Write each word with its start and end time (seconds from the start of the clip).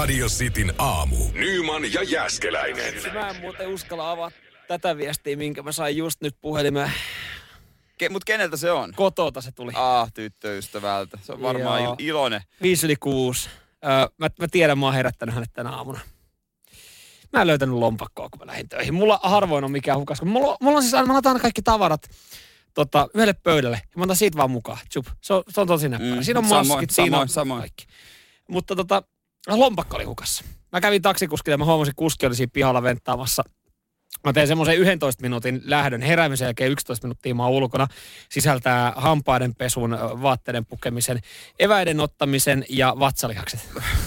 Radio 0.00 0.26
Cityn 0.26 0.74
aamu. 0.78 1.16
Nyman 1.32 1.92
ja 1.92 2.02
Jäskeläinen. 2.02 2.94
Mä 3.12 3.28
en 3.28 3.40
muuten 3.40 3.68
uskalla 3.68 4.10
avaa 4.10 4.30
tätä 4.68 4.96
viestiä, 4.96 5.36
minkä 5.36 5.62
mä 5.62 5.72
sain 5.72 5.96
just 5.96 6.20
nyt 6.20 6.36
puhelimeen. 6.40 6.92
Ke, 7.98 8.08
mut 8.08 8.24
keneltä 8.24 8.56
se 8.56 8.72
on? 8.72 8.92
Kotota 8.96 9.40
se 9.40 9.52
tuli. 9.52 9.72
Ah, 9.74 10.12
tyttöystävältä. 10.12 11.18
Se 11.22 11.32
on 11.32 11.42
varmaan 11.42 11.84
Joo. 11.84 11.92
il- 11.94 11.96
iloinen. 11.98 12.40
Viisi 12.62 12.86
yli 12.86 12.96
kuusi. 12.96 13.48
Öö, 13.84 13.90
mä, 14.18 14.28
mä 14.38 14.46
tiedän, 14.50 14.78
mä 14.78 14.86
oon 14.86 14.94
herättänyt 14.94 15.34
hänet 15.34 15.50
tänä 15.52 15.70
aamuna. 15.70 16.00
Mä 17.32 17.40
en 17.40 17.46
löytänyt 17.46 17.74
lompakkoa, 17.74 18.28
kun 18.28 18.38
mä 18.38 18.46
lähdin 18.46 18.68
töihin. 18.68 18.94
Mulla 18.94 19.20
harvoin 19.22 19.64
on 19.64 19.70
mikään 19.72 19.98
hukas. 19.98 20.22
Mulla, 20.22 20.56
mulla 20.60 20.76
on 20.76 20.82
siis 20.82 20.94
aina, 20.94 21.06
mä 21.06 21.12
laitan 21.12 21.30
aina 21.30 21.42
kaikki 21.42 21.62
tavarat 21.62 22.10
tota, 22.74 23.08
yhdelle 23.14 23.34
pöydälle. 23.42 23.76
Ja 23.82 23.98
mä 23.98 24.04
otan 24.04 24.16
siitä 24.16 24.38
vaan 24.38 24.50
mukaan. 24.50 24.78
Se 25.20 25.34
on, 25.34 25.42
se 25.48 25.60
on 25.60 25.66
tosi 25.66 25.88
näppärä. 25.88 26.14
Mm, 26.14 26.22
siinä 26.22 26.38
on 26.38 26.48
samoin, 26.48 26.66
maskit, 26.68 26.90
siinä 26.90 27.18
on 27.18 27.28
samoin, 27.28 27.48
samoin. 27.48 27.60
kaikki. 27.60 27.86
Mutta 28.48 28.76
tota, 28.76 29.02
lompakko 29.48 29.96
oli 29.96 30.04
hukassa. 30.04 30.44
Mä 30.72 30.80
kävin 30.80 31.02
taksikuskille 31.02 31.54
ja 31.54 31.58
mä 31.58 31.64
huomasin, 31.64 31.90
että 31.90 31.98
kuski 31.98 32.26
oli 32.26 32.34
siinä 32.34 32.50
pihalla 32.52 32.82
venttaamassa. 32.82 33.42
Mä 34.26 34.32
tein 34.32 34.48
semmoisen 34.48 34.78
11 34.78 35.22
minuutin 35.22 35.60
lähdön 35.64 36.02
heräämisen 36.02 36.46
jälkeen 36.46 36.70
11 36.70 37.06
minuuttia 37.06 37.34
mä 37.34 37.46
ulkona. 37.48 37.86
Sisältää 38.30 38.92
hampaiden 38.96 39.54
pesun, 39.54 39.90
vaatteiden 40.22 40.66
pukemisen, 40.66 41.20
eväiden 41.58 42.00
ottamisen 42.00 42.64
ja 42.68 42.94
vatsalihakset. 42.98 43.60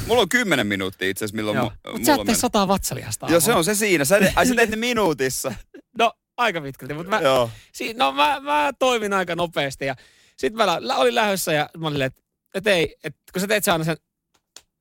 Mulla 0.07 0.21
on 0.21 0.30
kymmenen 0.30 0.67
minuuttia 0.67 1.09
itse 1.09 1.26
asiassa, 1.26 1.35
milloin 1.35 1.55
Joo. 1.57 1.65
mu- 1.65 1.70
Mutta 1.70 1.90
mulla 1.91 2.05
sä 2.05 2.12
et 2.13 2.18
tee 2.18 2.26
meni. 2.26 2.38
sataa 2.38 2.68
vatsalihasta. 2.68 3.27
Joo, 3.29 3.40
se 3.40 3.54
on 3.54 3.63
se 3.65 3.76
siinä. 3.76 4.05
Sä, 4.05 4.20
ai 4.35 4.45
sä 4.48 4.55
teet 4.55 4.70
ne 4.70 4.76
minuutissa. 4.88 5.54
No, 5.98 6.13
aika 6.38 6.62
pitkälti, 6.62 6.93
mutta 6.93 7.09
mä, 7.09 7.21
Joo. 7.21 7.49
si, 7.73 7.93
no, 7.93 8.12
mä, 8.12 8.40
mä 8.40 8.71
toimin 8.79 9.13
aika 9.13 9.35
nopeasti 9.35 9.85
ja 9.85 9.95
sit 10.38 10.54
mä 10.54 10.63
olin 10.98 11.15
lähdössä 11.15 11.54
ja 11.54 11.70
mä 11.77 11.88
olin, 11.88 12.02
että 12.02 12.21
et 12.55 12.68
ei, 12.68 12.95
et, 13.04 13.15
kun 13.34 13.41
sä 13.41 13.48
teet 13.48 13.63
se 13.63 13.71
aina 13.71 13.84
sen, 13.84 13.98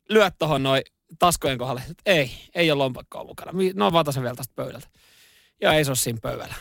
lyöt 0.08 0.34
tohon 0.38 0.62
noin 0.62 0.82
taskojen 1.18 1.58
kohdalle, 1.58 1.82
ei, 2.06 2.30
ei 2.54 2.70
ole 2.70 2.78
lompakkoa 2.78 3.24
mukana. 3.24 3.52
No 3.74 3.92
vaan 3.92 4.12
sen 4.12 4.22
vielä 4.22 4.36
tästä 4.36 4.54
pöydältä. 4.56 4.88
Ja 5.60 5.72
ei 5.72 5.84
se 5.84 5.90
ole 5.90 5.96
siinä 5.96 6.18
pöydällä. 6.22 6.54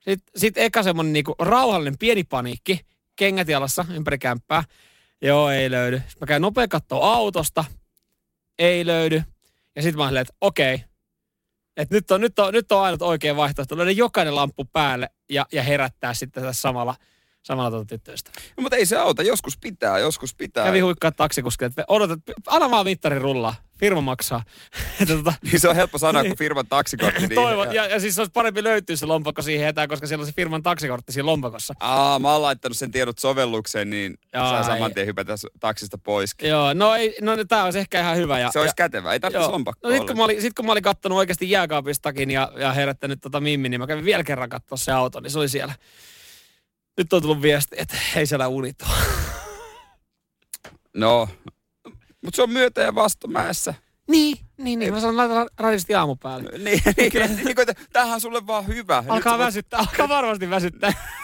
Sitten 0.00 0.40
sit 0.40 0.58
eka 0.58 0.82
semmonen 0.82 1.12
niinku 1.12 1.34
rauhallinen 1.38 1.98
pieni 1.98 2.24
paniikki, 2.24 2.80
kengät 3.16 3.48
jalassa 3.48 3.84
ympäri 3.94 4.18
kämppää. 4.18 4.64
Joo, 5.22 5.50
ei 5.50 5.70
löydy. 5.70 5.98
Sitten 5.98 6.16
mä 6.20 6.26
käyn 6.26 6.42
nopea 6.42 6.68
katsoa 6.68 7.14
autosta. 7.14 7.64
Ei 8.58 8.86
löydy. 8.86 9.22
Ja 9.76 9.82
sitten 9.82 9.98
mä 9.98 10.08
olin, 10.08 10.16
että 10.16 10.34
okei, 10.40 10.84
et 11.76 11.90
nyt, 11.90 12.10
on, 12.10 12.20
nyt, 12.20 12.38
on, 12.38 12.52
nyt 12.52 12.72
on 12.72 12.82
ainut 12.82 13.02
oikea 13.02 13.36
vaihtoehto. 13.36 13.76
Löydä 13.76 13.90
jokainen 13.90 14.34
lamppu 14.34 14.64
päälle 14.64 15.10
ja, 15.30 15.46
ja 15.52 15.62
herättää 15.62 16.14
sitten 16.14 16.42
tässä 16.42 16.60
samalla, 16.60 16.94
samalla 17.44 17.70
tuota 17.70 17.86
tyttöistä. 17.86 18.30
No, 18.56 18.62
mutta 18.62 18.76
ei 18.76 18.86
se 18.86 18.96
auta. 18.96 19.22
Joskus 19.22 19.58
pitää, 19.58 19.98
joskus 19.98 20.34
pitää. 20.34 20.64
Kävi 20.64 20.80
huikkaa 20.80 21.12
taksikuskille, 21.12 21.66
että 21.66 21.84
odotat, 21.88 22.20
anna 22.46 22.70
vaan 22.70 22.86
mittari 22.86 23.18
rullaa. 23.18 23.54
Firma 23.78 24.00
maksaa. 24.00 24.42
Että 25.00 25.14
tota, 25.14 25.32
Niin 25.42 25.60
se 25.60 25.68
on 25.68 25.76
helppo 25.76 25.98
sanoa, 25.98 26.24
kun 26.24 26.36
firman 26.36 26.66
taksikortti. 26.66 27.20
Niin, 27.20 27.34
toivon, 27.34 27.74
ja, 27.74 27.86
ja, 27.86 28.00
siis 28.00 28.18
olisi 28.18 28.32
parempi 28.32 28.64
löytyä 28.64 28.96
se 28.96 29.06
lompakko 29.06 29.42
siihen 29.42 29.68
etään, 29.68 29.88
koska 29.88 30.06
siellä 30.06 30.22
on 30.22 30.26
se 30.26 30.32
firman 30.32 30.62
taksikortti 30.62 31.12
siinä 31.12 31.26
lompakossa. 31.26 31.74
Aa, 31.80 32.18
mä 32.18 32.32
oon 32.32 32.42
laittanut 32.42 32.76
sen 32.76 32.90
tiedot 32.90 33.18
sovellukseen, 33.18 33.90
niin 33.90 34.18
Jaa, 34.32 34.50
saa 34.50 34.62
saman 34.62 34.94
tien 34.94 35.06
hypätä 35.06 35.34
taksista 35.60 35.98
pois. 35.98 36.34
Joo, 36.42 36.74
no, 36.74 36.94
ei, 36.94 37.16
no 37.20 37.44
tää 37.48 37.64
olisi 37.64 37.78
ehkä 37.78 38.00
ihan 38.00 38.16
hyvä. 38.16 38.38
Ja, 38.38 38.50
Se 38.52 38.58
olisi 38.58 38.70
ja, 38.70 38.74
kätevää. 38.76 39.12
Ei 39.12 39.20
tarvitsisi 39.20 39.50
lompakkoa 39.50 39.90
No 39.90 39.96
sit 39.96 40.06
kun, 40.06 40.16
mä 40.16 40.24
olin, 40.24 40.42
sit 40.42 40.54
kun 40.54 40.66
mä 40.66 40.72
olin 40.72 40.82
kattonut 40.82 41.18
oikeasti 41.18 41.50
jääkaapistakin 41.50 42.30
ja, 42.30 42.52
ja 42.56 42.72
herättänyt 42.72 43.20
tota 43.20 43.40
Mimmin, 43.40 43.70
niin 43.70 43.80
mä 43.80 43.86
kävin 43.86 44.04
vielä 44.04 44.24
kerran 44.24 44.48
katsoa 44.48 44.78
se 44.78 44.92
auto, 44.92 45.20
niin 45.20 45.30
se 45.30 45.38
oli 45.38 45.48
siellä. 45.48 45.74
Nyt 46.98 47.12
on 47.12 47.22
tullut 47.22 47.42
viesti, 47.42 47.76
että 47.78 47.96
ei 48.16 48.26
siellä 48.26 48.48
unit 48.48 48.76
ole. 48.82 49.24
No, 50.96 51.28
mutta 52.22 52.36
se 52.36 52.42
on 52.42 52.50
myötä 52.50 52.80
ja 52.80 52.94
vastomäessä. 52.94 53.74
Niin, 54.10 54.36
niin, 54.58 54.78
niin. 54.78 54.94
Mä 54.94 55.00
sanon, 55.00 55.16
laita 55.16 55.46
radisti 55.58 55.94
aamu 55.94 56.16
päälle. 56.16 56.50
Niin, 56.50 56.82
niin, 56.96 57.12
niin, 57.12 57.36
niin 57.44 57.56
tämähän 57.92 58.14
on 58.14 58.20
sulle 58.20 58.46
vaan 58.46 58.66
hyvä. 58.66 59.04
Alkaa 59.08 59.38
väsyttää, 59.38 59.80
alkaa 59.80 60.08
varmasti 60.08 60.50
väsyttää. 60.50 60.92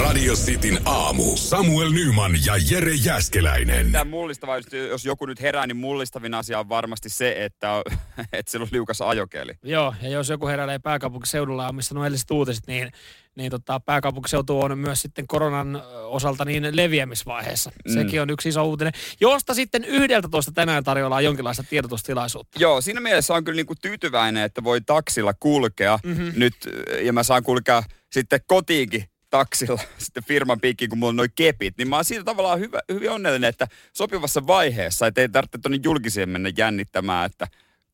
Radio 0.00 0.34
Cityn 0.34 0.80
aamu. 0.84 1.36
Samuel 1.36 1.90
Nyman 1.90 2.32
ja 2.46 2.54
Jere 2.70 2.94
Jäskeläinen. 2.94 3.92
Tämä 3.92 4.04
mullistava, 4.04 4.52
jos 4.88 5.04
joku 5.04 5.26
nyt 5.26 5.40
herää, 5.40 5.66
niin 5.66 5.76
mullistavin 5.76 6.34
asia 6.34 6.58
on 6.58 6.68
varmasti 6.68 7.08
se, 7.08 7.44
että, 7.44 7.82
että 8.32 8.52
sillä 8.52 8.62
on 8.62 8.68
liukas 8.72 9.00
ajokeli. 9.00 9.52
Joo, 9.62 9.94
ja 10.02 10.08
jos 10.08 10.28
joku 10.28 10.46
heräilee 10.46 10.78
pääkaupunkiseudulla 10.78 11.62
ja 11.62 11.68
on 11.68 11.74
missä 11.74 11.94
nuo 11.94 12.04
edelliset 12.04 12.30
uutiset, 12.30 12.66
niin, 12.66 12.92
niin 13.36 13.50
tota, 13.50 13.80
pääkaupunkiseutu 13.80 14.60
on 14.60 14.78
myös 14.78 15.02
sitten 15.02 15.26
koronan 15.26 15.82
osalta 16.04 16.44
niin 16.44 16.76
leviämisvaiheessa. 16.76 17.70
Mm. 17.88 17.94
Sekin 17.94 18.22
on 18.22 18.30
yksi 18.30 18.48
iso 18.48 18.64
uutinen, 18.64 18.92
josta 19.20 19.54
sitten 19.54 19.84
11 19.84 20.52
tänään 20.52 20.84
tarjolla 20.84 21.20
jonkinlaista 21.20 21.64
tiedotustilaisuutta. 21.70 22.58
Joo, 22.60 22.80
siinä 22.80 23.00
mielessä 23.00 23.34
on 23.34 23.44
kyllä 23.44 23.56
niinku 23.56 23.74
tyytyväinen, 23.82 24.42
että 24.42 24.64
voi 24.64 24.80
taksilla 24.80 25.34
kulkea 25.34 25.98
mm-hmm. 26.04 26.32
nyt, 26.36 26.54
ja 27.02 27.12
mä 27.12 27.22
saan 27.22 27.42
kulkea 27.42 27.82
sitten 28.12 28.40
kotiinkin 28.46 29.04
taksilla 29.30 29.80
sitten 29.98 30.24
firman 30.24 30.60
piikkiin, 30.60 30.88
kun 30.88 30.98
mulla 30.98 31.10
on 31.10 31.16
noin 31.16 31.32
kepit, 31.34 31.74
niin 31.78 31.88
mä 31.88 31.96
oon 31.96 32.04
siitä 32.04 32.24
tavallaan 32.24 32.60
hyvä, 32.60 32.80
hyvin 32.92 33.10
onnellinen, 33.10 33.48
että 33.48 33.68
sopivassa 33.92 34.46
vaiheessa, 34.46 35.06
että 35.06 35.20
ei 35.20 35.28
tarvitse 35.28 35.58
tuonne 35.58 35.78
julkiseen 35.84 36.28
mennä 36.28 36.50
jännittämään, 36.56 37.26
että 37.26 37.48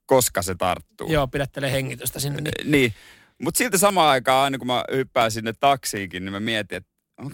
koska 0.06 0.42
se 0.42 0.54
tarttuu. 0.54 1.12
Joo, 1.12 1.28
pidättelee 1.28 1.72
hengitystä 1.72 2.20
sinne. 2.20 2.40
Niin. 2.40 2.70
Niin, 2.70 2.94
mutta 3.42 3.58
silti 3.58 3.78
samaan 3.78 4.10
aikaan, 4.10 4.44
aina 4.44 4.58
kun 4.58 4.66
mä 4.66 4.84
hyppään 4.92 5.30
sinne 5.30 5.52
taksiinkin, 5.60 6.24
niin 6.24 6.32
mä 6.32 6.40
mietin, 6.40 6.76
että 6.76 6.90
onko 7.18 7.32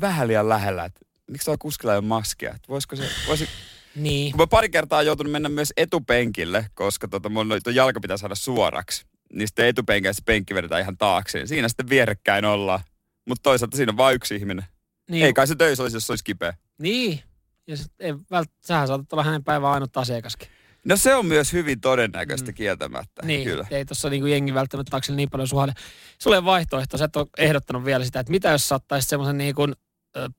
vähän 0.00 0.28
liian 0.28 0.48
lähellä, 0.48 0.84
että 0.84 1.00
miksi 1.30 1.44
tuolla 1.44 1.58
kuskilla 1.58 1.92
ei 1.92 1.98
ole 1.98 2.04
maskia, 2.04 2.50
että 2.50 2.68
voisiko 2.68 2.96
se, 2.96 3.08
voisi, 3.28 3.48
niin. 3.94 4.32
kun 4.32 4.40
mä 4.40 4.46
pari 4.46 4.68
kertaa 4.68 5.02
joutunut 5.02 5.32
mennä 5.32 5.48
myös 5.48 5.72
etupenkille, 5.76 6.66
koska 6.74 7.08
tota, 7.08 7.28
mun 7.28 7.48
jalka 7.74 8.00
pitää 8.00 8.16
saada 8.16 8.34
suoraksi. 8.34 9.06
Niin 9.32 9.48
sitten 9.48 9.66
etupenkillä 9.66 10.12
se 10.12 10.22
penkki 10.24 10.54
vedetään 10.54 10.80
ihan 10.80 10.98
taakse. 10.98 11.46
Siinä 11.46 11.68
sitten 11.68 11.88
vierekkäin 11.88 12.44
ollaan. 12.44 12.80
Mutta 13.28 13.42
toisaalta 13.42 13.76
siinä 13.76 13.90
on 13.92 13.96
vain 13.96 14.14
yksi 14.14 14.36
ihminen. 14.36 14.64
Niin. 15.10 15.24
Ei 15.24 15.32
kai 15.32 15.46
se 15.46 15.54
töissä 15.54 15.82
olisi, 15.82 15.96
jos 15.96 16.06
se 16.06 16.12
olisi 16.12 16.24
kipeä. 16.24 16.54
Niin. 16.78 17.20
Ja 17.66 17.76
sit 17.76 17.92
ei 18.00 18.14
vält, 18.30 18.50
sähän 18.60 18.86
saatat 18.86 19.12
olla 19.12 19.24
hänen 19.24 19.44
päivän 19.44 19.70
ainut 19.70 19.96
asiakaskin. 19.96 20.48
No 20.84 20.96
se 20.96 21.14
on 21.14 21.26
myös 21.26 21.52
hyvin 21.52 21.80
todennäköistä 21.80 22.50
mm. 22.50 22.54
kieltämättä. 22.54 23.26
Niin, 23.26 23.44
Kyllä. 23.44 23.66
ei 23.70 23.84
tuossa 23.84 24.10
niinku 24.10 24.26
jengi 24.26 24.54
välttämättä 24.54 24.90
taksilla 24.90 25.16
niin 25.16 25.30
paljon 25.30 25.48
suhale. 25.48 25.72
Sulle 26.18 26.38
on 26.38 26.44
vaihtoehto, 26.44 26.98
sä 26.98 27.04
et 27.04 27.16
ole 27.16 27.26
ehdottanut 27.38 27.84
vielä 27.84 28.04
sitä, 28.04 28.20
että 28.20 28.30
mitä 28.30 28.50
jos 28.50 28.68
sä 28.68 28.74
ottaisit 28.74 29.08
semmoisen 29.08 29.38
niinku, 29.38 29.66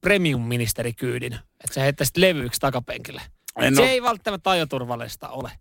premium-ministerikyydin, 0.01 1.33
että 1.33 1.73
sä 1.73 1.81
heittäisit 1.81 2.17
levyiksi 2.17 2.59
takapenkille. 2.59 3.21
En 3.59 3.75
Se 3.75 3.81
oo- 3.81 3.87
ei 3.87 4.01
välttämättä 4.01 4.49
ajoturvallista 4.49 5.29
ole. 5.29 5.51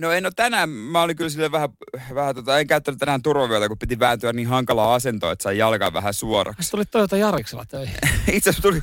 No 0.00 0.12
en 0.12 0.26
ole 0.26 0.32
tänään, 0.36 0.68
mä 0.68 1.02
olin 1.02 1.16
kyllä 1.16 1.30
silleen 1.30 1.52
vähän, 1.52 1.68
vähän 2.14 2.34
tota, 2.34 2.58
en 2.58 2.66
käyttänyt 2.66 2.98
tänään 2.98 3.22
turvavyötä, 3.22 3.68
kun 3.68 3.78
piti 3.78 3.98
vääntyä 3.98 4.32
niin 4.32 4.48
hankalaa 4.48 4.94
asentoa, 4.94 5.32
että 5.32 5.42
sai 5.42 5.58
jalkaa 5.58 5.92
vähän 5.92 6.14
suoraksi. 6.14 6.62
Sä 6.62 6.70
tulit 6.70 6.90
Toyota 6.90 7.16
Jariksella 7.16 7.64
töihin. 7.64 7.94
Itse 8.32 8.50
asiassa 8.50 8.62
tuli 8.62 8.82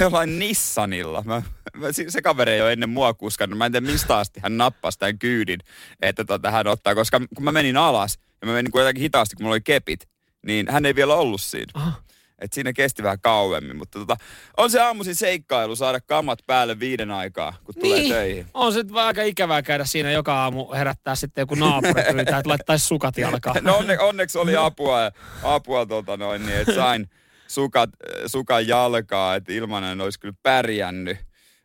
jollain 0.00 0.38
Nissanilla. 0.38 1.22
Mä, 1.26 1.42
mä, 1.76 1.86
se 2.08 2.22
kaveri 2.22 2.52
ei 2.52 2.60
ole 2.60 2.72
ennen 2.72 2.90
mua 2.90 3.14
kuskannut. 3.14 3.58
Mä 3.58 3.66
en 3.66 3.72
tiedä 3.72 3.86
mistä 3.86 4.18
asti 4.18 4.40
hän 4.42 4.56
nappasi 4.56 4.98
tämän 4.98 5.18
kyydin, 5.18 5.60
että 6.02 6.24
tota, 6.24 6.50
hän 6.50 6.66
ottaa. 6.66 6.94
Koska 6.94 7.20
kun 7.34 7.44
mä 7.44 7.52
menin 7.52 7.76
alas 7.76 8.18
ja 8.40 8.46
mä 8.46 8.52
menin 8.52 8.72
kuitenkin 8.72 9.02
hitaasti, 9.02 9.36
kun 9.36 9.44
mulla 9.44 9.54
oli 9.54 9.60
kepit, 9.60 10.08
niin 10.46 10.66
hän 10.70 10.86
ei 10.86 10.94
vielä 10.94 11.14
ollut 11.14 11.40
siinä. 11.40 11.72
Aha. 11.74 12.02
Et 12.40 12.52
siinä 12.52 12.72
kesti 12.72 13.02
vähän 13.02 13.20
kauemmin, 13.20 13.76
mutta 13.76 13.98
tota, 13.98 14.16
on 14.56 14.70
se 14.70 14.80
aamuisin 14.80 15.14
seikkailu 15.14 15.76
saada 15.76 16.00
kamat 16.00 16.38
päälle 16.46 16.80
viiden 16.80 17.10
aikaa, 17.10 17.54
kun 17.64 17.74
tulee 17.74 17.98
Niin. 17.98 18.12
töihin. 18.12 18.46
On 18.54 18.72
se 18.72 18.84
vaan 18.92 19.06
aika 19.06 19.22
ikävää 19.22 19.62
käydä 19.62 19.84
siinä 19.84 20.10
joka 20.10 20.34
aamu 20.42 20.72
herättää 20.74 21.14
sitten 21.14 21.42
joku 21.42 21.54
naapuri 21.54 22.02
pyytää, 22.12 22.38
että 22.38 22.48
laittaisi 22.48 22.86
sukat 22.86 23.18
jalkaan. 23.18 23.56
No 23.64 23.76
onne, 23.76 23.98
onneksi 23.98 24.38
oli 24.38 24.56
apua, 24.56 25.10
apua 25.42 25.86
tota 25.86 26.16
noin, 26.16 26.46
niin 26.46 26.58
että 26.58 26.74
sain 26.74 27.10
sukat, 27.48 27.90
sukan 28.26 28.68
jalkaa, 28.68 29.34
että 29.34 29.52
ilman 29.52 29.84
en 29.84 30.00
olisi 30.00 30.20
kyllä 30.20 30.34
pärjännyt. 30.42 31.18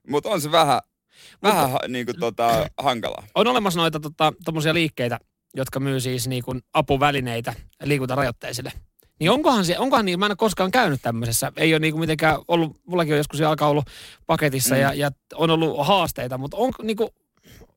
Mutta 0.07 0.29
on 0.29 0.41
se 0.41 0.51
vähän, 0.51 0.79
vähän 1.43 1.71
ha, 1.71 1.79
niin 1.87 2.05
kuin, 2.05 2.19
tota, 2.19 2.69
hankalaa. 2.77 3.27
On 3.35 3.47
olemassa 3.47 3.79
noita 3.79 3.99
tota, 3.99 4.33
tommosia 4.45 4.73
liikkeitä, 4.73 5.19
jotka 5.55 5.79
myy 5.79 5.99
siis 5.99 6.27
niin 6.27 6.43
kuin 6.43 6.61
apuvälineitä 6.73 7.53
liikuntarajoitteisille. 7.83 8.71
Niin 9.19 9.31
onkohan, 9.31 9.65
se, 9.65 9.79
onkohan 9.79 10.05
niin, 10.05 10.19
mä 10.19 10.25
en 10.25 10.31
ole 10.31 10.35
koskaan 10.35 10.71
käynyt 10.71 11.01
tämmöisessä, 11.01 11.51
ei 11.57 11.73
ole 11.73 11.79
niinku 11.79 11.99
mitenkään 11.99 12.37
ollut, 12.47 12.81
mullakin 12.85 13.13
on 13.13 13.17
joskus 13.17 13.39
jalka 13.39 13.67
ollut 13.67 13.85
paketissa 14.25 14.75
mm. 14.75 14.81
ja, 14.81 14.93
ja, 14.93 15.11
on 15.33 15.49
ollut 15.49 15.87
haasteita, 15.87 16.37
mutta 16.37 16.57
on, 16.57 16.71
niinku, 16.83 17.09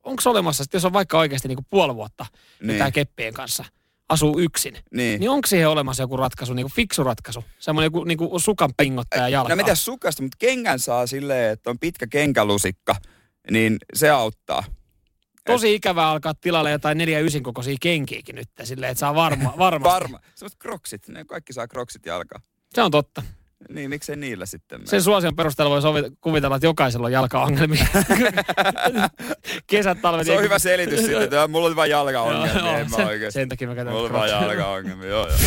onko 0.05 0.21
se 0.21 0.29
olemassa, 0.29 0.63
että 0.63 0.77
jos 0.77 0.85
on 0.85 0.93
vaikka 0.93 1.19
oikeasti 1.19 1.49
niinku 1.49 1.65
puoli 1.71 1.95
vuotta 1.95 2.27
niin. 2.63 2.79
Niin. 2.79 2.93
keppien 2.93 3.35
kanssa, 3.35 3.65
asuu 4.09 4.39
yksin, 4.39 4.77
Niin. 4.95 5.21
niin 5.21 5.31
onko 5.31 5.47
siihen 5.47 5.69
olemassa 5.69 6.03
joku 6.03 6.17
ratkaisu, 6.17 6.55
niinku 6.55 6.73
fiksu 6.75 7.05
ratkaisu, 7.05 7.45
semmoinen 7.59 7.87
joku 7.87 8.05
niinku 8.05 8.39
sukan 8.39 8.71
pingottaja 8.77 9.29
jalkaa? 9.29 9.57
No 9.57 9.63
mitä 9.63 9.75
sukasta, 9.75 10.23
mutta 10.23 10.37
kengän 10.39 10.79
saa 10.79 11.07
silleen, 11.07 11.53
että 11.53 11.71
on 11.71 11.79
pitkä 11.79 12.07
kenkälusikka, 12.07 12.97
niin 13.51 13.77
se 13.95 14.11
auttaa. 14.11 14.65
Tosi 15.53 15.75
ikävää 15.75 16.11
alkaa 16.11 16.35
tilalle 16.35 16.71
jotain 16.71 16.99
neljä 16.99 17.21
ysin 17.21 17.43
kokoisia 17.43 17.77
kenkiäkin 17.81 18.35
nyt, 18.35 18.49
silleen, 18.65 18.91
että 18.93 19.01
saa 19.01 19.15
varma, 19.15 19.55
varmasti. 19.59 19.95
Varma. 19.95 20.21
Sellaiset 20.35 20.59
kroksit, 20.59 21.09
ne 21.09 21.25
kaikki 21.25 21.53
saa 21.53 21.69
kroksit 21.69 22.07
jalkaan. 22.07 22.43
Se 22.75 22.83
on 22.83 22.91
totta. 22.91 23.23
Niin, 23.69 23.91
miksei 23.91 24.17
niillä 24.17 24.47
sitten 24.47 24.81
mene? 24.81 24.91
Sen 24.91 25.03
suosion 25.03 25.37
perusteella 25.37 25.71
voi 25.71 25.83
sovi, 25.83 26.03
kuvitella, 26.21 26.57
että 26.57 26.67
jokaisella 26.67 27.07
on 27.07 27.13
jalkaongelmia. 27.13 27.87
Kesät, 29.67 29.99
talvet. 30.03 30.27
Se 30.27 30.37
on 30.37 30.43
hyvä 30.43 30.59
selitys 30.59 31.01
sitten, 31.01 31.23
että 31.23 31.49
mulla 31.49 31.67
oli 31.67 31.77
vain 31.77 31.91
jalkaongelmia, 31.91 32.59
Joo, 32.59 32.77
en 32.77 32.91
mä 32.91 32.97
sen, 32.97 33.07
oikeesti. 33.07 33.41
sen 33.41 33.49
takia 33.49 33.69
mä 33.69 33.75
käytän 33.75 33.93
Mulla 33.95 34.07
oli 34.07 34.13
vain 34.13 34.31
jalkaongelmia, 34.31 35.09
joo 35.09 35.29
joo. 35.29 35.39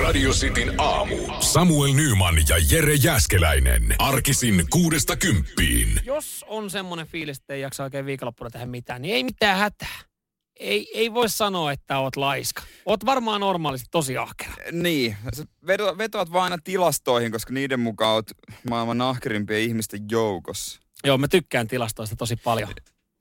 Radio 0.00 0.30
Cityn 0.30 0.74
aamu. 0.78 1.16
Samuel 1.40 1.92
Nyman 1.92 2.34
ja 2.48 2.56
Jere 2.70 2.94
Jäskeläinen. 2.94 3.94
Arkisin 3.98 4.64
kuudesta 4.70 5.16
kymppiin. 5.16 6.00
Jos 6.04 6.44
on 6.48 6.70
semmoinen 6.70 7.06
fiilis, 7.06 7.38
että 7.38 7.54
ei 7.54 7.60
jaksa 7.60 7.84
oikein 7.84 8.06
viikonloppuna 8.06 8.50
tehdä 8.50 8.66
mitään, 8.66 9.02
niin 9.02 9.14
ei 9.14 9.24
mitään 9.24 9.58
hätää. 9.58 10.11
Ei, 10.60 10.90
ei 10.94 11.14
voi 11.14 11.28
sanoa, 11.28 11.72
että 11.72 11.98
oot 11.98 12.16
laiska. 12.16 12.62
Oot 12.86 13.06
varmaan 13.06 13.40
normaalisti 13.40 13.88
tosi 13.90 14.16
ahkera. 14.16 14.54
Niin, 14.72 15.16
sä 15.36 15.44
veto, 15.66 15.98
vetoat 15.98 16.32
vaan 16.32 16.44
aina 16.44 16.58
tilastoihin, 16.64 17.32
koska 17.32 17.52
niiden 17.52 17.80
mukaan 17.80 18.14
oot 18.14 18.30
maailman 18.68 19.00
ahkerimpien 19.00 19.60
ihmisten 19.60 20.00
joukossa. 20.10 20.80
Joo, 21.04 21.18
mä 21.18 21.28
tykkään 21.28 21.68
tilastoista 21.68 22.16
tosi 22.16 22.36
paljon. 22.36 22.68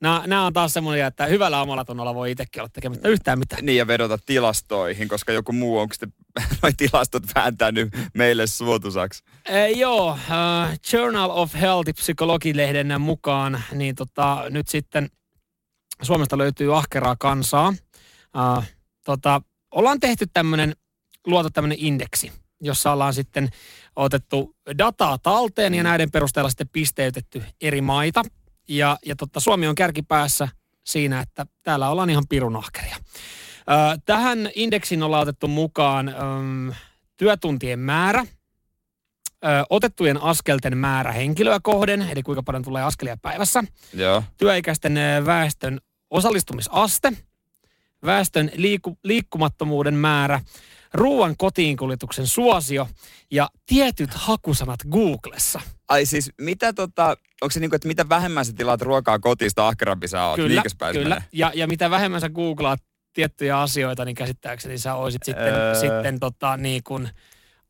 Nämä, 0.02 0.24
nämä 0.28 0.46
on 0.46 0.54
taas 0.54 0.74
semmoinen, 0.74 1.06
että 1.06 1.26
hyvällä 1.26 1.62
omalla 1.62 1.86
tunnolla 1.86 2.16
voi 2.16 2.32
itsekin 2.32 2.62
olla 2.62 2.70
tekemättä 2.74 3.10
yhtään 3.10 3.40
mitään. 3.40 3.66
Niin 3.66 3.78
ja 3.78 3.88
vedota 3.88 4.20
tilastoihin, 4.26 5.08
koska 5.08 5.32
joku 5.32 5.52
muu 5.52 5.78
onko 5.78 5.94
sitten 5.94 6.14
noi 6.62 6.74
tilastot 6.78 7.24
vääntänyt 7.36 7.90
meille 8.14 8.48
suotusaksi. 8.48 9.24
Ee, 9.50 9.72
joo, 9.72 10.12
äh, 10.12 10.80
Journal 10.94 11.30
of 11.30 11.54
Health 11.54 11.94
psykologilehden 11.96 13.02
mukaan, 13.02 13.64
niin 13.72 13.96
tota, 13.96 14.44
nyt 14.50 14.68
sitten 14.68 15.10
Suomesta 16.02 16.38
löytyy 16.38 16.78
ahkeraa 16.78 17.16
kansaa. 17.20 17.74
Äh, 18.38 18.72
tota, 19.06 19.42
ollaan 19.72 20.00
tehty 20.00 20.28
tämmöinen, 20.34 20.76
luotu 21.28 21.50
tämmöinen 21.50 21.78
indeksi, 21.82 22.32
jossa 22.62 22.92
ollaan 22.92 23.14
sitten 23.14 23.50
otettu 23.96 24.56
dataa 24.78 25.18
talteen 25.18 25.74
ja 25.74 25.84
näiden 25.84 26.12
perusteella 26.12 26.50
sitten 26.50 26.70
pisteytetty 26.70 27.44
eri 27.62 27.82
maita. 27.82 28.24
Ja, 28.68 28.98
ja 29.06 29.16
tota, 29.16 29.40
Suomi 29.40 29.68
on 29.68 29.76
kärkipäässä 29.76 30.48
siinä, 30.84 31.20
että 31.20 31.46
täällä 31.64 31.90
ollaan 31.90 32.10
ihan 32.10 32.28
pirun 32.30 32.56
ahkeria. 32.56 32.96
Ö, 32.96 33.98
tähän 34.06 34.50
indeksiin 34.56 35.04
ollaan 35.04 35.22
otettu 35.22 35.48
mukaan 35.48 36.10
ö, 36.10 36.14
työtuntien 37.18 37.80
määrä, 37.80 38.26
ö, 39.46 39.48
otettujen 39.70 40.22
askelten 40.22 40.78
määrä 40.78 41.12
henkilöä 41.12 41.60
kohden, 41.64 42.02
eli 42.02 42.24
kuinka 42.24 42.44
paljon 42.44 42.64
tulee 42.64 42.84
askelia 42.84 43.18
päivässä, 43.22 43.64
Joo. 43.94 44.24
työikäisten 44.38 45.00
väestön 45.26 45.82
osallistumisaste, 46.12 47.14
väestön 48.06 48.52
liiku, 48.56 48.98
liikkumattomuuden 49.04 49.94
määrä, 49.94 50.42
ruoan 50.94 51.38
kotiinkuljetuksen 51.38 52.28
suosio 52.28 52.88
ja 53.32 53.50
tietyt 53.66 54.14
hakusanat 54.14 54.80
Googlessa. 54.92 55.62
Ai 55.88 56.06
siis 56.06 56.32
mitä 56.42 56.74
tota, 56.74 57.18
onko 57.42 57.52
se 57.52 57.60
niinku, 57.60 57.76
että 57.76 57.88
mitä 57.88 58.10
vähemmän 58.10 58.46
sä 58.46 58.54
tilaat 58.54 58.82
ruokaa 58.82 59.20
kotista, 59.20 59.68
ahkerampi 59.68 60.08
sä 60.08 60.26
oot? 60.26 60.36
Kyllä, 60.36 60.64
kyllä. 60.92 61.16
menee? 61.16 61.24
Ja, 61.32 61.52
ja 61.56 61.68
mitä 61.68 61.90
vähemmän 61.90 62.22
sä 62.22 62.30
googlaat 62.30 62.80
tiettyjä 63.14 63.60
asioita, 63.60 64.06
niin 64.06 64.16
käsittääkseni 64.16 64.78
sä 64.78 64.96
oisit 64.96 65.24
sitten, 65.24 65.54
Öö. 65.54 65.76
sitten 65.76 66.20
tota, 66.20 66.58
niin 66.58 66.84
kuin 66.84 67.10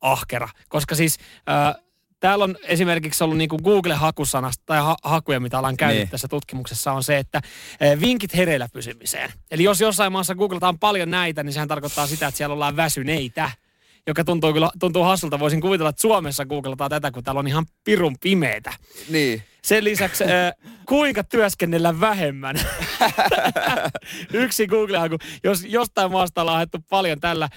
ahkera. 0.00 0.48
Koska 0.68 0.94
siis 0.94 1.18
äh, 1.48 1.82
täällä 2.22 2.44
on 2.44 2.56
esimerkiksi 2.62 3.24
ollut 3.24 3.38
niin 3.38 3.48
kuin 3.48 3.62
Google-hakusanasta 3.64 4.62
tai 4.66 4.80
ha- 4.80 4.96
hakuja, 5.02 5.40
mitä 5.40 5.58
ollaan 5.58 5.76
käynyt 5.76 5.98
Niin. 5.98 6.08
tässä 6.08 6.28
tutkimuksessa, 6.28 6.92
on 6.92 7.02
se, 7.04 7.18
että 7.18 7.38
äh, 7.38 8.00
vinkit 8.00 8.36
hereillä 8.36 8.68
pysymiseen. 8.72 9.30
Eli 9.50 9.62
jos 9.64 9.80
jossain 9.80 10.12
maassa 10.12 10.34
googlataan 10.34 10.78
paljon 10.78 11.10
näitä, 11.10 11.42
niin 11.42 11.52
sehän 11.52 11.68
tarkoittaa 11.68 12.06
sitä, 12.06 12.26
että 12.26 12.36
siellä 12.38 12.54
ollaan 12.54 12.76
väsyneitä 12.76 13.50
joka 14.06 14.24
tuntuu 14.24 14.52
kyllä 14.52 14.70
tuntuu 14.80 15.02
hassulta. 15.02 15.38
Voisin 15.38 15.60
kuvitella, 15.60 15.90
että 15.90 16.02
Suomessa 16.02 16.44
googlataan 16.44 16.90
tätä, 16.90 17.10
kun 17.10 17.24
täällä 17.24 17.38
on 17.38 17.48
ihan 17.48 17.66
pirun 17.84 18.16
pimeitä. 18.22 18.72
Niin. 19.08 19.42
Sen 19.66 19.84
lisäksi, 19.84 20.24
äh, 20.24 20.52
kuinka 20.86 21.24
työskennellä 21.24 22.00
vähemmän? 22.00 22.56
Yksi 24.32 24.66
Google-haku. 24.66 25.18
Jos 25.44 25.64
jostain 25.64 26.12
maasta 26.12 26.40
ollaan 26.40 26.56
haettu 26.56 26.78
paljon 26.90 27.20
tällä, 27.20 27.44
äh, 27.44 27.50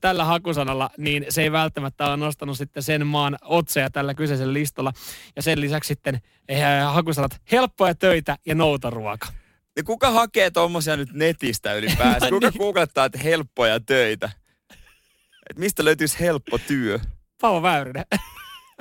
tällä 0.00 0.24
hakusanalla, 0.24 0.90
niin 0.98 1.26
se 1.28 1.42
ei 1.42 1.52
välttämättä 1.52 2.06
ole 2.06 2.16
nostanut 2.16 2.58
sitten 2.58 2.82
sen 2.82 3.06
maan 3.06 3.38
otseja 3.42 3.90
tällä 3.90 4.14
kyseisellä 4.14 4.52
listalla. 4.52 4.92
Ja 5.36 5.42
sen 5.42 5.60
lisäksi 5.60 5.88
sitten 5.88 6.20
äh, 6.52 6.94
hakusanat 6.94 7.40
helppoja 7.52 7.94
töitä 7.94 8.36
ja 8.46 8.54
noutaruoka. 8.54 9.28
Ja 9.76 9.82
kuka 9.82 10.10
hakee 10.10 10.50
tommosia 10.50 10.96
nyt 10.96 11.12
netistä 11.12 11.74
ylipäänsä? 11.74 12.28
Kuka 12.30 12.50
niin. 12.50 12.58
googlettaa, 12.58 13.04
että 13.04 13.18
helppoja 13.18 13.80
töitä? 13.80 14.30
Et 15.50 15.58
mistä 15.58 15.84
löytyisi 15.84 16.20
helppo 16.20 16.58
työ? 16.58 16.98
Paavo 17.40 17.62
Väyrynen. 17.62 18.04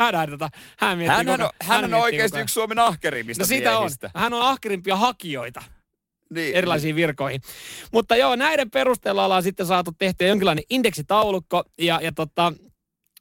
Hän, 0.01 0.15
hän, 0.15 0.29
tota, 0.29 0.49
hän, 0.77 0.97
miettii 0.97 1.17
Hän, 1.17 1.29
on, 1.29 1.39
koko- 1.39 1.51
hän 1.61 1.85
on 1.85 1.93
oikeasti 1.93 2.31
koko 2.35 2.41
yksi 2.41 2.53
Suomen 2.53 2.79
ahkerimmista 2.79 3.43
No 3.43 3.47
sitä 3.47 3.77
on. 3.77 3.89
Hän 4.15 4.33
on 4.33 4.41
ahkerimpia 4.41 4.95
hakijoita. 4.95 5.63
Niin. 6.33 6.55
erilaisiin 6.55 6.95
virkoihin. 6.95 7.41
Mutta 7.91 8.15
joo, 8.15 8.35
näiden 8.35 8.71
perusteella 8.71 9.25
ollaan 9.25 9.43
sitten 9.43 9.65
saatu 9.65 9.91
tehtyä 9.97 10.27
jonkinlainen 10.27 10.63
indeksitaulukko 10.69 11.63
ja, 11.77 11.99
ja 12.03 12.11
tota, 12.11 12.53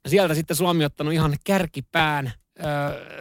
sieltä 0.09 0.35
sitten 0.35 0.57
Suomi 0.57 0.85
ottanut 0.85 1.13
ihan 1.13 1.37
kärkipään 1.45 2.33
ö, 2.59 2.63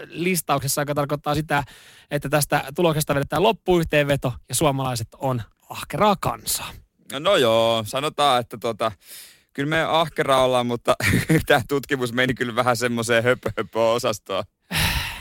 listauksessa, 0.08 0.82
joka 0.82 0.96
tarkoittaa 0.96 1.36
sitä, 1.36 1.64
että 2.12 2.30
tästä 2.30 2.64
tuloksesta 2.76 3.16
vedetään 3.16 3.44
loppuyhteenveto 3.44 4.34
ja 4.50 4.56
suomalaiset 4.56 5.08
on 5.18 5.42
ahkeraa 5.70 6.16
kansaa. 6.20 6.72
No 7.20 7.36
joo, 7.36 7.84
sanotaan, 7.88 8.40
että 8.40 8.58
tota, 8.58 8.92
kyllä 9.60 9.70
me 9.70 9.84
ahkera 9.84 10.44
ollaan, 10.44 10.66
mutta 10.66 10.96
tämä 11.48 11.62
tutkimus 11.68 12.14
meni 12.14 12.34
kyllä 12.34 12.56
vähän 12.56 12.78
semmoiseen 12.78 13.24
höpö, 13.24 13.52
höpö 13.58 13.80
osastoon. 13.92 14.44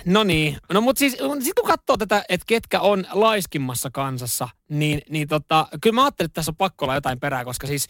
No 0.04 0.24
niin, 0.24 0.56
no 0.72 0.80
mutta 0.80 0.98
siis 0.98 1.16
sit 1.42 1.54
kun 1.54 1.68
katsoo 1.68 1.96
tätä, 1.96 2.24
että 2.28 2.44
ketkä 2.46 2.80
on 2.80 3.06
laiskimmassa 3.12 3.90
kansassa, 3.92 4.48
niin, 4.68 5.02
niin 5.10 5.28
tota, 5.28 5.66
kyllä 5.80 5.94
mä 5.94 6.04
ajattelin, 6.04 6.26
että 6.26 6.34
tässä 6.34 6.50
on 6.50 6.56
pakko 6.56 6.84
olla 6.84 6.94
jotain 6.94 7.20
perää, 7.20 7.44
koska 7.44 7.66
siis, 7.66 7.86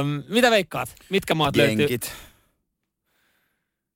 äm, 0.00 0.22
mitä 0.28 0.50
veikkaat, 0.50 0.94
mitkä 1.10 1.34
maat 1.34 1.56
löytyy? 1.56 1.76
Jenkit. 1.78 2.12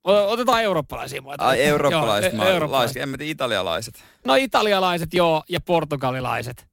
O- 0.04 0.30
Otetaan 0.32 0.62
eurooppalaisia 0.62 1.22
maita. 1.22 1.44
Ai 1.46 1.62
eurooppalaiset, 1.62 2.32
Joo, 2.32 2.44
e- 2.44 2.50
eurooppalaiset. 2.50 3.02
en 3.02 3.08
mä 3.08 3.16
tiedä, 3.18 3.32
italialaiset. 3.32 4.04
No 4.24 4.34
italialaiset 4.34 5.14
joo 5.14 5.42
ja 5.48 5.60
portugalilaiset. 5.60 6.66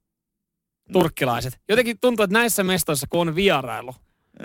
Turkkilaiset. 0.92 1.60
Jotenkin 1.68 1.98
tuntuu, 2.00 2.24
että 2.24 2.38
näissä 2.38 2.64
mestoissa, 2.64 3.06
kun 3.10 3.28
on 3.28 3.34
vierailu, 3.34 3.94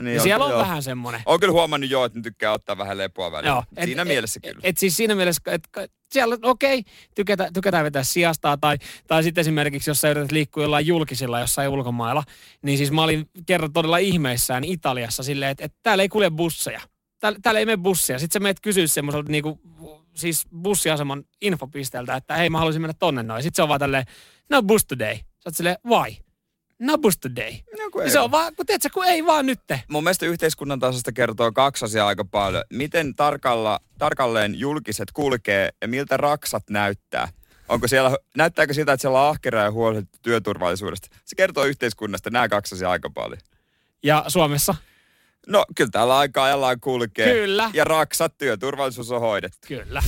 niin, 0.02 0.22
siellä 0.22 0.46
on 0.46 0.52
joo. 0.52 0.60
vähän 0.62 0.84
semmoinen. 0.84 1.22
Oon 1.26 1.40
kyllä 1.40 1.52
huomannut 1.52 1.90
joo, 1.90 2.06
että 2.06 2.20
ne 2.20 2.24
tykkää 2.24 2.52
ottaa 2.52 2.78
vähän 2.78 2.98
lepoa 2.98 3.32
välillä. 3.32 3.50
Joo, 3.54 3.64
et- 3.78 3.86
Siinä 3.86 4.02
et- 4.02 4.08
mielessä 4.08 4.40
kyllä. 4.40 4.60
Et 4.64 4.78
siis 4.78 4.98
siinä 4.98 5.16
mielessä, 5.16 5.42
että 5.46 5.88
siellä 6.12 6.38
okei, 6.42 6.80
okay, 6.80 6.94
tykätään, 7.16 7.54
tykätään 7.54 7.86
vetää 7.86 8.04
sijastaa 8.04 8.58
tai, 8.58 8.78
tai 9.08 9.24
sitten 9.24 9.42
esimerkiksi, 9.42 9.90
jos 9.90 10.02
sä 10.02 10.10
yrität 10.10 10.32
liikkua 10.32 10.64
jollain 10.64 10.88
julkisilla 10.88 11.40
jossain 11.40 11.70
ulkomailla, 11.70 12.24
niin 12.62 12.78
siis 12.78 12.92
mä 12.92 13.04
olin 13.04 13.30
kerran 13.46 13.74
todella 13.74 13.98
ihmeissään 13.98 14.64
Italiassa 14.64 15.24
silleen, 15.24 15.52
että, 15.52 15.66
että 15.66 15.78
täällä 15.84 16.02
ei 16.02 16.10
kulje 16.10 16.30
busseja. 16.30 16.82
Täällä, 17.20 17.40
täällä 17.42 17.60
ei 17.60 17.66
mene 17.66 17.78
busseja. 17.78 18.20
Sitten 18.20 18.34
sä 18.40 18.44
menet 18.44 18.60
kysyä 18.62 18.88
semmoiselta 18.88 19.32
niinku, 19.32 19.60
siis 20.16 20.48
bussiaseman 20.62 21.24
infopisteeltä, 21.42 22.16
että 22.16 22.36
hei 22.36 22.50
mä 22.50 22.58
haluaisin 22.58 22.82
mennä 22.82 22.94
tonne 23.00 23.24
noin. 23.24 23.44
Sitten 23.44 23.56
se 23.56 23.62
on 23.62 23.70
vaan 23.70 23.80
tälleen, 23.80 24.06
no 24.50 24.64
bus 24.64 24.86
today. 24.86 25.16
Sä 25.16 25.24
oot 25.46 25.56
silleen, 25.56 25.78
why? 25.86 26.16
No 26.80 26.98
bus 26.98 27.18
today. 27.18 27.52
No, 27.52 27.90
kun 27.92 28.04
ei 28.04 28.10
se 28.10 28.20
on 28.20 28.32
vaan, 28.32 28.56
kun 28.56 28.66
tiedät 28.66 28.82
sä, 28.82 28.90
kun 28.90 29.06
ei 29.06 29.26
vaan 29.26 29.46
nytte. 29.46 29.84
Mun 29.88 30.04
mielestä 30.04 30.26
yhteiskunnan 30.26 30.80
tasosta 30.80 31.12
kertoo 31.12 31.52
kaksi 31.52 31.86
asiaa 31.86 32.08
aika 32.08 32.26
paljon. 32.26 32.64
Miten 32.74 33.16
tarkalla, 33.16 33.80
tarkalleen 33.98 34.60
julkiset 34.60 35.12
kulkee 35.12 35.70
ja 35.82 35.88
miltä 35.88 36.18
raksat 36.18 36.70
näyttää. 36.70 37.28
Onko 37.70 37.88
siellä, 37.88 38.18
näyttääkö 38.38 38.74
siltä, 38.74 38.94
että 38.94 39.02
siellä 39.02 39.22
on 39.22 39.30
ahkeraa 39.30 39.64
ja 39.64 39.72
huolehdittu 39.72 40.20
työturvallisuudesta? 40.22 41.08
Se 41.26 41.36
kertoo 41.36 41.66
yhteiskunnasta 41.66 42.30
nämä 42.30 42.50
kaksi 42.50 42.76
asiaa 42.76 42.92
aika 42.92 43.10
paljon. 43.10 43.42
Ja 44.04 44.24
Suomessa? 44.28 44.76
No, 45.48 45.66
kyllä 45.76 45.90
täällä 45.92 46.18
aika 46.18 46.44
ajallaan 46.44 46.80
kulkee. 46.80 47.34
Kyllä. 47.34 47.72
Ja 47.74 47.84
raksat, 47.84 48.38
työturvallisuus 48.38 49.12
on 49.12 49.22
hoidettu. 49.22 49.68
Kyllä. 49.68 50.04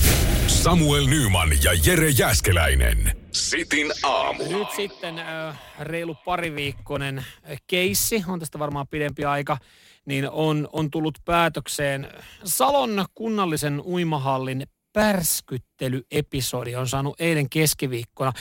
Samuel 0.46 1.06
Nyman 1.06 1.48
ja 1.64 1.72
Jere 1.86 2.08
Jäskeläinen. 2.08 3.21
Sitin 3.32 3.92
aamu. 4.02 4.44
Nyt 4.58 4.70
sitten 4.76 5.18
äh, 5.18 5.58
reilu 5.80 6.16
pariviikkoinen 6.24 7.24
keissi, 7.66 8.24
on 8.28 8.38
tästä 8.38 8.58
varmaan 8.58 8.88
pidempi 8.88 9.24
aika, 9.24 9.58
niin 10.06 10.30
on, 10.30 10.68
on 10.72 10.90
tullut 10.90 11.18
päätökseen. 11.24 12.08
Salon 12.44 13.04
kunnallisen 13.14 13.80
uimahallin 13.80 14.66
pärskyttelyepisodi 14.92 16.76
on 16.76 16.88
saanut 16.88 17.20
eilen 17.20 17.50
keskiviikkona 17.50 18.32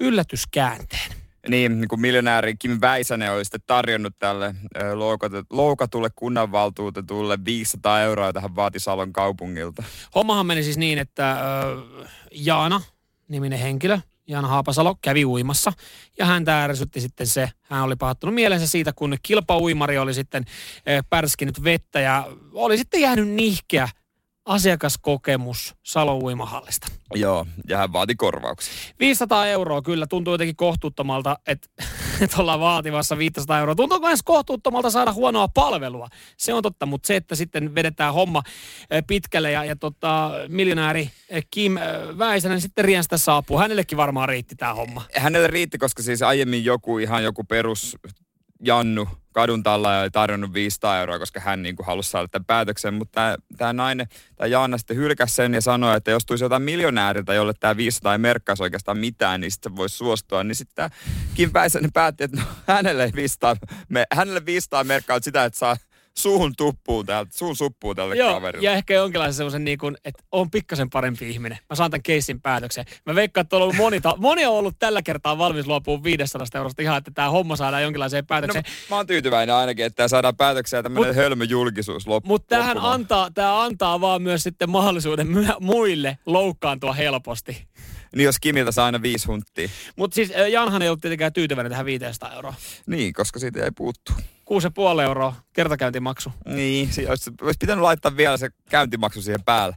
yllätyskäänteen. 0.00 1.12
Niin, 1.48 1.80
niin 1.80 1.88
kuin 1.88 2.00
miljonääri 2.00 2.56
Kim 2.56 2.78
Väisänen 2.80 3.32
oli 3.32 3.44
sitten 3.44 3.60
tarjonnut 3.66 4.14
tälle 4.18 4.54
loukatulle 5.50 6.08
kunnanvaltuutetulle 6.14 7.38
500 7.44 8.00
euroa, 8.00 8.26
jota 8.26 8.40
hän 8.40 8.56
vaati 8.56 8.80
Salon 8.80 9.12
kaupungilta. 9.12 9.82
Hommahan 10.14 10.46
meni 10.46 10.62
siis 10.62 10.78
niin, 10.78 10.98
että 10.98 11.30
äh, 11.30 11.38
Jaana, 12.32 12.82
niminen 13.28 13.58
henkilö, 13.58 13.98
Jaana 14.30 14.48
Haapasalo, 14.48 14.96
kävi 15.02 15.24
uimassa. 15.24 15.72
Ja 16.18 16.26
häntä 16.26 16.64
ärsytti 16.64 17.00
sitten 17.00 17.26
se, 17.26 17.50
hän 17.62 17.82
oli 17.82 17.96
pahattunut 17.96 18.34
mielensä 18.34 18.66
siitä, 18.66 18.92
kun 18.92 19.16
kilpauimari 19.22 19.98
oli 19.98 20.14
sitten 20.14 20.44
äh, 20.88 21.04
pärskinyt 21.10 21.64
vettä 21.64 22.00
ja 22.00 22.26
oli 22.52 22.78
sitten 22.78 23.00
jäänyt 23.00 23.28
nihkeä 23.28 23.88
asiakaskokemus 24.44 25.74
Salon 25.82 26.22
uimahallista. 26.22 26.86
Joo, 27.14 27.46
ja 27.68 27.78
hän 27.78 27.92
vaati 27.92 28.14
korvauksia. 28.14 28.74
500 29.00 29.46
euroa 29.46 29.82
kyllä 29.82 30.06
tuntuu 30.06 30.34
jotenkin 30.34 30.56
kohtuuttomalta, 30.56 31.38
että, 31.46 31.68
että 32.22 32.36
ollaan 32.40 32.60
vaativassa 32.60 33.18
500 33.18 33.58
euroa. 33.58 33.74
Tuntuu 33.74 34.00
myös 34.00 34.22
kohtuuttomalta 34.22 34.90
saada 34.90 35.12
huonoa 35.12 35.48
palvelua. 35.48 36.08
Se 36.36 36.54
on 36.54 36.62
totta, 36.62 36.86
mutta 36.86 37.06
se, 37.06 37.16
että 37.16 37.34
sitten 37.34 37.74
vedetään 37.74 38.14
homma 38.14 38.42
pitkälle 39.06 39.50
ja, 39.52 39.64
ja 39.64 39.76
tota, 39.76 40.30
miljonääri 40.48 41.10
Kim 41.50 41.74
Väisänen 42.18 42.60
sitten 42.60 42.84
rienstä 42.84 43.18
saapuu. 43.18 43.58
Hänellekin 43.58 43.98
varmaan 43.98 44.28
riitti 44.28 44.56
tämä 44.56 44.74
homma. 44.74 45.02
Hänelle 45.16 45.46
riitti, 45.46 45.78
koska 45.78 46.02
siis 46.02 46.22
aiemmin 46.22 46.64
joku 46.64 46.98
ihan 46.98 47.24
joku 47.24 47.44
perus 47.44 47.96
Jannu 48.64 49.08
kadun 49.32 49.62
talla 49.62 50.00
oli 50.00 50.10
tarjonnut 50.10 50.52
500 50.52 51.00
euroa, 51.00 51.18
koska 51.18 51.40
hän 51.40 51.62
niin 51.62 51.76
kuin 51.76 51.86
halusi 51.86 52.10
saada 52.10 52.28
tämän 52.28 52.44
päätöksen, 52.44 52.94
mutta 52.94 53.38
tämä 53.56 53.72
nainen, 53.72 54.06
tämä 54.36 54.48
Jaana 54.48 54.78
sitten 54.78 54.96
hylkäsi 54.96 55.34
sen 55.34 55.54
ja 55.54 55.60
sanoi, 55.60 55.96
että 55.96 56.10
jos 56.10 56.26
tulisi 56.26 56.44
jotain 56.44 56.62
miljonääriltä, 56.62 57.34
jolle 57.34 57.52
tämä 57.60 57.76
500 57.76 58.12
ei 58.12 58.18
merkkaisi 58.18 58.62
oikeastaan 58.62 58.98
mitään, 58.98 59.40
niin 59.40 59.50
sitten 59.50 59.72
se 59.72 59.76
voisi 59.76 59.96
suostua. 59.96 60.44
Niin 60.44 60.54
sitten 60.54 60.74
tämä 60.74 60.90
Kim 61.34 61.52
Päisänen 61.52 61.92
päätti, 61.92 62.24
että 62.24 62.36
no, 62.36 62.42
hänelle 62.66 63.10
500, 63.14 63.56
me, 63.88 64.04
hänelle 64.12 64.46
500 64.46 64.84
merkkaa 64.84 65.18
sitä, 65.22 65.44
että 65.44 65.58
saa 65.58 65.76
suun 66.18 66.52
tuppuu 66.56 67.04
täältä, 67.04 67.30
suun 67.34 67.56
suppuu 67.56 67.94
tälle 67.94 68.16
Joo, 68.16 68.34
kaverille. 68.34 68.64
ja 68.64 68.72
ehkä 68.72 68.94
jonkinlaisen 68.94 69.34
semmoisen 69.34 69.64
niin 69.64 69.78
kuin, 69.78 69.96
että 70.04 70.22
on 70.32 70.50
pikkasen 70.50 70.90
parempi 70.90 71.30
ihminen. 71.30 71.58
Mä 71.70 71.76
saan 71.76 71.90
tämän 71.90 72.02
keissin 72.02 72.40
päätöksen. 72.40 72.84
Mä 73.06 73.14
veikkaan, 73.14 73.42
että 73.42 73.56
on 73.56 73.62
ollut 73.62 73.76
moni, 73.76 74.00
ta- 74.00 74.16
moni 74.18 74.46
on 74.46 74.54
ollut 74.54 74.76
tällä 74.78 75.02
kertaa 75.02 75.38
valmis 75.38 75.66
luopumaan 75.66 76.04
500 76.04 76.46
eurosta 76.54 76.82
ihan, 76.82 76.98
että 76.98 77.10
tämä 77.14 77.30
homma 77.30 77.56
saadaan 77.56 77.82
jonkinlaiseen 77.82 78.22
No, 78.22 78.26
päätökseen. 78.26 78.64
mä 78.90 78.96
oon 78.96 79.06
tyytyväinen 79.06 79.54
ainakin, 79.54 79.84
että 79.86 79.96
tämä 79.96 80.08
saadaan 80.08 80.36
päätökseen 80.36 80.82
tämmöinen 80.82 81.10
Mut- 81.14 81.16
hölmö 81.16 81.44
julkisuus 81.44 82.06
loppu. 82.06 82.28
Mutta 82.28 82.56
tähän 82.56 82.78
antaa, 82.78 83.30
tää 83.34 83.62
antaa 83.62 84.00
vaan 84.00 84.22
myös 84.22 84.42
sitten 84.42 84.70
mahdollisuuden 84.70 85.26
myö- 85.26 85.56
muille 85.60 86.18
loukkaantua 86.26 86.92
helposti. 86.92 87.66
Niin 88.16 88.24
jos 88.24 88.40
Kimiltä 88.40 88.72
saa 88.72 88.86
aina 88.86 89.02
viisi 89.02 89.26
hunttia. 89.26 89.68
Mutta 89.96 90.14
siis 90.14 90.32
Janhan 90.50 90.82
ei 90.82 90.88
ollut 90.88 91.00
tietenkään 91.00 91.32
tyytyväinen 91.32 91.70
tähän 91.70 91.86
500 91.86 92.34
euroa. 92.34 92.54
Niin, 92.86 93.12
koska 93.12 93.38
siitä 93.38 93.64
ei 93.64 93.70
puuttu. 93.76 94.12
6,5 94.96 95.02
euroa 95.04 95.34
kertakäyntimaksu. 95.52 96.32
Niin, 96.46 96.92
siinä 96.92 97.10
olisi, 97.10 97.30
olisi 97.42 97.58
pitänyt 97.60 97.82
laittaa 97.82 98.16
vielä 98.16 98.36
se 98.36 98.50
käyntimaksu 98.70 99.22
siihen 99.22 99.44
päälle. 99.44 99.76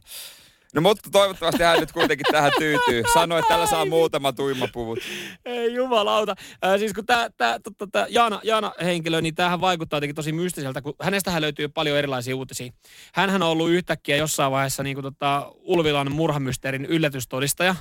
No 0.74 0.80
mutta 0.80 1.10
toivottavasti 1.10 1.62
hän 1.62 1.80
nyt 1.80 1.92
kuitenkin 1.92 2.26
tähän 2.32 2.52
tyytyy. 2.58 3.02
Sanoi, 3.14 3.38
että 3.38 3.48
tällä 3.48 3.66
saa 3.66 3.86
muutama 3.86 4.32
tuimapuvut. 4.32 4.98
Ei 5.44 5.74
jumalauta. 5.74 6.34
Äh, 6.64 6.78
siis 6.78 6.92
kun 6.92 7.06
tämä 7.06 7.30
tää, 7.36 7.58
tää, 7.58 7.86
tää 7.92 8.06
Jaana, 8.08 8.40
Jaana 8.44 8.72
henkilö, 8.82 9.20
niin 9.20 9.34
tämähän 9.34 9.60
vaikuttaa 9.60 9.96
jotenkin 9.96 10.14
tosi 10.14 10.32
mystiseltä, 10.32 10.82
kun 10.82 10.94
hänestähän 11.02 11.42
löytyy 11.42 11.68
paljon 11.68 11.98
erilaisia 11.98 12.36
uutisia. 12.36 12.72
Hänhän 13.14 13.42
on 13.42 13.48
ollut 13.48 13.70
yhtäkkiä 13.70 14.16
jossain 14.16 14.52
vaiheessa 14.52 14.82
niin 14.82 14.96
kuin 14.96 15.02
tota, 15.02 15.52
Ulvilan 15.54 16.12
murhamysteerin 16.12 16.84
yllätystodistaja. 16.84 17.74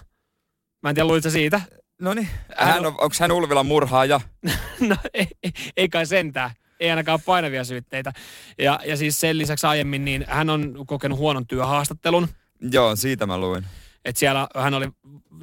Mä 0.84 0.90
en 0.90 0.96
tiedä, 0.96 1.08
luitko 1.08 1.30
siitä? 1.30 1.62
No 2.02 2.14
niin. 2.14 2.30
Hän 2.58 2.80
on, 2.86 2.88
onko 2.88 3.16
hän 3.20 3.32
Ulvilan 3.32 3.66
murhaaja? 3.66 4.22
No 4.80 4.96
ei, 5.14 5.28
ei, 5.78 5.90
kai 5.90 6.06
sentään. 6.06 6.52
Ei 6.80 6.90
ainakaan 6.90 7.20
painavia 7.26 7.64
syytteitä. 7.64 8.14
Ja, 8.60 8.80
ja 8.86 8.98
siis 8.98 9.20
sen 9.20 9.38
lisäksi 9.38 9.68
aiemmin 9.68 10.06
niin 10.06 10.26
hän 10.28 10.50
on 10.50 10.74
kokenut 10.88 11.18
huonon 11.20 11.48
työhaastattelun. 11.48 12.28
Joo, 12.72 12.96
siitä 12.96 13.26
mä 13.26 13.38
luin. 13.38 13.66
Että 14.06 14.20
siellä 14.20 14.48
hän 14.56 14.74
oli, 14.74 14.88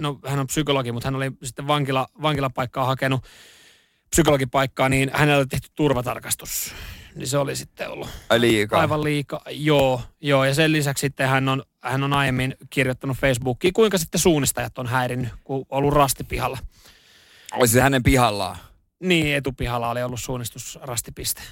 no 0.00 0.18
hän 0.26 0.38
on 0.38 0.46
psykologi, 0.46 0.92
mutta 0.92 1.06
hän 1.06 1.14
oli 1.16 1.30
sitten 1.42 1.66
vankila, 1.66 2.08
vankilapaikkaa 2.22 2.84
hakenut 2.84 3.24
psykologipaikkaa, 4.10 4.88
niin 4.88 5.10
hänellä 5.14 5.38
oli 5.38 5.46
tehty 5.46 5.68
turvatarkastus. 5.74 6.74
Niin 7.14 7.26
se 7.26 7.38
oli 7.38 7.56
sitten 7.56 7.90
ollut 7.90 8.08
Ai 8.30 8.40
liikaa. 8.40 8.80
aivan 8.80 9.04
liikaa. 9.04 9.40
Joo, 9.50 10.02
joo. 10.20 10.44
Ja 10.44 10.54
sen 10.54 10.72
lisäksi 10.72 11.00
sitten 11.00 11.28
hän 11.28 11.48
on, 11.48 11.62
hän 11.84 12.02
on 12.02 12.12
aiemmin 12.12 12.56
kirjoittanut 12.70 13.16
Facebookiin, 13.18 13.72
kuinka 13.72 13.98
sitten 13.98 14.20
suunnistajat 14.20 14.78
on 14.78 14.86
häirinnyt, 14.86 15.30
kun 15.44 15.66
ollut 15.70 15.94
rastipihalla. 15.94 16.58
Olisi 17.52 17.72
se 17.74 17.80
hänen 17.80 18.02
pihallaan. 18.02 18.56
Niin, 19.00 19.36
etupihalla 19.36 19.90
oli 19.90 20.02
ollut 20.02 20.20
suunnistusrastipiste. 20.20 21.42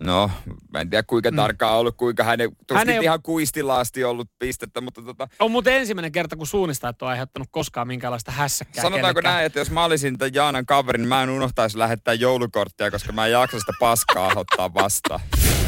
No, 0.00 0.30
mä 0.72 0.80
en 0.80 0.90
tiedä 0.90 1.02
kuinka 1.02 1.30
Mm. 1.30 1.36
tarkkaan 1.36 1.72
on 1.72 1.78
ollut, 1.78 1.96
kuinka 1.96 2.24
hänen, 2.24 2.50
tuskin 2.56 2.76
Hän 2.76 2.88
ei- 2.88 3.02
ihan 3.04 3.22
kuistilla 3.22 3.80
asti 3.80 4.04
ollut 4.04 4.30
pistettä, 4.38 4.80
mutta 4.80 5.02
tota, 5.02 5.28
On 5.38 5.50
muuten 5.50 5.74
ensimmäinen 5.74 6.12
kerta, 6.12 6.36
kun 6.36 6.46
suunnistajat 6.46 7.02
on 7.02 7.08
aiheuttanut 7.08 7.48
koskaan 7.50 7.86
minkäänlaista 7.86 8.32
hässäkkää 8.32 8.82
sanotaanko 8.82 9.14
kellekään. 9.14 9.34
näin, 9.34 9.46
että 9.46 9.58
jos 9.58 9.70
mä 9.70 9.84
olisin 9.84 10.18
tämän 10.18 10.34
Jaanan 10.34 10.66
kaveri, 10.66 10.98
niin 10.98 11.08
mä 11.08 11.22
en 11.22 11.30
unohtaisi 11.30 11.78
lähettää 11.78 12.14
joulukorttia, 12.14 12.90
koska 12.90 13.12
mä 13.12 13.26
en 13.26 13.32
jaksa 13.32 13.58
sitä 13.60 13.72
paskaa 13.80 14.32
ottaa 14.36 14.74
vastaan. 14.74 15.20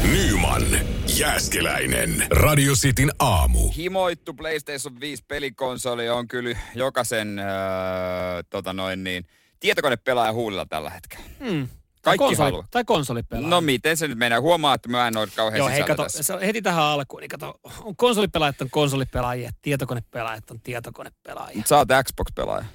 Nyman, 0.03 0.63
Jääskeläinen. 1.17 2.27
Radio 2.31 2.73
Cityn 2.73 3.11
aamu. 3.19 3.69
himoittu 3.77 4.33
PlayStation 4.33 4.99
5 4.99 5.23
pelikonsoli 5.27 6.09
on 6.09 6.27
kyllä 6.27 6.57
jokaisen 6.75 7.39
öö, 7.39 7.45
tota 8.49 8.73
noin 8.73 9.03
niin, 9.03 9.25
tietokonepelaajan 9.59 10.35
huulilla 10.35 10.65
tällä 10.65 10.89
hetkellä. 10.89 11.25
Hmm. 11.39 11.47
Kaikki 11.47 12.01
tai 12.01 12.17
konsoli, 12.17 12.47
haluaa. 12.47 12.67
Tai 12.71 12.83
konsolipelaaja. 12.83 13.49
No 13.49 13.61
miten 13.61 13.97
se 13.97 14.07
nyt 14.07 14.17
menee? 14.17 14.37
Huomaa, 14.39 14.73
että 14.75 14.89
mä 14.89 15.07
en 15.07 15.17
ole 15.17 15.27
kauhean 15.35 15.57
Joo, 15.57 15.69
hei, 15.69 15.83
kato, 15.83 16.03
tässä. 16.03 16.23
se 16.23 16.33
on 16.33 16.41
heti 16.41 16.61
tähän 16.61 16.83
alkuun, 16.83 17.21
niin 17.21 17.29
kato, 17.29 17.59
on 17.81 17.95
konsolipelaajat 17.95 18.61
on 18.61 18.69
konsolipelaajia, 18.69 19.51
tietokonepelaajat 19.61 20.51
on 20.51 20.59
tietokonepelaajia. 20.61 21.63
Sä 21.65 21.77
oot 21.77 21.87
Xbox-pelaaja. 22.03 22.65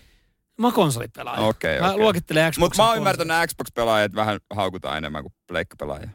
Mä 0.59 0.67
oon 0.67 0.75
konsolipelaaja. 0.75 1.41
Okei, 1.41 1.81
Mä 1.81 1.89
okei. 1.89 1.99
luokittelen 2.01 2.45
Xboxin 2.53 2.61
Mutta 2.63 2.83
mä 2.83 2.89
oon 2.89 2.97
ymmärtänyt 2.97 3.37
Xbox-pelaajat 3.47 4.15
vähän 4.15 4.39
haukutaan 4.55 4.99
enemmän 4.99 5.23
kuin 5.23 5.33
pleikkapelaajia. 5.47 6.11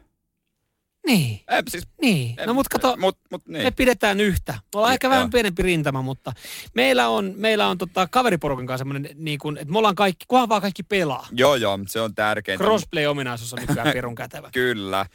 Niin, 1.06 1.40
Ei, 1.50 1.62
siis, 1.68 1.84
niin. 2.02 2.36
No 2.46 2.54
mut 2.54 2.68
kato, 2.68 2.96
Mut, 2.96 3.18
mut 3.30 3.48
niin. 3.48 3.64
me 3.64 3.70
pidetään 3.70 4.20
yhtä. 4.20 4.52
Me 4.52 4.58
ollaan 4.74 4.90
Niin, 4.90 4.94
ehkä 4.94 5.08
vähän 5.10 5.22
joo. 5.22 5.28
pienempi 5.32 5.62
rintama, 5.62 6.02
mutta 6.02 6.32
meillä 6.74 7.08
on, 7.08 7.34
meillä 7.36 7.66
on 7.68 7.78
tota, 7.78 8.08
kaveriporukan 8.08 8.66
kanssa 8.66 8.80
semmoinen, 8.80 9.10
niin 9.14 9.38
kuin, 9.38 9.56
että 9.58 9.72
me 9.72 9.78
ollaan 9.78 9.94
kaikki, 9.94 10.24
kunhan 10.28 10.48
vaan 10.48 10.62
kaikki 10.62 10.82
pelaa. 10.82 11.26
Joo, 11.32 11.54
joo, 11.56 11.78
se 11.86 12.00
on 12.00 12.14
tärkeintä. 12.14 12.64
Crossplay-ominaisuus 12.64 13.52
on 13.52 13.58
nykyään 13.68 13.92
pirun 13.92 14.14
kätevä. 14.14 14.50
Kyllä. 14.54 15.06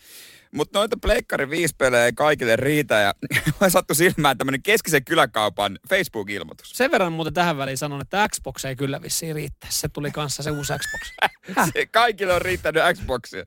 Mutta 0.55 0.79
noita 0.79 0.97
Pleikkari 1.01 1.49
5 1.49 1.75
pelejä 1.77 2.05
ei 2.05 2.13
kaikille 2.13 2.55
riitä 2.55 2.95
ja 2.99 3.13
mä 3.61 3.69
sattu 3.69 3.95
silmään 3.95 4.37
tämmönen 4.37 4.63
keskisen 4.63 5.05
kyläkaupan 5.05 5.79
Facebook-ilmoitus. 5.89 6.69
Sen 6.69 6.91
verran 6.91 7.13
muuten 7.13 7.33
tähän 7.33 7.57
väliin 7.57 7.77
sanon, 7.77 8.01
että 8.01 8.27
Xbox 8.29 8.65
ei 8.65 8.75
kyllä 8.75 9.01
vissiin 9.01 9.35
riittää. 9.35 9.69
Se 9.71 9.87
tuli 9.89 10.11
kanssa 10.11 10.43
se 10.43 10.51
uusi 10.51 10.73
Xbox. 10.73 11.31
Se 11.73 11.85
kaikille 11.85 12.33
on 12.33 12.41
riittänyt 12.41 12.83
Xboxia. 12.93 13.43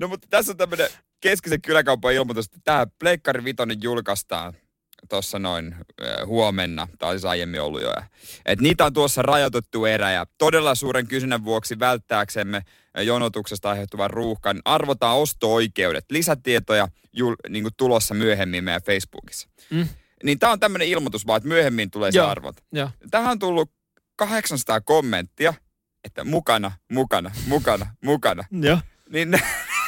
No 0.00 0.08
mutta 0.08 0.26
tässä 0.30 0.52
on 0.52 0.56
tämmönen 0.56 0.88
keskisen 1.20 1.62
kyläkaupan 1.62 2.12
ilmoitus, 2.12 2.46
että 2.46 2.58
tämä 2.64 2.86
Pleikkari 2.98 3.44
Vitonen 3.44 3.82
julkaistaan 3.82 4.54
tuossa 5.08 5.38
noin 5.38 5.74
huomenna, 6.26 6.88
tai 6.98 7.14
siis 7.14 7.24
aiemmin 7.24 7.60
ollut 7.60 7.82
jo. 7.82 7.94
Et 8.46 8.60
niitä 8.60 8.84
on 8.84 8.92
tuossa 8.92 9.22
rajoitettu 9.22 9.84
erä 9.84 10.10
ja 10.10 10.26
todella 10.38 10.74
suuren 10.74 11.06
kysynnän 11.06 11.44
vuoksi 11.44 11.78
välttääksemme 11.78 12.62
jonotuksesta 13.02 13.70
aiheutuvan 13.70 14.10
ruuhkan 14.10 14.60
arvotaan 14.64 15.16
osto-oikeudet. 15.16 16.04
Lisätietoja 16.10 16.88
jul, 17.12 17.34
niin 17.48 17.64
kuin 17.64 17.74
tulossa 17.76 18.14
myöhemmin 18.14 18.64
meidän 18.64 18.82
Facebookissa. 18.82 19.48
Mm. 19.70 19.88
Niin 20.22 20.38
tämä 20.38 20.52
on 20.52 20.60
tämmöinen 20.60 20.88
ilmoitus 20.88 21.26
vaan, 21.26 21.36
että 21.36 21.48
myöhemmin 21.48 21.90
tulee 21.90 22.12
se 22.12 22.20
arvot. 22.20 22.56
Joo. 22.72 22.90
Tähän 23.10 23.30
on 23.30 23.38
tullut 23.38 23.72
800 24.16 24.80
kommenttia, 24.80 25.54
että 26.04 26.24
mukana, 26.24 26.72
mukana, 26.92 27.30
mukana, 27.46 27.86
mukana. 28.04 28.44
Joo. 28.50 28.78
Niin 29.10 29.40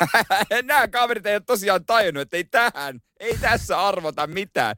nämä 0.63 0.89
kaverit 0.89 1.27
ei 1.27 1.35
ole 1.35 1.43
tosiaan 1.47 1.85
tajunnut, 1.85 2.21
että 2.21 2.37
ei 2.37 2.45
tähän, 2.45 3.01
ei 3.21 3.39
tässä 3.39 3.87
arvota 3.87 4.27
mitään. 4.27 4.77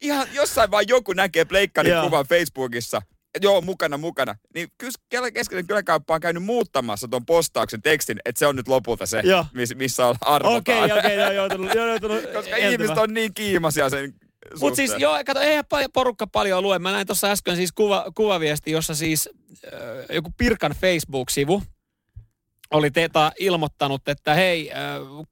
Ihan 0.00 0.28
jossain 0.32 0.70
vaan 0.70 0.88
joku 0.88 1.12
näkee 1.12 1.44
pleikkarin 1.44 1.92
Joo. 1.92 2.04
kuvan 2.04 2.26
Facebookissa, 2.26 3.02
joo, 3.40 3.60
mukana, 3.60 3.98
mukana. 3.98 4.36
Niin 4.54 4.68
kyllä 5.08 5.30
keskinen 5.30 5.66
kyläkauppa 5.66 6.14
on 6.14 6.20
käynyt 6.20 6.42
muuttamassa 6.42 7.08
ton 7.08 7.26
postauksen 7.26 7.82
tekstin, 7.82 8.18
että 8.24 8.38
se 8.38 8.46
on 8.46 8.56
nyt 8.56 8.68
lopulta 8.68 9.06
se, 9.06 9.20
Joo. 9.24 9.46
miss, 9.54 9.74
missä 9.74 10.06
on 10.06 10.14
arvotaan. 10.20 10.56
Okei, 10.56 10.98
okei, 10.98 11.16
joo, 11.16 11.30
joutunut, 11.30 11.74
joo, 11.74 11.86
joutunut 11.86 12.22
Koska 12.34 12.38
eltymään. 12.38 12.72
ihmiset 12.72 12.98
on 12.98 13.14
niin 13.14 13.34
kiimasia 13.34 13.90
sen 13.90 14.14
Mutta 14.60 14.76
siis 14.76 14.94
joo, 14.98 15.18
kato, 15.26 15.40
eihän 15.40 15.64
porukka 15.94 16.26
paljon 16.26 16.62
lue. 16.62 16.78
Mä 16.78 16.92
näin 16.92 17.06
tuossa 17.06 17.30
äsken 17.30 17.56
siis 17.56 17.72
kuva, 17.72 18.04
kuvaviesti, 18.14 18.70
jossa 18.70 18.94
siis 18.94 19.28
äh, 19.74 19.80
joku 20.14 20.30
Pirkan 20.38 20.72
Facebook-sivu 20.72 21.62
oli 22.70 22.90
teeta 22.90 23.32
ilmoittanut, 23.38 24.08
että 24.08 24.34
hei, 24.34 24.72
äh, 24.72 24.78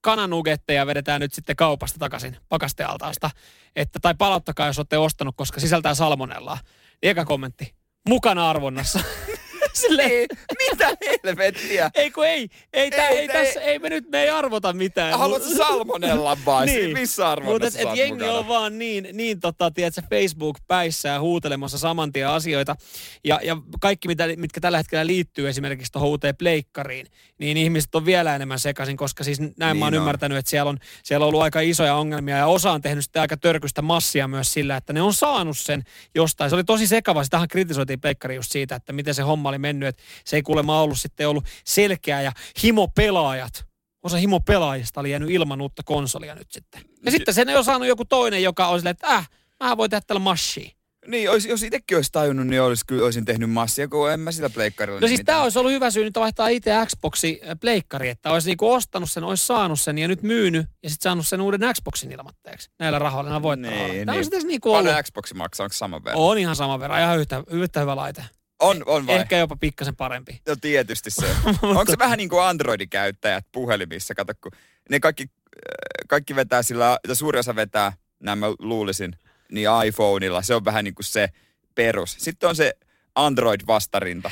kananugetteja 0.00 0.86
vedetään 0.86 1.20
nyt 1.20 1.34
sitten 1.34 1.56
kaupasta 1.56 1.98
takaisin 1.98 2.36
pakastealtaasta. 2.48 3.30
Että, 3.76 3.98
tai 4.02 4.14
palauttakaa, 4.18 4.66
jos 4.66 4.78
olette 4.78 4.98
ostanut, 4.98 5.36
koska 5.36 5.60
sisältää 5.60 5.94
salmonellaa. 5.94 6.58
Eka 7.02 7.24
kommentti. 7.24 7.74
Mukana 8.08 8.50
arvonnassa. 8.50 9.00
Silleen, 9.72 10.08
Niin, 10.10 10.28
mitä 10.72 10.88
helvettiä? 11.06 11.90
ei 11.94 12.10
kun 12.10 12.26
ei, 12.26 12.48
ei, 12.72 12.90
tää, 12.90 13.08
ei, 13.08 13.18
Ei, 13.18 13.28
tässä, 13.28 13.60
ei 13.60 13.78
me 13.78 13.88
nyt, 13.88 14.10
me 14.10 14.22
ei 14.22 14.30
arvota 14.30 14.72
mitään. 14.72 15.18
Haluatko 15.18 15.48
salmonella 15.56 16.38
vai? 16.46 16.66
Niin. 16.78 16.92
Missä 16.92 17.22
Mutta 17.22 17.32
arvonnassa 17.32 17.78
et, 17.78 17.84
sä 17.84 17.90
et 17.90 17.96
jengi 17.96 18.12
mukana? 18.24 18.38
on 18.38 18.48
vaan 18.48 18.78
niin, 18.78 19.08
niin 19.12 19.40
tota, 19.40 19.70
tiedätkö, 19.70 20.02
Facebook-päissään 20.10 21.20
huutelemassa 21.20 21.78
saman 21.78 22.12
tien 22.12 22.28
asioita. 22.28 22.76
Ja, 23.24 23.40
ja 23.42 23.56
kaikki, 23.80 24.08
mitä, 24.08 24.24
mitkä 24.36 24.60
tällä 24.60 24.78
hetkellä 24.78 25.06
liittyy 25.06 25.48
esimerkiksi 25.48 25.92
tuohon 25.92 26.08
uuteen 26.08 26.36
pleikkariin, 26.36 27.06
niin 27.38 27.56
ihmiset 27.56 27.94
on 27.94 28.06
vielä 28.06 28.34
enemmän 28.36 28.58
sekaisin, 28.58 28.96
koska 28.96 29.24
siis 29.24 29.40
näin 29.40 29.50
niin 29.58 29.58
mä 29.78 29.84
oon 29.84 29.92
Niin 29.92 29.98
on. 29.98 30.02
ymmärtänyt, 30.02 30.38
että 30.38 30.50
siellä 30.50 30.68
on, 30.68 30.78
siellä 31.02 31.24
on 31.24 31.28
ollut 31.28 31.42
aika 31.42 31.60
isoja 31.60 31.94
ongelmia 31.94 32.36
ja 32.36 32.46
osa 32.46 32.72
on 32.72 32.82
tehnyt 32.82 33.04
sitten 33.04 33.22
aika 33.22 33.36
törkystä 33.36 33.82
massia 33.82 34.28
myös 34.28 34.52
sillä, 34.52 34.76
että 34.76 34.92
ne 34.92 35.02
on 35.02 35.14
saanut 35.14 35.58
sen 35.58 35.82
jostain. 36.14 36.50
Se 36.50 36.56
oli 36.56 36.64
tosi 36.64 36.86
sekava, 36.86 37.24
sitähän 37.24 37.48
kritisoitiin 37.48 38.00
pleikkari 38.00 38.34
just 38.34 38.52
siitä, 38.52 38.74
että 38.76 38.92
miten 38.92 39.14
se 39.14 39.22
homma 39.22 39.48
oli 39.48 39.58
mennyt, 39.68 39.88
että 39.88 40.02
se 40.24 40.36
ei 40.36 40.42
kuulemma 40.42 40.80
ollut 40.80 40.98
sitten 40.98 41.28
ollut 41.28 41.44
selkeä 41.64 42.22
ja 42.22 42.32
himopelaajat 42.62 43.68
osa 44.02 44.16
himopelaajista 44.16 45.00
oli 45.00 45.10
jäänyt 45.10 45.30
ilman 45.30 45.60
uutta 45.60 45.82
konsolia 45.84 46.34
nyt 46.34 46.52
sitten. 46.52 46.80
Ja 47.04 47.10
sitten 47.10 47.34
sen 47.34 47.48
ei 47.48 47.56
ole 47.56 47.64
saanut 47.64 47.88
joku 47.88 48.04
toinen, 48.04 48.42
joka 48.42 48.68
on 48.68 48.78
silleen, 48.78 48.90
että 48.90 49.14
äh, 49.14 49.28
mä 49.64 49.76
voin 49.76 49.90
tehdä 49.90 50.02
tällä 50.06 50.20
mashia. 50.20 50.70
Niin, 51.06 51.30
olisi, 51.30 51.48
jos 51.48 51.62
itsekin 51.62 51.96
olisi 51.96 52.12
tajunnut, 52.12 52.46
niin 52.46 52.62
olisi, 52.62 52.86
kyllä, 52.86 53.04
olisin 53.04 53.24
tehnyt 53.24 53.50
massia, 53.50 53.88
kun 53.88 54.12
en 54.12 54.20
mä 54.20 54.32
sillä 54.32 54.50
pleikkarilla. 54.50 55.00
No 55.00 55.06
niin 55.06 55.16
siis 55.16 55.24
tämä 55.24 55.42
olisi 55.42 55.58
ollut 55.58 55.72
hyvä 55.72 55.90
syy 55.90 56.04
nyt 56.04 56.14
vaihtaa 56.14 56.48
itse 56.48 56.70
Xboxi 56.86 57.40
äh, 57.48 57.56
pleikkari, 57.60 58.08
että 58.08 58.30
olisi 58.30 58.48
niinku 58.48 58.72
ostanut 58.72 59.10
sen, 59.10 59.24
olisi 59.24 59.46
saanut 59.46 59.80
sen 59.80 59.98
ja 59.98 60.08
nyt 60.08 60.22
myynyt 60.22 60.66
ja 60.82 60.90
sitten 60.90 61.02
saanut 61.02 61.26
sen 61.26 61.40
uuden 61.40 61.60
Xboxin 61.74 62.12
ilmatteeksi. 62.12 62.70
Näillä 62.78 62.98
rahoilla, 62.98 63.30
näillä 63.30 63.42
voittorahoilla. 63.42 63.92
Niin, 63.92 64.06
Tämä 64.06 64.12
niin. 64.12 64.18
olisi 64.18 64.30
tässä 64.30 64.48
niinku 64.48 64.72
ollut. 64.72 64.84
Paljon 64.84 65.04
Xbox 65.04 65.34
maksaa, 65.34 65.64
onko 65.64 65.72
sama 65.72 66.04
verran? 66.04 66.22
On 66.22 66.38
ihan 66.38 66.56
sama 66.56 66.80
verran, 66.80 67.00
ihan 67.00 67.18
yhtä, 67.18 67.42
yhtä 67.50 67.80
hyvä 67.80 67.96
laite. 67.96 68.24
On, 68.60 68.82
on 68.86 69.06
vai? 69.06 69.16
Ehkä 69.16 69.38
jopa 69.38 69.56
pikkasen 69.56 69.96
parempi. 69.96 70.40
No 70.48 70.56
tietysti 70.60 71.10
se. 71.10 71.26
Onko 71.62 71.84
se 71.86 71.98
vähän 71.98 72.16
niin 72.18 72.28
kuin 72.28 72.42
Androidin 72.42 72.88
käyttäjät 72.88 73.46
puhelimissa? 73.52 74.14
Kato, 74.14 74.32
kun 74.40 74.52
ne 74.90 75.00
kaikki, 75.00 75.22
äh, 75.22 76.06
kaikki 76.08 76.36
vetää 76.36 76.62
sillä, 76.62 76.98
ja 77.08 77.14
suuri 77.14 77.38
osa 77.38 77.56
vetää, 77.56 77.92
näin 78.20 78.38
mä 78.38 78.46
luulisin, 78.58 79.16
niin 79.52 79.68
iPhoneilla. 79.86 80.42
Se 80.42 80.54
on 80.54 80.64
vähän 80.64 80.84
niin 80.84 80.94
kuin 80.94 81.04
se 81.04 81.28
perus. 81.74 82.16
Sitten 82.18 82.48
on 82.48 82.56
se 82.56 82.72
Android-vastarinta. 83.14 84.30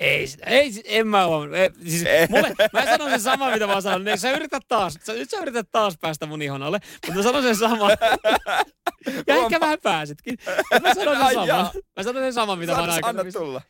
Ei, 0.00 0.26
ei, 0.46 0.72
en 0.84 1.06
mä 1.06 1.26
oo. 1.26 1.54
Ei, 1.54 1.70
siis 1.88 2.04
mulle, 2.28 2.54
mä 2.72 2.84
sanon 2.84 3.10
sen 3.10 3.20
sama, 3.20 3.50
mitä 3.50 3.66
mä 3.66 3.80
sanon. 3.80 4.04
Niin, 4.04 4.18
sä 4.18 4.30
yrität 4.30 4.62
taas, 4.68 4.98
sä, 5.04 5.12
nyt 5.12 5.30
sä 5.30 5.36
yrität 5.36 5.68
taas 5.70 5.98
päästä 6.00 6.26
mun 6.26 6.42
ihon 6.42 6.62
alle, 6.62 6.80
mutta 6.92 7.14
mä 7.14 7.22
sanon 7.22 7.42
sen 7.42 7.56
sama. 7.56 7.88
ja 9.26 9.34
ehkä 9.36 9.60
vähän 9.60 9.78
pääsitkin. 9.82 10.38
Mutta 10.72 10.80
Mä 10.88 10.94
sanon 10.94 11.16
sen 11.16 11.34
saman. 11.34 11.70
Mä 11.96 12.02
sanon 12.02 12.22
sen 12.22 12.32
saman, 12.32 12.58
mitä 12.58 12.72
mä 12.72 12.78
oon 12.78 12.90
Anna, 12.90 12.94
anna 13.08 13.22
aikaisemmin. 13.22 13.32
tulla. 13.32 13.62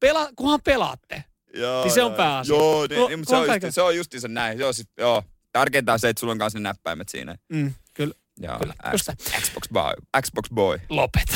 Pela, 0.00 0.28
kunhan 0.36 0.60
pelaatte. 0.64 1.24
Joo, 1.54 1.84
Niin 1.84 1.92
se 1.94 2.02
on 2.02 2.10
joo. 2.10 2.16
pääasia. 2.16 2.54
Joo, 2.56 2.86
niin, 2.86 3.00
Ku- 3.00 3.08
niin, 3.08 3.18
mutta 3.18 3.30
se 3.30 3.36
on, 3.36 3.46
just, 3.62 3.74
se 3.74 3.82
on 3.82 3.96
justiinsa 3.96 4.28
näin. 4.28 4.58
Joo, 4.58 4.72
siis, 4.72 4.88
joo. 4.98 5.22
Tärkeintä 5.52 5.92
on 5.92 5.98
se, 5.98 6.08
että 6.08 6.20
sulla 6.20 6.32
on 6.32 6.38
kanssa 6.38 6.58
ne 6.58 6.62
näppäimet 6.62 7.08
siinä. 7.08 7.36
Mm, 7.52 7.74
kyllä, 7.94 8.14
Joo, 8.38 8.58
Kyllä, 8.58 8.74
X- 8.96 9.40
Xbox 9.42 9.68
Boy. 9.72 9.92
Xbox 10.22 10.48
Boy. 10.54 10.80
lopeta. 10.88 11.34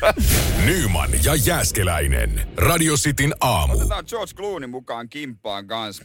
Nyman 0.66 1.10
ja 1.24 1.34
Jääskeläinen. 1.34 2.48
Radio 2.56 2.94
Cityn 2.96 3.34
aamu. 3.40 3.72
Otetaan 3.74 4.04
George 4.08 4.34
Clooney 4.34 4.66
mukaan 4.66 5.08
kimpaan 5.08 5.66
kanssa. 5.66 6.04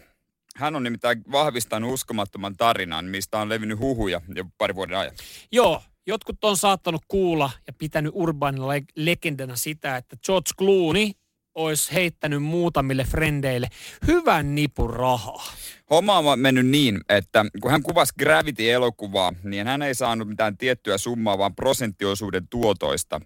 Hän 0.55 0.75
on 0.75 0.84
nimittäin 0.84 1.24
vahvistanut 1.31 1.93
uskomattoman 1.93 2.58
tarinan, 2.58 3.05
mistä 3.05 3.38
on 3.39 3.50
levinnyt 3.50 3.79
huhuja 3.79 4.22
jo 4.36 4.43
pari 4.58 4.75
vuoden 4.75 4.98
ajan. 4.98 5.13
Joo, 5.51 5.81
jotkut 6.10 6.44
on 6.44 6.58
saattanut 6.58 7.01
kuulla 7.08 7.51
ja 7.68 7.74
pitänyt 7.74 8.12
urbaanilla 8.16 8.68
le- 8.68 8.84
legendana 8.96 9.56
sitä, 9.56 9.98
että 9.98 10.16
George 10.25 10.50
Clooney 10.58 11.12
olisi 11.56 11.94
heittänyt 11.94 12.44
muutamille 12.44 13.04
frendeille 13.04 13.68
hyvän 14.08 14.56
nipun 14.56 14.94
rahaa. 14.94 15.54
Homma 15.89 16.18
on 16.18 16.39
mennyt 16.39 16.68
niin, 16.68 17.01
että 17.10 17.46
kun 17.62 17.72
hän 17.72 17.84
kuvasi 17.84 18.13
Gravity-elokuvaa, 18.20 19.34
niin 19.44 19.68
hän 19.68 19.82
ei 19.82 19.96
saanut 19.96 20.28
mitään 20.28 20.58
tiettyä 20.58 20.98
summaa, 20.98 21.38
vaan 21.38 21.56
prosenttiosuuden 21.56 22.48
tuotoista. 22.48 23.22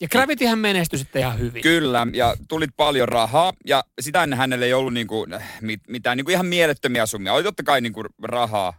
Ja 0.00 0.08
Gravityhän 0.08 0.58
menestyi 0.58 0.98
sitten 0.98 1.20
ihan 1.20 1.38
hyvin. 1.38 1.62
Kyllä, 1.62 2.06
ja 2.12 2.36
tuli 2.48 2.66
paljon 2.76 3.08
rahaa, 3.08 3.52
ja 3.66 3.84
sitä 4.00 4.22
ennen 4.22 4.38
hänellä 4.38 4.66
ei 4.66 4.72
ollut 4.72 4.94
niinku, 4.94 5.26
mit, 5.60 5.80
mitään 5.88 6.16
niinku 6.16 6.30
ihan 6.30 6.46
mielettömiä 6.46 7.06
summia. 7.06 7.32
Oli 7.32 7.42
totta 7.42 7.62
kai 7.62 7.80
niinku 7.80 8.04
rahaa 8.22 8.74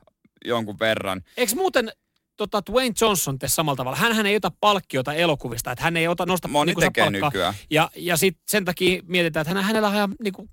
jonkun 0.45 0.79
verran. 0.79 1.21
Eikö 1.37 1.55
muuten 1.55 1.91
tota, 2.37 2.61
Dwayne 2.71 2.95
Johnson 3.01 3.39
tee 3.39 3.49
samalla 3.49 3.75
tavalla? 3.75 3.97
Hänhän 3.97 4.25
ei 4.25 4.35
ota 4.35 4.51
palkkiota 4.59 5.13
elokuvista, 5.13 5.71
että 5.71 5.83
hän 5.83 5.97
ei 5.97 6.07
ota 6.07 6.25
nosta 6.25 6.47
Moni 6.47 6.71
sitä 6.71 6.81
tekee 6.81 7.03
palkkaa. 7.03 7.29
nykyään. 7.29 7.53
Ja, 7.69 7.89
ja 7.95 8.17
sit 8.17 8.37
sen 8.47 8.65
takia 8.65 9.01
mietitään, 9.07 9.41
että 9.41 9.53
hän, 9.53 9.63
hänellä 9.63 9.87
on 9.87 9.95
ihan, 9.95 10.15
niinku, 10.23 10.49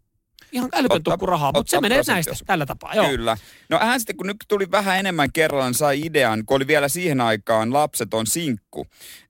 ihan 0.52 0.68
älytön 0.72 1.02
tukku 1.02 1.26
rahaa, 1.26 1.52
mutta 1.54 1.70
se 1.70 1.80
menee 1.80 2.02
näistä 2.06 2.32
tällä 2.46 2.66
tapaa. 2.66 2.94
Joo. 2.94 3.08
Kyllä. 3.08 3.36
No 3.68 3.78
hän 3.78 4.00
sitten, 4.00 4.16
kun 4.16 4.26
nyt 4.26 4.36
tuli 4.48 4.70
vähän 4.70 4.98
enemmän 4.98 5.32
kerrallaan, 5.32 5.74
sai 5.74 6.00
idean, 6.00 6.46
kun 6.46 6.56
oli 6.56 6.66
vielä 6.66 6.88
siihen 6.88 7.20
aikaan 7.20 7.72
lapseton 7.72 8.26
sinkku, 8.26 8.86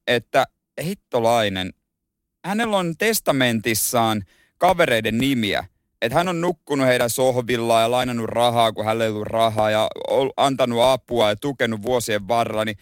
että 0.06 0.46
hittolainen, 0.82 1.72
hänellä 2.44 2.76
on 2.76 2.96
testamentissaan 2.96 4.22
kavereiden 4.58 5.18
nimiä. 5.18 5.66
Että 6.02 6.18
hän 6.18 6.28
on 6.28 6.40
nukkunut 6.40 6.86
heidän 6.86 7.10
sohvillaan 7.10 7.82
ja 7.82 7.90
lainannut 7.90 8.26
rahaa, 8.28 8.72
kun 8.72 8.84
hänellä 8.84 9.04
ei 9.04 9.10
ollut 9.10 9.26
rahaa 9.26 9.70
ja 9.70 9.88
antanut 10.36 10.80
apua 10.82 11.28
ja 11.28 11.36
tukenut 11.36 11.82
vuosien 11.82 12.28
varrella. 12.28 12.64
Niin 12.64 12.78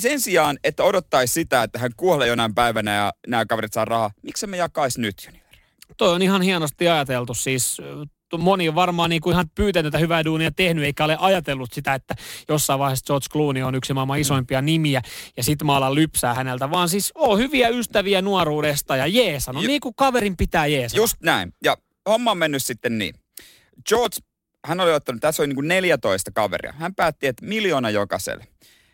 sen 0.00 0.20
sijaan, 0.20 0.58
että 0.64 0.84
odottaisi 0.84 1.32
sitä, 1.32 1.62
että 1.62 1.78
hän 1.78 1.90
kuolee 1.96 2.28
jonain 2.28 2.54
päivänä 2.54 2.94
ja 2.94 3.12
nämä 3.26 3.46
kaverit 3.46 3.72
saa 3.72 3.84
rahaa, 3.84 4.10
miksi 4.22 4.46
me 4.46 4.56
jakaisi 4.56 5.00
nyt 5.00 5.14
jo 5.26 5.32
niin? 5.32 5.44
Toi 5.96 6.14
on 6.14 6.22
ihan 6.22 6.42
hienosti 6.42 6.88
ajateltu. 6.88 7.34
Siis 7.34 7.80
ö, 7.80 8.06
moni 8.38 8.68
on 8.68 8.74
varmaan 8.74 9.10
niin 9.10 9.22
kuin 9.22 9.32
ihan 9.34 9.50
pyytänyt 9.54 9.92
tätä 9.92 10.00
hyvää 10.00 10.24
duunia 10.24 10.50
tehnyt, 10.50 10.84
eikä 10.84 11.04
ole 11.04 11.16
ajatellut 11.20 11.72
sitä, 11.72 11.94
että 11.94 12.14
jossain 12.48 12.78
vaiheessa 12.78 13.04
George 13.06 13.26
Clooney 13.32 13.62
on 13.62 13.74
yksi 13.74 13.94
maailman 13.94 14.18
isoimpia 14.18 14.62
nimiä, 14.62 15.02
ja 15.36 15.42
sitten 15.42 15.66
mä 15.66 15.76
alan 15.76 15.94
lypsää 15.94 16.34
häneltä, 16.34 16.70
vaan 16.70 16.88
siis 16.88 17.12
oo 17.14 17.36
hyviä 17.36 17.68
ystäviä 17.68 18.22
nuoruudesta 18.22 18.96
ja 18.96 19.06
jeesano, 19.06 19.60
Ju- 19.60 19.66
niin 19.66 19.80
kuin 19.80 19.94
kaverin 19.94 20.36
pitää 20.36 20.66
jeesana. 20.66 21.02
Just 21.02 21.16
näin. 21.22 21.52
Ja 21.64 21.76
homma 22.08 22.30
on 22.30 22.38
mennyt 22.38 22.62
sitten 22.62 22.98
niin. 22.98 23.14
George, 23.88 24.16
hän 24.64 24.80
oli 24.80 24.92
ottanut, 24.92 25.20
tässä 25.20 25.42
oli 25.42 25.46
niin 25.46 25.54
kuin 25.54 25.68
14 25.68 26.30
kaveria. 26.30 26.72
Hän 26.78 26.94
päätti, 26.94 27.26
että 27.26 27.46
miljoona 27.46 27.90
jokaiselle. 27.90 28.46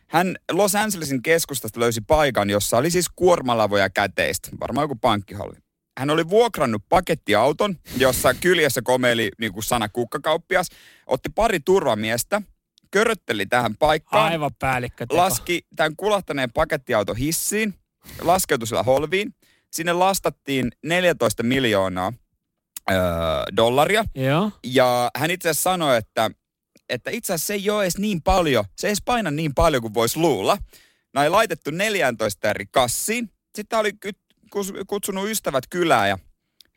Hän 0.09 0.37
Los 0.53 0.75
Angelesin 0.75 1.23
keskustasta 1.23 1.81
löysi 1.81 2.01
paikan, 2.01 2.51
jossa 2.51 2.77
oli 2.77 2.90
siis 2.90 3.09
kuormalavoja 3.16 3.90
käteistä, 3.90 4.49
varmaan 4.61 4.85
joku 4.85 4.96
pankkihalli. 4.96 5.57
Hän 5.99 6.11
oli 6.11 6.29
vuokrannut 6.29 6.83
pakettiauton, 6.88 7.77
jossa 7.96 8.35
kyljessä 8.35 8.83
komeili 8.83 9.31
niin 9.40 9.53
kuin 9.53 9.64
sana 9.64 9.88
kukkakauppias, 9.88 10.68
otti 11.07 11.29
pari 11.29 11.61
turvamiestä, 11.61 12.42
körötteli 12.90 13.46
tähän 13.46 13.77
paikkaan, 13.77 14.33
Aivan 14.33 14.51
päällikkö. 14.59 15.07
laski 15.11 15.66
tämän 15.77 15.96
kulahtaneen 15.96 16.53
pakettiauto 16.53 17.14
hissiin, 17.14 17.75
laskeutui 18.20 18.66
sillä 18.66 18.83
holviin. 18.83 19.35
Sinne 19.73 19.92
lastattiin 19.92 20.73
14 20.85 21.42
miljoonaa 21.42 22.12
öö, 22.90 22.96
dollaria. 23.57 24.05
Joo. 24.14 24.50
Ja 24.64 25.11
hän 25.16 25.31
itse 25.31 25.48
asiassa 25.48 25.70
sanoi, 25.70 25.96
että, 25.96 26.31
että 26.88 27.11
itse 27.11 27.33
asiassa 27.33 27.46
se 27.46 27.55
ei 27.55 27.70
ole 27.70 27.83
edes 27.83 27.98
niin 27.98 28.22
paljon, 28.22 28.64
se 28.76 28.87
ei 28.87 28.90
edes 28.90 29.03
paina 29.05 29.31
niin 29.31 29.55
paljon 29.55 29.83
kuin 29.83 29.94
voisi 29.94 30.18
luulla. 30.18 30.59
Näin 31.14 31.33
laitettu 31.33 31.70
14 31.70 32.50
eri 32.50 32.66
kassiin. 32.70 33.31
Sitten 33.55 33.79
oli 33.79 33.92
kutsunut 34.87 35.29
ystävät 35.29 35.64
kylään 35.70 36.09
ja 36.09 36.18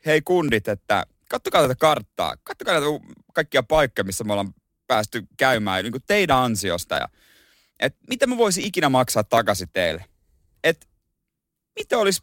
hei 0.06 0.22
kundit, 0.22 0.68
että 0.68 1.06
kattokaa 1.28 1.62
tätä 1.62 1.74
karttaa, 1.74 2.34
kattokaa 2.42 2.74
näitä 2.74 2.86
kaikkia 3.34 3.62
paikkoja, 3.62 4.04
missä 4.04 4.24
me 4.24 4.32
ollaan 4.32 4.54
päästy 4.86 5.26
käymään 5.36 5.84
niin 5.84 5.92
kuin 5.92 6.02
teidän 6.06 6.38
ansiosta. 6.38 6.94
Ja, 6.94 7.08
että 7.80 7.98
mitä 8.08 8.26
mä 8.26 8.36
voisin 8.36 8.64
ikinä 8.64 8.88
maksaa 8.88 9.24
takaisin 9.24 9.68
teille? 9.72 10.04
Että 10.64 10.86
mitä 11.78 11.98
olisi 11.98 12.22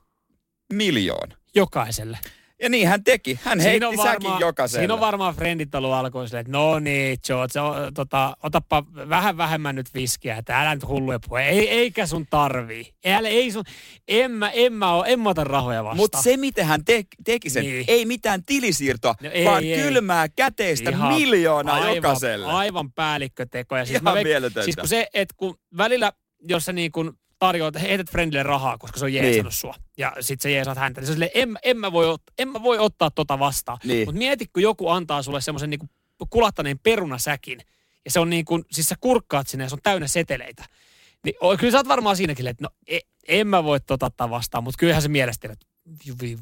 miljoona? 0.73 1.35
Jokaiselle. 1.55 2.19
Ja 2.61 2.69
niin 2.69 2.87
hän 2.87 3.03
teki. 3.03 3.39
Hän 3.43 3.59
heitti 3.59 3.97
säkin 4.03 4.29
jokaiselle. 4.39 4.81
Siinä 4.81 4.93
on 4.93 4.99
varmaan 4.99 5.35
frendit 5.35 5.75
ollut 5.75 5.91
alkuun 5.93 6.27
silleen, 6.27 6.41
että 6.41 6.51
no 6.51 6.79
niin, 6.79 7.17
George, 7.27 7.59
o, 7.59 7.91
tota, 7.93 8.37
otappa 8.43 8.83
vähän 9.09 9.37
vähemmän 9.37 9.75
nyt 9.75 9.93
viskiä, 9.93 10.35
että 10.37 10.61
älä 10.61 10.75
nyt 10.75 10.87
hulluja 10.87 11.19
puhe. 11.29 11.49
Ei, 11.49 11.69
eikä 11.69 12.05
sun 12.05 12.25
tarvii. 12.29 12.93
Älä, 13.05 13.27
ei 13.27 13.51
sun, 13.51 13.63
en 14.07 14.31
mä, 14.31 14.49
en 14.49 14.73
mä, 14.73 14.93
oo, 14.93 15.03
en 15.03 15.19
mä 15.19 15.29
ota 15.29 15.43
rahoja 15.43 15.83
vastaan. 15.83 15.97
Mutta 15.97 16.21
se, 16.21 16.37
miten 16.37 16.65
hän 16.65 16.85
te- 16.85 17.03
teki 17.23 17.49
sen, 17.49 17.63
Niin. 17.63 17.85
ei 17.87 18.05
mitään 18.05 18.43
tilisiirtoa, 18.45 19.15
No 19.21 19.29
ei, 19.33 19.45
vaan 19.45 19.63
ei. 19.63 19.81
kylmää 19.81 20.29
käteistä 20.29 20.89
Ihan 20.89 21.13
miljoonaa 21.13 21.75
aivan, 21.75 21.95
jokaiselle. 21.95 22.47
Aivan 22.47 22.91
päällikköteko. 22.91 23.77
Ja 23.77 23.85
siis 23.85 24.01
Ihan 24.01 24.03
mä 24.03 24.19
veik- 24.19 24.23
mieletöntä. 24.23 24.63
Siis 24.63 24.75
kun 24.75 24.87
se, 24.87 25.07
että 25.13 25.33
kun 25.37 25.55
välillä, 25.77 26.11
jos 26.47 26.65
sä 26.65 26.73
niin 26.73 26.91
kun 26.91 27.17
tarjoat, 27.41 27.81
heität 27.81 28.11
friendille 28.11 28.43
rahaa, 28.43 28.77
koska 28.77 28.99
se 28.99 29.05
on 29.05 29.13
jeesannut 29.13 29.43
Niin. 29.53 29.59
sua. 29.59 29.75
Ja 29.97 30.13
sit 30.19 30.41
sä 30.41 30.49
jeesaat 30.49 30.77
häntä. 30.77 31.01
Niin 31.01 31.05
se 31.07 31.11
on 31.11 31.15
silleen, 31.15 31.31
en, 31.33 31.57
en, 31.63 31.77
mä 31.77 31.91
voi, 31.91 32.15
ot- 32.15 32.33
en 32.37 32.47
mä 32.47 32.63
voi 32.63 32.77
ottaa 32.79 33.11
tota 33.11 33.39
vastaan. 33.39 33.77
Niin. 33.83 34.07
Mutta 34.07 34.19
mieti, 34.19 34.45
kun 34.53 34.63
joku 34.63 34.89
antaa 34.89 35.21
sulle 35.23 35.41
semmoisen 35.41 35.69
niin 35.69 35.89
kulahtaneen 36.29 36.79
perunasäkin. 36.79 37.59
Ja 38.05 38.11
se 38.11 38.19
on 38.19 38.29
niin 38.29 38.45
kuin, 38.45 38.63
siis 38.71 38.89
sä 38.89 38.95
kurkkaat 38.99 39.47
sinne 39.47 39.65
ja 39.65 39.69
se 39.69 39.75
on 39.75 39.79
täynnä 39.83 40.07
seteleitä. 40.07 40.65
Niin 41.25 41.35
kyllä 41.59 41.71
sä 41.71 41.77
oot 41.77 41.87
varmaan 41.87 42.15
siinäkin, 42.17 42.47
että 42.47 42.63
no 42.63 42.69
e, 42.87 42.99
en 43.27 43.47
mä 43.47 43.63
voi 43.63 43.79
tota 43.79 44.05
ottaa 44.05 44.29
vastaan, 44.29 44.63
mutta 44.63 44.77
kyllähän 44.79 45.01
se 45.01 45.07
mielestä, 45.07 45.47
että 45.51 45.65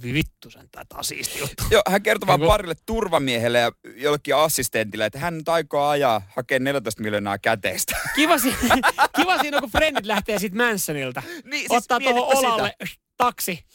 vittu 0.03 0.49
sen, 0.49 0.69
on 0.93 1.03
siisti 1.03 1.39
juttu. 1.39 1.63
Joo, 1.71 1.81
hän 1.87 2.03
kertoi 2.03 2.27
vaan 2.27 2.41
parille 2.41 2.75
turvamiehelle 2.85 3.59
ja 3.59 3.71
jollekin 3.95 4.35
assistentille, 4.35 5.05
että 5.05 5.19
hän 5.19 5.37
nyt 5.37 5.49
aikoo 5.49 5.87
ajaa, 5.87 6.21
hakee 6.35 6.59
14 6.59 7.01
miljoonaa 7.03 7.37
käteistä. 7.37 7.97
Kiva, 8.15 8.37
si- 8.37 8.55
kiva 9.17 9.37
siinä 9.37 9.57
on, 9.57 9.61
kun 9.61 9.71
frendit 9.71 10.05
lähtee 10.05 10.39
sit 10.39 10.53
Mansonilta. 10.53 11.23
Niin, 11.43 11.59
siis 11.59 11.71
Ottaa 11.71 11.99
tuohon 11.99 12.15
mietipä 12.15 12.35
sitä. 12.39 12.47
olalle 12.53 12.75
taksi. 13.17 13.65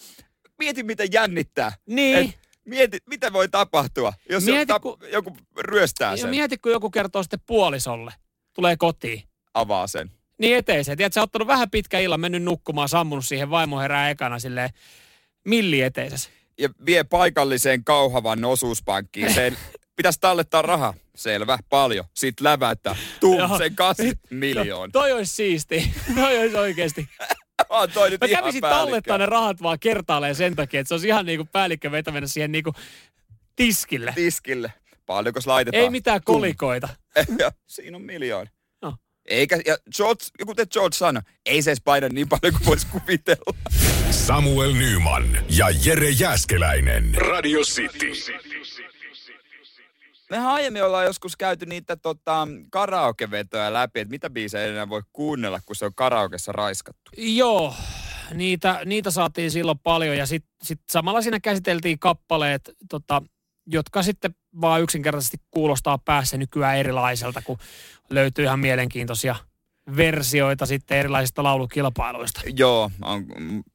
Mieti, 0.59 0.83
miten 0.83 1.09
jännittää. 1.13 1.73
Niin. 1.87 2.17
Et 2.29 2.39
mieti, 2.65 2.99
mitä 3.07 3.33
voi 3.33 3.49
tapahtua, 3.49 4.13
jos 4.31 4.45
Mieti, 4.45 4.67
tap, 4.67 4.83
kun- 4.83 4.99
joku 5.13 5.37
ryöstää 5.61 6.17
sen, 6.17 6.31
mieti, 6.31 6.59
kun 6.59 6.73
joku 6.73 6.91
kertoo 6.91 7.23
sitten 7.23 7.41
puolisolle. 7.47 8.13
Tulee 8.53 8.77
kotiin. 8.77 9.23
avaa 9.55 9.87
sen. 9.87 10.11
Niin 10.39 10.57
eteiseen. 10.57 10.97
Tiedätkö, 10.99 11.15
sä 11.15 11.23
ottanut 11.23 11.49
vähän 11.49 11.71
pitkä 11.71 11.99
illan, 11.99 12.21
mennyt 12.21 12.43
nukkumaan, 12.43 12.89
sammunut 12.89 13.25
siihen 13.27 13.51
vaimo 13.51 13.81
herää 13.81 14.11
ekana 14.11 14.39
silleen 14.39 14.71
milli 15.45 15.81
eteisessä. 15.81 16.31
Ja 16.59 16.69
vie 16.87 17.05
paikalliseen 17.05 17.85
kauhavan 17.85 18.45
osuuspankkiin. 18.45 19.35
Sen 19.35 19.57
pitäisi 19.97 20.21
tallettaa 20.21 20.63
raha. 20.63 20.95
Selvä, 21.15 21.59
paljon. 21.69 22.05
Sitten 22.15 22.45
läväyttää. 22.45 22.97
Tum, 23.21 23.39
Joo. 23.39 23.59
sen 23.59 23.75
kasi 23.75 24.13
miljoon. 24.31 24.93
Toi 24.93 25.13
olisi 25.13 25.35
siisti. 25.35 25.95
toi 26.15 26.39
olisi 26.39 26.57
oikeesti. 26.57 27.09
On 27.69 27.91
toi 27.91 28.11
nyt 28.11 28.21
Mä 28.21 28.27
ihan 28.27 28.43
kävisin 28.43 28.61
tallettaa 28.61 29.19
ne 29.19 29.27
rahat 29.27 29.63
vaan 29.63 29.79
kertaalleen 29.79 30.35
sen 30.35 30.57
takia, 30.57 30.81
että 30.81 30.89
se 30.89 30.95
olisi 30.95 31.09
ihan 31.09 31.27
niinku 31.27 31.49
päällikkö 31.53 31.91
vetämään 31.91 32.29
siihen 32.29 32.53
niinku 32.53 32.73
tiskille. 33.57 34.13
Tiskille. 34.15 34.73
Paljonko 35.07 35.41
laitetaan? 35.47 35.85
Ei 35.85 35.91
mitään 35.91 36.21
kolikoita. 36.25 36.89
Ja 37.39 37.53
siinä 37.67 37.97
on 37.97 38.03
miljoona. 38.03 38.51
No. 38.83 38.97
Eikä, 39.27 39.61
ja 39.67 39.77
George, 39.97 40.25
kuten 40.47 40.67
George 40.73 40.97
sanoi, 40.97 41.23
ei 41.47 41.63
se 41.63 41.71
edes 41.71 41.81
paina 41.85 42.09
niin 42.09 42.29
paljon 42.29 42.53
kuin 42.53 42.67
voisi 42.67 42.87
kuvitella. 42.87 43.59
Samuel 44.15 44.73
Nyman 44.73 45.39
ja 45.57 45.67
Jere 45.85 46.11
Jäskeläinen. 46.11 47.15
Radio 47.15 47.61
City. 47.61 48.07
Mehän 50.31 50.47
aiemmin 50.47 50.85
ollaan 50.85 51.05
joskus 51.05 51.37
käyty 51.37 51.67
niitä 51.67 51.97
tota, 51.97 52.49
karaokevetoja 52.71 53.73
läpi, 53.73 54.01
että 54.01 54.11
mitä 54.11 54.31
biisejä 54.31 54.65
ei 54.65 54.71
enää 54.71 54.89
voi 54.89 55.03
kuunnella, 55.13 55.61
kun 55.67 55.77
se 55.77 55.85
on 55.85 55.95
karaokessa 55.95 56.53
raiskattu. 56.53 57.11
Joo, 57.17 57.75
niitä, 58.35 58.81
niitä 58.85 59.11
saatiin 59.11 59.51
silloin 59.51 59.79
paljon 59.79 60.17
ja 60.17 60.27
sitten 60.27 60.51
sit 60.63 60.81
samalla 60.91 61.23
siinä 61.23 61.41
käsiteltiin 61.41 61.99
kappaleet, 61.99 62.71
tota, 62.91 63.23
jotka 63.67 64.03
sitten 64.03 64.35
vaan 64.61 64.83
yksinkertaisesti 64.83 65.37
kuulostaa 65.51 65.99
päässä 65.99 66.37
nykyään 66.37 66.77
erilaiselta, 66.77 67.43
kun 67.43 67.59
löytyy 68.11 68.45
ihan 68.45 68.61
mielenkiintoisia 68.61 69.37
versioita 69.97 70.67
sitten 70.67 70.99
erilaisista 70.99 71.43
laulukilpailuista. 71.43 72.41
Joo, 72.57 72.91
on, 73.03 73.27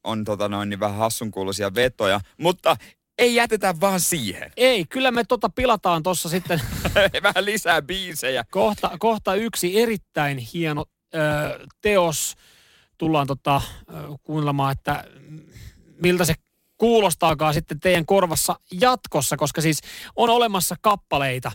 on 0.03 0.23
tota 0.23 0.49
noin, 0.49 0.69
niin 0.69 0.79
vähän 0.79 0.97
hassunkuuluisia 0.97 1.75
vetoja, 1.75 2.19
mutta 2.37 2.75
ei 3.17 3.35
jätetä 3.35 3.75
vaan 3.81 3.99
siihen. 3.99 4.51
Ei, 4.57 4.85
kyllä 4.85 5.11
me 5.11 5.23
tota 5.23 5.49
pilataan 5.49 6.03
tuossa 6.03 6.29
sitten 6.29 6.61
vähän 7.23 7.45
lisää 7.45 7.81
biisejä. 7.81 8.45
kohta, 8.51 8.91
kohta 8.99 9.35
yksi 9.35 9.81
erittäin 9.81 10.37
hieno 10.37 10.85
ö, 11.15 11.19
teos. 11.81 12.35
Tullaan 12.97 13.27
tota, 13.27 13.61
ö, 13.89 13.93
kuunnelemaan, 14.23 14.71
että 14.71 15.03
miltä 16.01 16.25
se 16.25 16.33
kuulostaakaan 16.77 17.53
sitten 17.53 17.79
teidän 17.79 18.05
korvassa 18.05 18.59
jatkossa, 18.71 19.37
koska 19.37 19.61
siis 19.61 19.81
on 20.15 20.29
olemassa 20.29 20.75
kappaleita, 20.81 21.51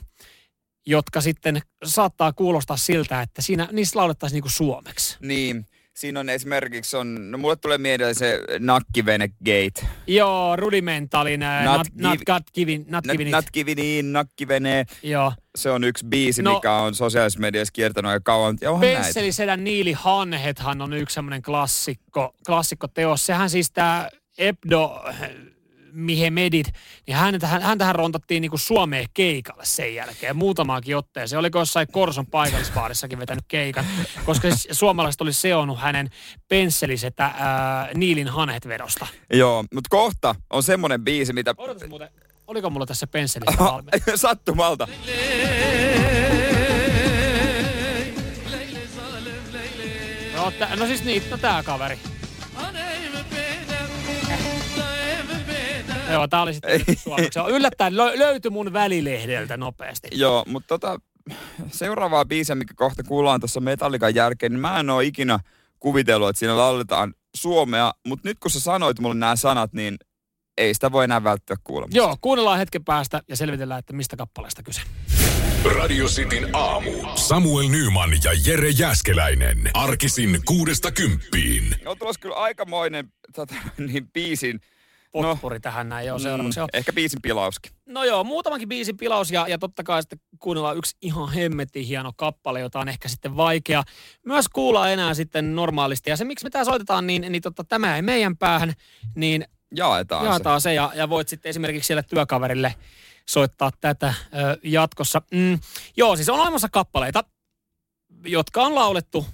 jotka 0.87 1.21
sitten 1.21 1.61
saattaa 1.85 2.33
kuulostaa 2.33 2.77
siltä, 2.77 3.23
että 3.23 3.43
siinä, 3.43 3.69
niissä 3.73 3.99
laulettaisiin 3.99 4.37
niinku 4.37 4.49
suomeksi. 4.49 5.17
Niin, 5.21 5.67
siinä 5.95 6.21
on 6.21 6.29
esimerkiksi, 6.29 6.97
on, 6.97 7.31
no 7.31 7.39
mulle 7.39 7.57
tulee 7.57 7.79
mieleen 7.79 8.15
se 8.15 8.41
Nakkivene 8.59 9.29
Gate. 9.29 9.87
Joo, 10.07 10.57
rudimentalin, 10.57 11.41
not, 11.41 11.77
Not 11.77 11.87
not, 11.95 12.19
give- 12.19 12.33
not, 12.33 12.43
giving, 12.55 12.85
not 12.89 13.05
giving 13.53 14.11
Nakkivene. 14.13 14.85
Joo. 15.03 15.33
Se 15.57 15.71
on 15.71 15.85
yksi 15.85 16.07
biisi, 16.07 16.43
No- 16.43 16.55
mikä 16.55 16.73
on 16.73 16.95
sosiaalisessa 16.95 17.41
mediassa 17.41 17.73
kiertänyt 17.73 18.11
aika 18.11 18.23
kauan. 18.25 18.59
Pensselisedän 18.81 19.65
Niili 19.65 19.93
Hanhethan 19.93 20.83
on 20.83 20.93
yksi 20.93 21.15
semmoinen 21.15 21.43
klassikko, 21.43 22.35
klassikko 22.47 22.89
teos. 22.89 23.27
Sehän 23.27 23.51
siis 23.51 23.71
tämä 23.71 24.09
Ebdo 24.39 25.05
Mihemedit, 25.95 26.73
niin 27.07 27.17
häntä, 27.17 27.47
häntähän 27.47 27.95
rontattiin 27.95 28.41
niinku 28.41 28.59
Suomeen 28.59 29.07
keikalle 29.15 29.65
sen 29.65 29.95
jälkeen, 29.95 30.37
muutamaakin 30.37 30.97
otteeseen. 30.97 31.41
Oliko 31.41 31.59
jossain 31.59 31.89
Korson 31.93 32.27
paikallisbaarissakin 32.27 33.19
vetänyt 33.19 33.45
keikan, 33.49 33.85
koska 34.25 34.51
siis 34.51 34.79
suomalaiset 34.79 35.21
oli 35.21 35.33
seonnut 35.33 35.79
hänen 35.81 36.11
pensselisetä 36.49 37.25
ää, 37.25 37.89
Niilin 37.95 38.29
Hanhet-vedosta. 38.29 39.07
Joo, 39.33 39.65
mutta 39.75 39.89
kohta 39.91 40.35
on 40.51 40.63
semmoinen 40.63 41.05
biisi, 41.05 41.33
mitä... 41.33 41.55
Odotas 41.59 41.89
muuten, 41.89 42.09
oliko 42.47 42.71
mulla 42.71 42.87
tässä 42.87 43.07
valmiina? 43.59 43.99
Sattumalta. 44.17 44.89
No, 50.37 50.51
tä, 50.51 50.77
no 50.77 50.87
siis 50.87 51.05
niin, 51.05 51.23
no 51.31 51.39
tää 51.39 51.63
kaveri. 51.63 51.99
Joo, 56.13 56.29
tää 56.29 56.43
oli 56.43 56.55
sitten 56.55 56.81
suomeksi. 56.97 57.39
Yllättäen 57.49 57.93
lö- 57.93 58.19
löytyi 58.19 58.51
mun 58.51 58.73
välilehdeltä 58.73 59.57
nopeasti. 59.57 60.09
Joo, 60.13 60.45
mutta 60.47 60.67
tota, 60.69 60.99
seuraavaa 61.73 62.25
biisiä, 62.25 62.55
mikä 62.55 62.75
kohta 62.77 63.03
kuullaan 63.03 63.41
tuossa 63.41 63.61
Metallikan 63.61 64.15
jälkeen, 64.15 64.53
niin 64.53 64.61
mä 64.61 64.81
en 64.81 64.91
ole 64.91 65.05
ikinä 65.05 65.39
kuvitellut, 65.81 66.29
että 66.29 66.39
siinä 66.39 66.57
lauletaan 66.57 67.15
suomea, 67.37 67.93
mutta 68.07 68.29
nyt 68.29 68.39
kun 68.39 68.51
sä 68.51 68.61
sanoit 68.61 69.01
mulle 69.01 69.15
nämä 69.15 69.37
sanat, 69.37 69.73
niin 69.73 69.97
ei 70.59 70.75
sitä 70.75 70.93
voi 70.93 71.05
enää 71.05 71.25
välttyä 71.25 71.57
kuulemasta. 71.65 71.97
Joo, 71.97 72.17
kuunnellaan 72.21 72.59
hetken 72.59 72.85
päästä 72.85 73.23
ja 73.29 73.37
selvitellään, 73.37 73.79
että 73.79 73.93
mistä 73.93 74.17
kappaleesta 74.17 74.63
kyse. 74.63 74.81
Radio 75.79 76.07
Cityn 76.07 76.49
aamu. 76.53 76.91
Samuel 77.15 77.69
Nyman 77.69 78.11
ja 78.25 78.31
Jere 78.47 78.71
Jäskeläinen. 78.71 79.71
Arkisin 79.75 80.41
kuudesta 80.45 80.93
kymppiin. 80.93 81.77
On 81.87 81.99
tulossa 81.99 82.21
kyllä 82.21 82.37
aikamoinen 82.37 83.09
tota, 83.35 83.55
niin 83.79 84.09
biisin, 84.13 84.61
Potpuri 85.23 85.61
tähän 85.61 85.89
näin 85.89 86.07
jo 86.07 86.19
seuraavaksi. 86.19 86.61
Joo. 86.61 86.69
ehkä 86.73 86.93
biisin 86.93 87.23
pilauskin. 87.23 87.73
No 87.87 88.05
joo, 88.05 88.25
muutamankin 88.25 88.69
biisin 88.69 88.97
pilaus 88.97 89.31
ja, 89.31 89.49
ja 89.49 89.59
totta 89.59 89.83
kai 89.83 90.03
sitten 90.03 90.21
kuunnellaan 90.39 90.77
yksi 90.77 90.97
ihan 91.03 91.33
hemmetin 91.33 91.85
hieno 91.85 92.13
kappale, 92.17 92.61
jota 92.61 92.81
on 92.81 92.89
ehkä 92.89 93.09
sitten 93.09 93.37
vaikea 93.37 93.83
myös 94.27 94.49
kuulla 94.49 94.91
enää 94.91 95.15
sitten 95.15 95.55
normaalisti. 95.55 96.11
Ja 96.11 96.17
se, 96.17 96.25
miksi 96.25 96.47
me 96.47 96.51
tää 96.51 96.65
soitetaan, 96.65 97.07
niin, 97.07 97.27
niin 97.29 97.43
totta, 97.43 97.65
tämä 97.65 97.97
ei 97.97 98.03
meidän 98.03 98.37
päähän, 98.37 98.73
niin 99.15 99.45
Jaetaan, 99.77 100.27
jaetaan 100.27 100.61
se 100.61 100.75
ja, 100.75 100.93
ja 100.95 101.09
voit 101.09 101.29
sitten 101.29 101.51
esimerkiksi 101.51 101.87
siellä 101.87 102.03
työkaverille 102.03 102.75
soittaa 103.29 103.71
tätä 103.81 104.15
ö, 104.35 104.59
jatkossa. 104.65 105.23
Mm, 105.31 105.59
joo, 105.97 106.17
siis 106.17 106.29
on 106.29 106.41
olemassa 106.41 106.69
kappaleita, 106.69 107.25
jotka 108.25 108.63
on 108.63 108.75
laulettu 108.75 109.27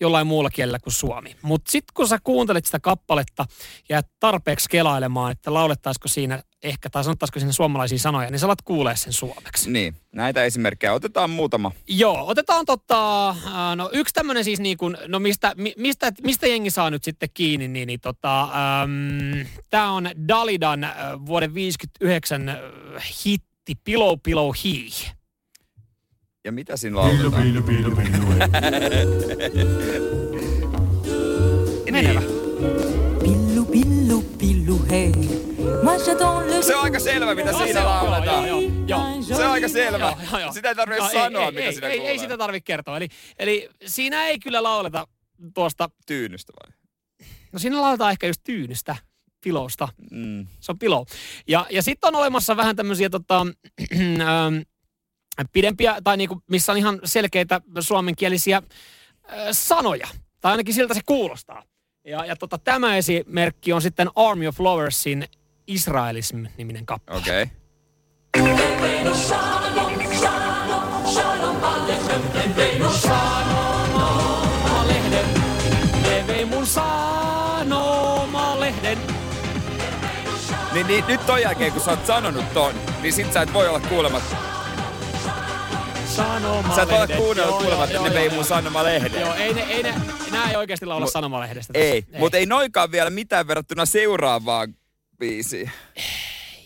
jollain 0.00 0.26
muulla 0.26 0.50
kielellä 0.50 0.78
kuin 0.78 0.92
suomi. 0.92 1.36
Mutta 1.42 1.70
sitten 1.70 1.92
kun 1.94 2.08
sä 2.08 2.18
kuuntelet 2.24 2.64
sitä 2.64 2.80
kappaletta 2.80 3.44
ja 3.88 4.02
tarpeeksi 4.20 4.68
kelailemaan, 4.68 5.32
että 5.32 5.54
laulettaisiko 5.54 6.08
siinä 6.08 6.42
ehkä 6.62 6.90
tai 6.90 7.04
sanottaisiko 7.04 7.38
siinä 7.38 7.52
suomalaisia 7.52 7.98
sanoja, 7.98 8.30
niin 8.30 8.38
sä 8.38 8.46
alat 8.46 8.62
kuulee 8.62 8.96
sen 8.96 9.12
suomeksi. 9.12 9.70
Niin, 9.70 9.96
näitä 10.12 10.44
esimerkkejä. 10.44 10.92
Otetaan 10.92 11.30
muutama. 11.30 11.72
Joo, 11.88 12.26
otetaan 12.26 12.66
tota, 12.66 13.28
äh, 13.28 13.36
no 13.76 13.90
yksi 13.92 14.14
tämmönen 14.14 14.44
siis 14.44 14.60
niin 14.60 14.76
kuin, 14.76 14.96
no 15.08 15.18
mistä, 15.18 15.52
mi- 15.56 15.74
mistä, 15.76 16.12
mistä 16.22 16.46
jengi 16.46 16.70
saa 16.70 16.90
nyt 16.90 17.04
sitten 17.04 17.28
kiinni, 17.34 17.68
niin, 17.68 17.86
niin 17.86 18.00
tota, 18.00 18.42
ähm, 18.42 19.46
tää 19.70 19.90
on 19.90 20.10
Dalidan 20.28 20.84
äh, 20.84 20.94
vuoden 21.26 21.54
59 21.54 22.48
äh, 22.48 22.56
hitti 23.24 23.74
Pillow 23.84 24.18
Pillow 24.22 24.50
He. 24.64 25.16
Ja 26.46 26.52
mitä 26.52 26.76
siinä 26.76 26.96
lauletaan? 26.96 27.42
Menevä. 31.90 32.20
Pillu, 33.22 33.64
pillu, 33.64 34.22
pillu, 34.38 34.80
hei. 34.90 35.12
Se 36.62 36.76
on 36.76 36.82
aika 36.82 36.98
selvä, 37.00 37.34
mitä 37.34 37.52
No, 37.52 37.58
siinä 37.58 37.72
se 37.72 37.78
on, 37.78 37.86
lauletaan. 37.86 38.48
joo, 38.48 38.60
joo, 38.60 38.70
joo. 38.86 39.22
Se 39.22 39.34
on 39.46 39.50
aika 39.52 39.68
selvä. 39.68 39.98
Joo, 39.98 40.16
joo, 40.30 40.40
joo. 40.40 40.52
Sitä 40.52 40.68
ei 40.68 40.74
tarvitse 40.74 41.02
Joo, 41.02 41.10
sanoa, 41.12 41.44
ei, 41.44 41.50
mitä 41.50 41.62
ei, 41.64 41.72
siinä 41.72 41.88
ei, 41.88 41.96
kuulee. 41.98 42.12
ei 42.12 42.18
sitä 42.18 42.38
tarvitse 42.38 42.64
kertoa. 42.66 42.96
Eli, 42.96 43.08
eli 43.38 43.68
siinä 43.86 44.26
ei 44.26 44.38
kyllä 44.38 44.62
lauleta 44.62 45.06
tuosta, 45.54 45.90
Tyynystä 46.06 46.52
vai? 46.62 46.72
no 47.52 47.58
siinä 47.58 47.80
lauletaan 47.80 48.12
ehkä 48.12 48.26
just 48.26 48.40
tyynystä, 48.44 48.96
pilousta. 49.44 49.88
Mm. 50.10 50.46
Se 50.60 50.72
on 50.72 50.78
pillow. 50.78 51.04
Ja, 51.48 51.66
ja 51.70 51.82
sitten 51.82 52.08
on 52.08 52.14
olemassa 52.14 52.56
vähän 52.56 52.76
tämmöisiä 52.76 53.10
tota, 53.10 53.40
ähm, 53.92 54.56
pidempiä, 55.52 55.96
tai 56.04 56.16
niinku, 56.16 56.42
missä 56.50 56.72
on 56.72 56.78
ihan 56.78 57.00
selkeitä 57.04 57.60
suomenkielisiä 57.80 58.56
äh, 58.56 59.38
sanoja. 59.52 60.08
Tai 60.40 60.50
ainakin 60.50 60.74
siltä 60.74 60.94
se 60.94 61.00
kuulostaa. 61.06 61.62
Ja, 62.04 62.24
ja 62.24 62.36
tota, 62.36 62.58
tämä 62.58 62.96
esimerkki 62.96 63.72
on 63.72 63.82
sitten 63.82 64.10
Army 64.16 64.46
of 64.46 64.60
Loversin 64.60 65.24
Israelism-niminen 65.66 66.86
kappale. 66.86 67.18
Okei. 67.18 67.42
Okay. 67.42 67.56
Niin, 80.72 80.86
niin 80.86 81.04
nyt 81.08 81.26
ton 81.26 81.42
jälkeen, 81.42 81.72
kun 81.72 81.80
sä 81.80 81.90
oot 81.90 82.06
sanonut 82.06 82.52
ton, 82.54 82.74
niin 83.02 83.12
sit 83.12 83.32
sä 83.32 83.42
et 83.42 83.52
voi 83.52 83.68
olla 83.68 83.80
kuulematta. 83.80 84.55
Sanomalehdet. 86.16 86.74
Sä 86.88 87.04
et 87.04 87.16
kuunnella 87.16 87.50
Joo, 87.50 87.58
kuulematta, 87.60 88.02
ne 88.02 88.14
vei 88.14 88.30
mun 88.30 88.44
sanomalehden. 88.44 89.20
Joo, 89.20 89.34
ei 89.34 89.54
ne, 89.54 89.60
ei 89.62 89.82
ne, 89.82 89.94
nää 90.30 90.50
ei 90.50 90.56
oikeasti 90.56 90.86
laula 90.86 91.06
sanomalehdestä. 91.06 91.72
tässä. 91.72 91.88
Ei, 91.88 92.04
mutta 92.18 92.36
ei 92.38 92.46
noikaan 92.46 92.92
vielä 92.92 93.10
mitään 93.10 93.46
verrattuna 93.48 93.86
seuraavaan 93.86 94.74
biisiin. 95.18 95.70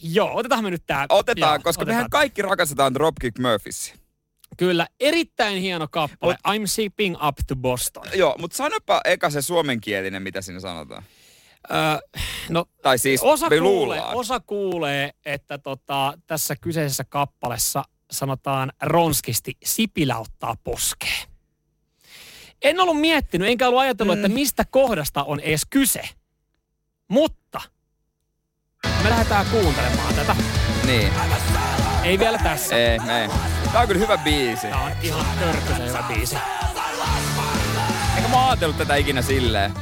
Joo, 0.03 0.31
otetaan 0.35 0.65
me 0.65 0.71
nyt 0.71 0.83
tää. 0.87 1.07
Otetaan, 1.09 1.55
Joo, 1.55 1.63
koska 1.63 1.83
otetaan. 1.83 1.97
mehän 1.97 2.11
kaikki 2.11 2.43
rakastetaan 2.43 2.95
Dropkick 2.95 3.39
Murphys. 3.39 3.95
Kyllä, 4.57 4.87
erittäin 5.01 5.59
hieno 5.59 5.89
kappale. 5.91 6.37
I'm 6.49 6.67
shipping 6.67 7.17
up 7.29 7.37
to 7.47 7.57
Boston. 7.57 8.05
Joo, 8.15 8.35
mutta 8.39 8.57
sanopa 8.57 9.01
eka 9.05 9.31
se 9.31 9.43
suomenkielinen, 9.43 10.23
mitä 10.23 10.41
siinä 10.43 10.61
sanotaan. 10.61 11.03
Öö, 11.71 12.21
no, 12.49 12.65
Tai 12.83 12.99
siis 12.99 13.23
osa 13.23 13.49
kuulee, 13.49 14.03
osa 14.03 14.41
kuulee, 14.41 15.11
että 15.25 15.59
tota, 15.59 16.19
tässä 16.27 16.57
kyseisessä 16.57 17.05
kappalessa 17.05 17.85
sanotaan 18.11 18.73
ronskisti 18.83 19.57
Sipilä 19.65 20.19
ottaa 20.19 20.57
poskeen. 20.65 21.29
En 22.63 22.81
ollut 22.81 23.01
miettinyt, 23.01 23.49
enkä 23.49 23.69
ollut 23.69 23.81
ajatellut, 23.81 24.19
mm. 24.19 24.25
että 24.25 24.35
mistä 24.35 24.65
kohdasta 24.71 25.25
on 25.25 25.41
edes 25.41 25.63
kyse. 25.71 26.03
Mutta 27.09 27.61
me 29.03 29.11
lähdetään 29.11 29.47
kuuntelemaan 29.47 30.15
tätä. 30.15 30.37
Niin, 30.87 31.13
Ei 32.03 32.19
vielä 32.19 32.39
tässä. 32.39 32.77
ei, 32.77 32.93
ei. 32.93 33.29
Tää 33.73 33.81
on 33.81 33.87
kyllä 33.89 34.01
hyvä 34.01 34.19
biisi. 34.19 34.67
Tämä 34.67 34.85
on 34.85 34.93
ihan 35.03 35.27
törkyisen 35.41 35.89
hyvä 35.89 36.05
biisi. 36.09 36.37
Eikä 38.17 38.29
mä 38.29 38.49
ajatellut 38.49 38.79
tätä 38.79 38.97
ikinä 38.97 39.23
silleen, 39.23 39.75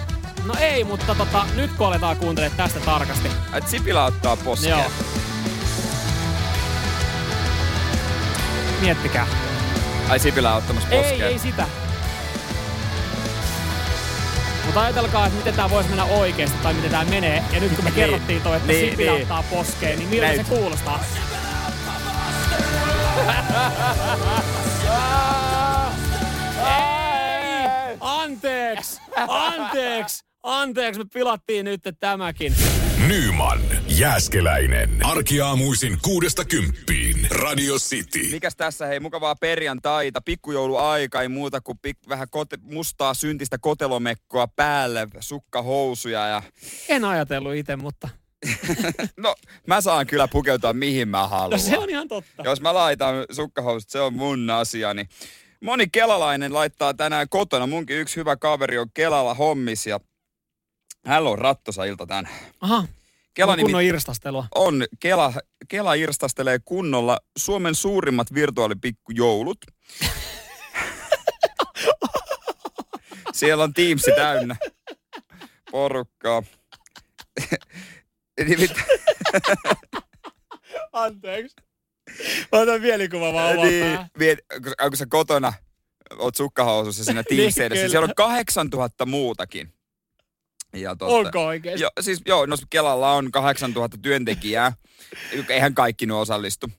No 0.45 0.55
ei, 0.61 0.85
mutta 0.85 1.15
tota, 1.15 1.47
nyt 1.55 1.71
kun 1.73 1.87
aletaan 1.87 2.17
kuuntelemaan 2.17 2.57
tästä 2.57 2.81
tarkasti. 2.81 3.29
että 3.55 3.71
Sipilä 3.71 4.05
ottaa 4.05 4.37
poskeen. 4.37 4.79
Joo. 4.79 4.91
Miettikää. 8.81 9.27
Ai 10.09 10.19
Sipilä 10.19 10.51
on 10.53 10.59
ottamassa 10.59 10.89
poskeen. 10.89 11.23
Ei, 11.23 11.23
ei 11.23 11.39
sitä. 11.39 11.67
Mutta 14.65 14.81
ajatelkaa, 14.81 15.27
että 15.27 15.39
miten 15.39 15.55
tämä 15.55 15.71
voisi 15.71 15.89
mennä 15.89 16.05
oikeasti 16.05 16.59
tai 16.63 16.75
miten 16.75 16.91
tämä 16.91 17.05
menee. 17.05 17.45
Ja 17.53 17.61
nyt 17.61 17.73
kun 17.73 17.85
me 17.85 17.91
Niin. 17.91 17.95
kerrottiin 17.95 18.43
toi, 18.43 18.57
että 18.57 18.73
Niin, 18.73 18.91
Sipilä 18.91 19.13
niin. 19.13 19.23
ottaa 19.23 19.43
poskeen, 19.51 19.99
niin 19.99 20.09
miltä 20.09 20.27
Näin. 20.27 20.39
se 20.39 20.45
kuulostaa? 20.55 21.05
Ei! 26.67 27.97
Anteeksi! 28.01 29.01
Anteeksi! 29.29 30.25
Anteeksi, 30.43 31.01
me 31.01 31.05
pilattiin 31.15 31.65
nyt 31.65 31.81
tämäkin. 32.01 32.55
Nyman, 33.07 33.61
Jääskeläinen. 33.89 34.91
Arkiaamuisin 35.05 35.99
kuudesta 36.03 36.45
kymppiin. 36.45 37.27
Radio 37.31 37.75
City. 37.75 38.29
Mikäs 38.31 38.57
tässä, 38.57 38.87
hei, 38.87 39.01
mukavaa 39.01 39.37
perjantaita, 39.37 40.21
pikkujouluaika, 40.21 41.23
ei 41.23 41.29
muuta 41.29 41.61
kuin 41.61 41.79
pik, 41.79 41.97
vähän 42.09 42.27
kote, 42.31 42.59
mustaa 42.63 43.15
syntistä 43.15 43.59
kotelomekkoa 43.59 44.49
päälle, 44.49 45.09
sukkahousuja 45.21 46.27
ja... 46.27 46.43
En 46.89 47.05
ajatellut 47.05 47.55
itse, 47.55 47.77
mutta 47.77 48.09
No, 49.17 49.35
mä 49.67 49.81
saan 49.81 50.07
kyllä 50.07 50.29
pukeutua 50.29 50.73
mihin 50.73 51.09
mä 51.09 51.19
no 51.21 51.29
haluan. 51.29 51.61
se 51.61 51.79
on 51.79 51.91
ihan 51.91 52.09
totta. 52.09 52.43
Jos 52.45 52.61
mä 52.61 52.75
laitan 52.75 53.15
sukkahousut, 53.31 53.91
se 53.91 54.01
on 54.01 54.15
mun 54.15 54.51
asia. 54.51 54.95
Niin 54.95 55.09
moni 55.61 55.87
kelalainen 55.93 56.55
laittaa 56.55 56.95
tänään 56.95 57.29
kotona. 57.29 57.67
Munkin 57.67 57.97
yksi 57.97 58.17
hyvä 58.17 58.37
kaveri 58.37 58.79
on 58.79 58.91
Kelalla 58.95 59.35
hommis 59.35 59.87
ja 59.87 60.01
hänellä 61.07 61.31
on 61.31 61.39
rattosa 61.39 61.85
ilta 61.85 62.07
tänään. 62.07 62.35
Aha, 62.61 62.87
Kela 63.35 63.53
on 63.53 63.61
kunnon 63.61 63.83
irstastelua. 63.83 64.47
on, 64.55 64.85
Kela, 65.01 65.33
Kela 65.69 65.95
irstastelee 65.95 66.59
kunnolla 66.65 67.19
Suomen 67.39 67.75
suurimmat 67.75 68.35
virtuaalipikkujoulut. 68.35 69.59
Siellä 73.33 73.65
on 73.65 73.75
Teamsi 73.75 74.11
täynnä 74.17 74.57
porukkaa. 75.71 76.43
Nimittäin, 78.49 78.87
Anteeksi. 80.93 81.57
Mä 82.53 82.59
otan 82.59 82.81
mielikuva 82.81 83.33
vaan 83.33 83.57
niin, 83.57 83.99
miet, 84.19 84.39
kun, 84.89 84.97
sä 84.97 85.07
kotona 85.07 85.53
oot 86.19 86.35
sukkahousussa 86.37 87.05
siinä 87.05 87.23
Niin, 87.31 87.43
edessä, 87.43 87.69
kyllä. 87.69 87.89
siellä 87.89 88.05
on 88.05 88.15
8000 88.17 89.07
muutakin. 89.07 89.75
Ja 90.73 90.97
totta, 90.97 91.15
Onko 91.15 91.47
oikeesti? 91.47 91.83
Joo, 91.83 91.91
siis 92.01 92.23
joo, 92.27 92.47
no 92.47 92.57
Kelalla 92.71 93.13
on 93.13 93.31
8000 93.31 93.99
työntekijää. 94.03 94.73
Eihän 95.49 95.75
kaikki 95.75 96.07
ne 96.07 96.15
osallistu. 96.15 96.71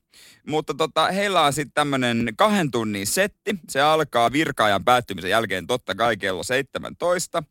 Mutta 0.47 0.73
tota, 0.73 1.07
heillä 1.07 1.41
on 1.41 1.53
sitten 1.53 1.73
tämmöinen 1.73 2.33
kahden 2.37 2.71
tunnin 2.71 3.07
setti. 3.07 3.55
Se 3.69 3.81
alkaa 3.81 4.31
virkaajan 4.31 4.85
päättymisen 4.85 5.29
jälkeen 5.29 5.67
totta 5.67 5.95
kai 5.95 6.17
kello 6.17 6.43
17. 6.43 7.43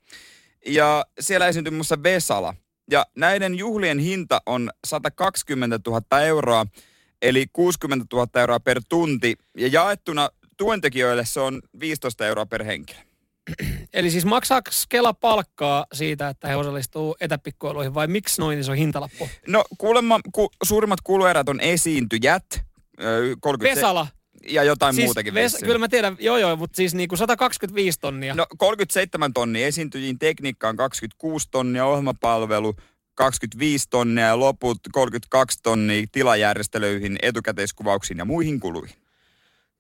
Ja 0.66 1.06
siellä 1.20 1.48
esiintyy 1.48 1.70
muun 1.70 1.76
muassa 1.78 2.02
Vesala. 2.02 2.54
Ja 2.90 3.06
näiden 3.16 3.54
juhlien 3.54 3.98
hinta 3.98 4.40
on 4.46 4.70
120 4.86 5.80
000 5.86 6.20
euroa, 6.20 6.66
eli 7.22 7.46
60 7.52 8.16
000 8.16 8.40
euroa 8.40 8.60
per 8.60 8.80
tunti. 8.88 9.36
Ja 9.56 9.68
jaettuna 9.68 10.28
työntekijöille 10.56 11.24
se 11.24 11.40
on 11.40 11.62
15 11.80 12.26
euroa 12.26 12.46
per 12.46 12.64
henkilö. 12.64 13.07
Eli 13.94 14.10
siis 14.10 14.24
maksaako 14.24 14.70
Kela 14.88 15.14
palkkaa 15.14 15.86
siitä, 15.92 16.28
että 16.28 16.48
he 16.48 16.56
osallistuu 16.56 17.16
etäpikkoiluihin 17.20 17.94
vai 17.94 18.06
miksi 18.06 18.40
noin 18.40 18.58
iso 18.58 18.72
hintalappu? 18.72 19.28
No 19.46 19.64
kuulemma 19.78 20.20
ku, 20.32 20.50
suurimmat 20.64 21.00
kuluerät 21.00 21.48
on 21.48 21.60
esiintyjät, 21.60 22.44
ö, 23.02 23.36
30 23.40 23.76
Vesala. 23.76 24.06
ja 24.48 24.62
jotain 24.62 24.94
Siis 24.94 25.04
muutakin 25.06 25.34
Ves, 25.34 25.52
vissiin. 25.52 25.66
kyllä 25.66 25.78
mä 25.78 25.88
tiedän, 25.88 26.16
joo 26.20 26.38
joo, 26.38 26.56
mutta 26.56 26.76
siis 26.76 26.94
niinku 26.94 27.16
125 27.16 27.98
tonnia. 28.00 28.34
No 28.34 28.46
37 28.58 29.32
tonnia 29.32 29.66
esiintyjiin, 29.66 30.18
tekniikkaan 30.18 30.76
26 30.76 31.48
tonnia, 31.50 31.86
ohjelmapalvelu 31.86 32.74
25 33.14 33.86
tonnia 33.90 34.26
ja 34.26 34.38
loput 34.38 34.78
32 34.92 35.58
tonnia 35.62 36.06
tilajärjestelyihin, 36.12 37.18
etukäteiskuvauksiin 37.22 38.18
ja 38.18 38.24
muihin 38.24 38.60
kuluihin. 38.60 38.96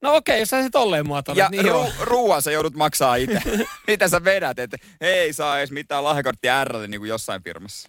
No 0.02 0.14
okei, 0.14 0.40
jos 0.40 0.48
sä 0.48 0.62
se 0.62 0.70
tolleen 0.70 1.06
muotoilet, 1.06 1.38
Ja 1.38 1.48
niin 1.48 1.66
ru- 1.66 1.92
ruoan 2.00 2.42
sä 2.42 2.50
joudut 2.50 2.74
maksaa 2.74 3.16
itse. 3.16 3.42
Mitä 3.86 4.08
sä 4.08 4.24
vedät, 4.24 4.58
että 4.58 4.76
ei 5.00 5.32
saa 5.32 5.58
edes 5.58 5.70
mitään 5.70 6.04
lahjakorttia 6.04 6.64
Rlle 6.64 6.86
niin 6.86 7.00
kuin 7.00 7.08
jossain 7.08 7.42
firmassa. 7.42 7.88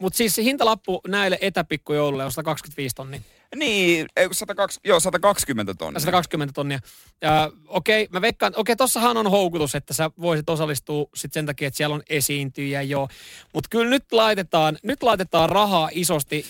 Mutta 0.00 0.16
siis 0.16 0.36
hintalappu 0.36 1.00
näille 1.06 1.38
etäpikkujouluille 1.40 2.24
on 2.24 2.32
125 2.32 2.94
tonnia. 2.94 3.20
Niin, 3.56 4.06
ei 4.16 4.26
kun 4.26 4.34
120, 4.34 4.88
joo, 4.88 5.00
120 5.00 5.74
tonnia. 5.74 6.00
120 6.00 6.52
tonnia. 6.52 6.78
Ja, 7.22 7.50
okei, 7.66 8.08
mä 8.10 8.20
veikkaan, 8.20 8.52
okei, 8.56 8.76
tossahan 8.76 9.16
on 9.16 9.30
houkutus, 9.30 9.74
että 9.74 9.94
sä 9.94 10.10
voisit 10.20 10.50
osallistua 10.50 11.06
sit 11.14 11.32
sen 11.32 11.46
takia, 11.46 11.68
että 11.68 11.76
siellä 11.76 11.94
on 11.94 12.02
esiintyjä 12.08 12.82
jo. 12.82 13.08
Mutta 13.54 13.68
kyllä 13.68 13.90
nyt 13.90 14.12
laitetaan, 14.12 14.78
nyt 14.82 15.02
laitetaan 15.02 15.48
rahaa 15.48 15.88
isosti 15.92 16.46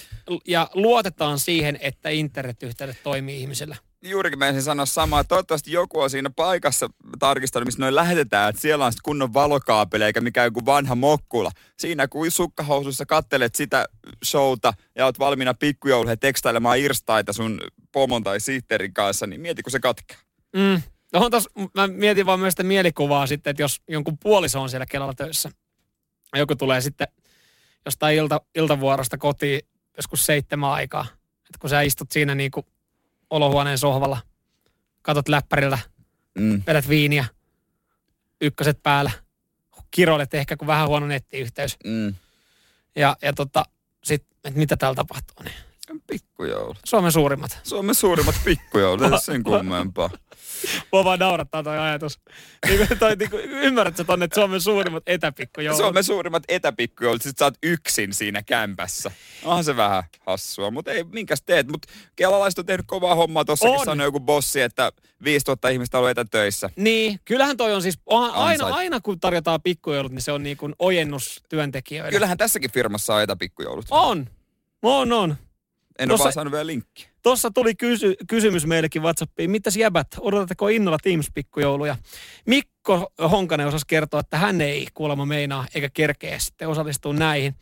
ja 0.46 0.70
luotetaan 0.74 1.38
siihen, 1.38 1.78
että 1.80 2.08
internetyhteydet 2.08 3.02
toimii 3.02 3.40
ihmisillä. 3.40 3.76
Juurikin 4.02 4.38
mä 4.38 4.60
sanoa 4.60 4.86
samaa. 4.86 5.24
Toivottavasti 5.24 5.72
joku 5.72 6.00
on 6.00 6.10
siinä 6.10 6.30
paikassa 6.30 6.88
tarkistanut, 7.18 7.66
missä 7.66 7.80
noin 7.80 7.94
lähetetään, 7.94 8.50
että 8.50 8.62
siellä 8.62 8.86
on 8.86 8.92
sit 8.92 9.00
kunnon 9.02 9.34
valokaapeli 9.34 10.04
eikä 10.04 10.20
mikään 10.20 10.46
joku 10.46 10.66
vanha 10.66 10.94
mokkula. 10.94 11.50
Siinä 11.78 12.08
kun 12.08 12.30
sukkahousussa 12.30 13.06
kattelet 13.06 13.54
sitä 13.54 13.86
showta 14.24 14.72
ja 14.94 15.04
oot 15.04 15.18
valmiina 15.18 15.54
pikkujouluihin 15.54 16.18
tekstailemaan 16.18 16.78
irstaita 16.78 17.32
sun 17.32 17.60
pomon 17.92 18.22
tai 18.22 18.40
sihteerin 18.40 18.94
kanssa, 18.94 19.26
niin 19.26 19.40
mieti 19.40 19.62
kun 19.62 19.70
se 19.70 19.80
katkeaa. 19.80 20.20
Mm. 20.56 20.82
No 21.12 21.24
on 21.24 21.30
tos, 21.30 21.48
mä 21.74 21.86
mietin 21.86 22.26
vaan 22.26 22.40
myös 22.40 22.52
sitä 22.52 22.62
mielikuvaa 22.62 23.26
sitten, 23.26 23.50
että 23.50 23.62
jos 23.62 23.82
jonkun 23.88 24.18
puoliso 24.18 24.62
on 24.62 24.70
siellä 24.70 24.86
Kelalla 24.86 25.14
töissä, 25.14 25.50
joku 26.36 26.56
tulee 26.56 26.80
sitten 26.80 27.08
jostain 27.84 28.16
ilta, 28.16 28.40
iltavuorosta 28.54 29.18
kotiin 29.18 29.60
joskus 29.96 30.26
seitsemän 30.26 30.70
aikaa, 30.70 31.06
että 31.36 31.58
kun 31.60 31.70
sä 31.70 31.80
istut 31.80 32.12
siinä 32.12 32.34
niin 32.34 32.50
kuin 32.50 32.66
olohuoneen 33.30 33.78
sohvalla, 33.78 34.18
katot 35.02 35.28
läppäriltä, 35.28 35.78
Mm. 36.38 36.62
vedät 36.66 36.88
viiniä, 36.88 37.24
ykköset 38.40 38.82
päällä, 38.82 39.10
kiroilet 39.90 40.34
ehkä 40.34 40.56
kun 40.56 40.66
vähän 40.66 40.88
huono 40.88 41.06
nettiyhteys, 41.06 41.76
Mm. 41.84 42.14
ja, 42.96 43.16
ja 43.22 43.32
tota, 43.32 43.64
sit, 44.04 44.26
että 44.44 44.58
mitä 44.58 44.76
täällä 44.76 44.94
tapahtuu, 44.96 45.36
niin 45.44 45.54
Pikkujoulu. 46.06 46.74
Suomen 46.84 47.12
suurimmat. 47.12 47.60
Suomen 47.62 47.94
suurimmat 47.94 48.34
pikkujoulut, 48.44 49.12
ei 49.12 49.20
sen 49.20 49.42
kummempaa. 49.42 50.10
Mua 50.92 51.04
vaan 51.04 51.18
naurattaa 51.18 51.62
toi 51.62 51.78
ajatus. 51.78 52.20
Niin 52.68 52.86
kuin 52.86 52.98
toi, 52.98 53.16
niin 53.16 53.30
kuin, 53.30 53.44
ymmärrätkö 53.44 54.04
tonne, 54.04 54.24
että 54.24 54.34
Suomen 54.34 54.60
suurimmat 54.60 55.02
etäpikkujoulut? 55.06 55.80
Suomen 55.80 56.04
suurimmat 56.04 56.42
etäpikkujoulut, 56.48 57.22
sit 57.22 57.38
sä 57.38 57.44
oot 57.44 57.54
yksin 57.62 58.14
siinä 58.14 58.42
kämpässä. 58.42 59.10
Onhan 59.44 59.64
se 59.64 59.76
vähän 59.76 60.04
hassua, 60.26 60.70
mutta 60.70 60.90
ei, 60.92 61.04
minkäs 61.04 61.42
teet. 61.42 61.68
Mutta 61.68 61.88
kelalaiset 62.16 62.58
on 62.58 62.66
tehnyt 62.66 62.86
kovaa 62.86 63.14
hommaa. 63.14 63.44
Tossakin 63.44 63.78
On. 63.78 63.84
sanoi 63.84 64.06
joku 64.06 64.20
bossi, 64.20 64.60
että 64.60 64.92
5000 65.24 65.68
ihmistä 65.68 65.98
on 65.98 66.10
etätöissä. 66.10 66.70
Niin, 66.76 67.20
kyllähän 67.24 67.56
toi 67.56 67.74
on 67.74 67.82
siis, 67.82 67.98
onhan 68.06 68.34
aina, 68.34 68.66
aina 68.66 69.00
kun 69.00 69.20
tarjotaan 69.20 69.62
pikkujoulut, 69.62 70.12
niin 70.12 70.22
se 70.22 70.32
on 70.32 70.42
niin 70.42 70.56
kuin 70.56 70.74
ojennus 70.78 71.42
työntekijöille. 71.48 72.10
Kyllähän 72.10 72.38
tässäkin 72.38 72.72
firmassa 72.72 73.14
on 73.14 73.22
etäpikkujoulut. 73.22 73.86
On. 73.90 74.26
On, 74.82 75.12
on. 75.12 75.36
En 75.98 76.08
Tossa- 76.08 76.12
ole 76.12 76.18
vaan 76.18 76.32
saanut 76.32 76.52
vielä 76.52 76.66
linkkiä. 76.66 77.08
Tuossa 77.22 77.50
tuli 77.50 77.74
kysy- 77.74 78.16
kysymys 78.28 78.66
meillekin 78.66 79.02
WhatsAppiin. 79.02 79.50
Mitäs 79.50 79.76
jäbät, 79.76 80.06
odotatteko 80.20 80.68
innolla 80.68 80.98
Teams-pikkujouluja? 81.02 81.96
Mikko 82.46 83.12
Honkanen 83.30 83.66
osasi 83.66 83.84
kertoa, 83.86 84.20
että 84.20 84.38
hän 84.38 84.60
ei 84.60 84.86
kuulemma 84.94 85.26
meinaa 85.26 85.66
eikä 85.74 85.88
kerkeä 85.94 86.38
sitten 86.38 86.68
osallistua 86.68 87.12
näihin. 87.12 87.54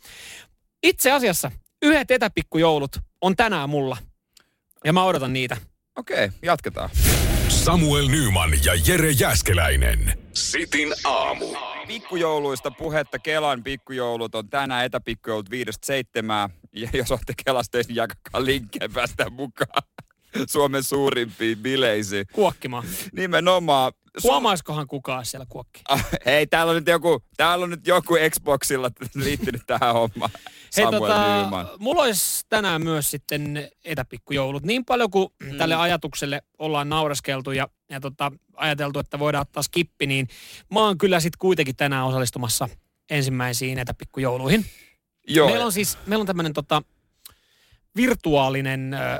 Itse 0.82 1.12
asiassa 1.12 1.50
yhdet 1.82 2.10
etäpikkujoulut 2.10 2.96
on 3.20 3.36
tänään 3.36 3.70
mulla. 3.70 3.96
Ja 4.84 4.92
mä 4.92 5.04
odotan 5.04 5.32
niitä. 5.32 5.56
Okei, 5.96 6.28
jatketaan. 6.42 6.90
Samuel 7.48 8.08
Nyman 8.08 8.50
ja 8.64 8.72
Jere 8.86 9.10
Jäskeläinen. 9.10 10.18
Sitin 10.32 10.94
aamu. 11.04 11.46
Pikkujouluista 11.86 12.70
puhetta. 12.70 13.18
Kelan 13.18 13.62
pikkujoulut 13.62 14.34
on 14.34 14.48
tänään 14.48 14.84
etäpikkujoulut 14.84 15.50
5.7. 15.50 16.50
Ja 16.76 16.88
jos 16.92 17.10
olette 17.10 17.32
Kelasta, 17.44 17.78
niin 17.78 17.96
jakakaa 17.96 18.44
linkkejä 18.44 18.88
päästään 18.94 19.32
mukaan 19.32 19.82
Suomen 20.50 20.82
suurimpiin 20.82 21.58
bileisiin. 21.58 22.26
Kuokkimaan. 22.32 22.84
Nimenomaan. 23.12 23.92
Su- 24.18 24.22
Huomaiskohan 24.22 24.86
kukaan 24.86 25.26
siellä 25.26 25.46
kuokki? 25.48 25.80
Ah, 25.88 26.06
Hei, 26.26 26.46
täällä 26.46 26.70
on 26.70 26.76
nyt 26.76 26.86
joku, 26.86 27.22
täällä 27.36 27.64
on 27.64 27.70
nyt 27.70 27.86
joku 27.86 28.14
Xboxilla 28.30 28.90
liittynyt 29.14 29.62
tähän 29.66 29.92
hommaan. 29.92 30.30
Hei, 30.76 30.84
tota, 30.84 31.42
Nyman. 31.44 31.68
mulla 31.78 32.02
olisi 32.02 32.46
tänään 32.48 32.82
myös 32.82 33.10
sitten 33.10 33.70
etäpikkujoulut. 33.84 34.62
Niin 34.62 34.84
paljon 34.84 35.10
kuin 35.10 35.28
mm. 35.42 35.58
tälle 35.58 35.74
ajatukselle 35.74 36.42
ollaan 36.58 36.88
naureskeltu 36.88 37.52
ja, 37.52 37.68
ja 37.90 38.00
tota, 38.00 38.32
ajateltu, 38.56 38.98
että 38.98 39.18
voidaan 39.18 39.42
ottaa 39.42 39.62
skippi, 39.62 40.06
niin 40.06 40.28
mä 40.72 40.80
oon 40.80 40.98
kyllä 40.98 41.20
sitten 41.20 41.38
kuitenkin 41.38 41.76
tänään 41.76 42.06
osallistumassa 42.06 42.68
ensimmäisiin 43.10 43.78
etäpikkujouluihin. 43.78 44.66
Joo, 45.28 45.48
Meillä 45.48 45.64
on 45.64 45.72
siis, 45.72 45.98
meillä 46.06 46.22
on 46.22 46.26
tämmöinen 46.26 46.52
tota, 46.52 46.82
virtuaalinen, 47.96 48.94
äh, 48.94 49.18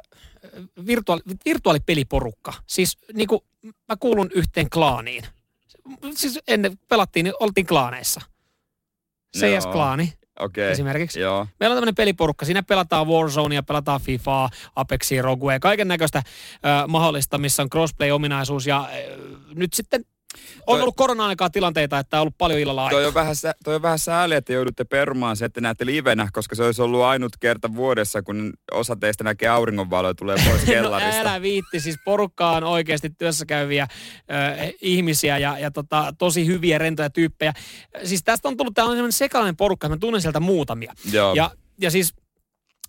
virtuaali, 0.87 1.23
virtuaalipeliporukka. 1.45 2.53
Siis 2.67 2.99
niin 3.15 3.29
kuin, 3.29 3.41
mä 3.63 3.97
kuulun 4.01 4.31
yhteen 4.35 4.71
klaaniin. 4.71 5.25
Siis 6.15 6.39
ennen 6.49 6.79
pelattiin, 6.89 7.25
niin 7.25 7.35
oltiin 7.41 7.67
klaaneissa. 7.67 8.21
CS-klaani 9.39 10.13
okei. 10.39 10.71
esimerkiksi. 10.71 11.21
Joo. 11.21 11.47
Meillä 11.61 11.75
on 11.75 11.77
tämmöinen 11.77 11.95
peliporukka. 11.95 12.45
Siinä 12.45 12.63
pelataan 12.63 13.07
Warzonea, 13.07 13.63
pelataan 13.63 14.01
FIFAa, 14.01 14.51
Apexia, 14.77 15.23
Roguea, 15.23 15.59
kaiken 15.61 15.89
näköistä 15.89 16.23
mahdollista, 16.89 17.39
missä 17.39 17.63
on 17.63 17.71
crossplay-ominaisuus. 17.71 18.67
Ja 18.67 18.81
äh, 18.81 18.91
nyt 19.55 19.73
sitten 19.73 20.05
on 20.35 20.75
Toi- 20.75 20.81
ollut 20.83 20.97
korona-aikaa 20.97 21.51
tilanteita, 21.51 21.99
että 21.99 22.17
on 22.17 22.21
ollut 22.21 22.39
paljon 22.39 22.61
illalla 22.61 22.85
aikaa. 22.85 22.99
Toi 22.99 23.07
on, 23.07 23.15
vähän, 23.15 23.37
sä- 23.37 23.55
toi 23.65 23.75
on 23.75 23.83
vähän 23.83 23.99
sääli, 23.99 24.35
että 24.35 24.53
joudutte 24.53 24.85
perumaan 24.85 25.37
se, 25.37 25.45
että 25.45 25.61
näette 25.61 25.87
livenä, 25.87 26.29
koska 26.33 26.55
se 26.55 26.63
olisi 26.63 26.83
ollut 26.83 27.03
ainut 27.03 27.33
kerta 27.41 27.75
vuodessa, 27.75 28.23
kun 28.23 28.53
osa 28.73 28.97
teistä 28.97 29.25
näkee 29.25 29.49
auringonvaloja 29.49 30.15
tulee 30.15 30.37
pois 30.49 30.61
No 30.67 30.73
kellarista. 30.73 31.21
älä 31.21 31.43
viitti, 31.43 31.81
siis 31.81 31.97
porukka 32.05 32.51
on 32.51 32.65
oikeasti 32.65 33.11
työssä 33.11 33.47
käyviä 33.47 33.87
ö, 34.21 34.73
ihmisiä 34.83 35.39
ja, 35.39 35.59
ja 35.59 35.71
tota, 35.71 36.15
tosi 36.19 36.47
hyviä 36.47 36.79
rentoja 36.79 37.11
tyyppejä. 37.11 37.53
Siis 38.05 38.23
tästä 38.25 38.49
on 38.49 38.57
tullut 38.57 38.75
tällainen 38.75 39.13
sekalainen 39.13 39.57
porukka, 39.57 39.87
että 39.87 39.97
mä 39.97 40.01
tunnen 40.01 40.23
sieltä 40.23 40.41
muutamia. 40.41 40.93
Joo. 41.13 41.35
Ja, 41.35 41.51
ja 41.81 41.91
siis 41.91 42.15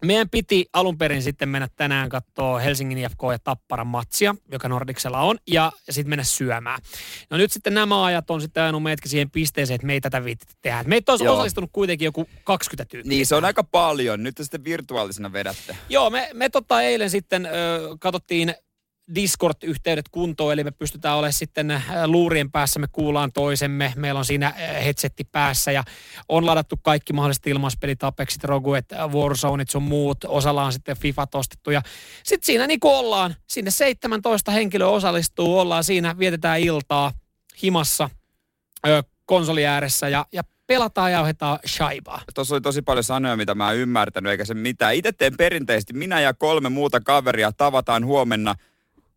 meidän 0.05 0.29
piti 0.29 0.65
alun 0.73 0.97
perin 0.97 1.23
sitten 1.23 1.49
mennä 1.49 1.67
tänään 1.75 2.10
katsoa 2.10 2.60
Helsingin 2.60 2.97
IFK 2.97 3.21
ja 3.31 3.39
Tapparan 3.39 3.88
matsia, 3.88 4.36
joka 4.51 4.69
Nordiksella 4.69 5.21
on, 5.21 5.38
ja, 5.47 5.71
ja 5.88 5.93
sitten 5.93 6.10
mennä 6.10 6.23
syömään. 6.23 6.81
No 7.29 7.38
nyt 7.38 7.51
sitten 7.51 7.73
nämä 7.73 8.05
ajat 8.05 8.31
on 8.31 8.41
sitten 8.41 8.63
ajanut 8.63 8.83
meidätkin 8.83 9.12
siihen 9.12 9.31
pisteeseen, 9.31 9.75
että 9.75 9.88
me 9.88 9.93
ei 9.93 10.01
tätä 10.01 10.23
viitti 10.23 10.45
tehdä. 10.62 10.83
Meitä 10.83 11.12
olisi 11.12 11.25
Joo. 11.25 11.33
osallistunut 11.33 11.69
kuitenkin 11.73 12.05
joku 12.05 12.29
20 12.43 12.89
tyyppiä. 12.89 13.10
Niin, 13.10 13.25
se 13.25 13.36
on 13.36 13.45
aika 13.45 13.63
paljon. 13.63 14.23
Nyt 14.23 14.36
te 14.36 14.43
sitten 14.43 14.63
virtuaalisena 14.63 15.33
vedätte. 15.33 15.77
Joo, 15.89 16.10
me, 16.10 16.29
me 16.33 16.49
tota 16.49 16.81
eilen 16.81 17.10
sitten 17.10 17.45
ö, 17.45 17.49
katsottiin 17.99 18.55
Discord-yhteydet 19.15 20.10
kuntoon, 20.12 20.54
eli 20.54 20.63
me 20.63 20.72
pystytään 20.72 21.15
olemaan 21.15 21.34
sitten 21.34 21.72
ö, 21.72 21.80
luurien 22.06 22.52
päässä, 22.52 22.80
me 22.80 22.88
kuullaan 22.91 23.32
toisemme, 23.32 23.93
meillä 23.96 24.17
on 24.17 24.26
siinä 24.26 24.54
ö, 24.60 24.82
headsetti 24.82 25.24
päässä 25.24 25.72
ja 25.72 25.84
on 26.30 26.46
ladattu 26.46 26.76
kaikki 26.82 27.13
mahdolliset 27.13 27.48
ilmaispelit, 27.48 28.04
Apexit, 28.04 28.43
Roguet, 28.43 28.86
Warzoneit 29.12 29.70
sun 29.70 29.84
muut, 29.84 30.17
osalla 30.24 30.63
on 30.63 30.74
sitten 30.74 30.98
FIFA 30.98 31.28
ostettu 31.34 31.72
ja 31.72 31.82
sitten 32.24 32.46
siinä 32.46 32.67
niin 32.67 32.80
kuin 32.80 32.93
ollaan, 32.93 33.36
sinne 33.48 33.72
17 33.72 34.52
henkilöä 34.52 34.88
osallistuu, 34.88 35.60
ollaan 35.60 35.84
siinä, 35.84 36.15
vietetään 36.20 36.60
iltaa 36.60 37.12
himassa 37.63 38.10
konsoli 39.26 39.65
ääressä 39.65 40.10
ja, 40.10 40.26
ja 40.34 40.43
pelataan 40.67 41.12
ja 41.12 41.22
ohjataan 41.22 41.60
shaibaa. 41.67 42.22
Tuossa 42.36 42.56
oli 42.56 42.62
tosi 42.62 42.82
paljon 42.82 43.04
sanoja, 43.04 43.38
mitä 43.38 43.56
mä 43.56 43.72
en 43.72 43.78
ymmärtänyt, 43.78 44.32
eikä 44.32 44.46
se 44.46 44.54
mitään. 44.54 44.96
Itse 44.96 45.12
teen 45.12 45.38
perinteisesti, 45.38 45.93
minä 45.93 46.22
ja 46.22 46.34
kolme 46.34 46.70
muuta 46.70 47.02
kaveria 47.02 47.52
tavataan 47.52 48.06
huomenna, 48.06 48.56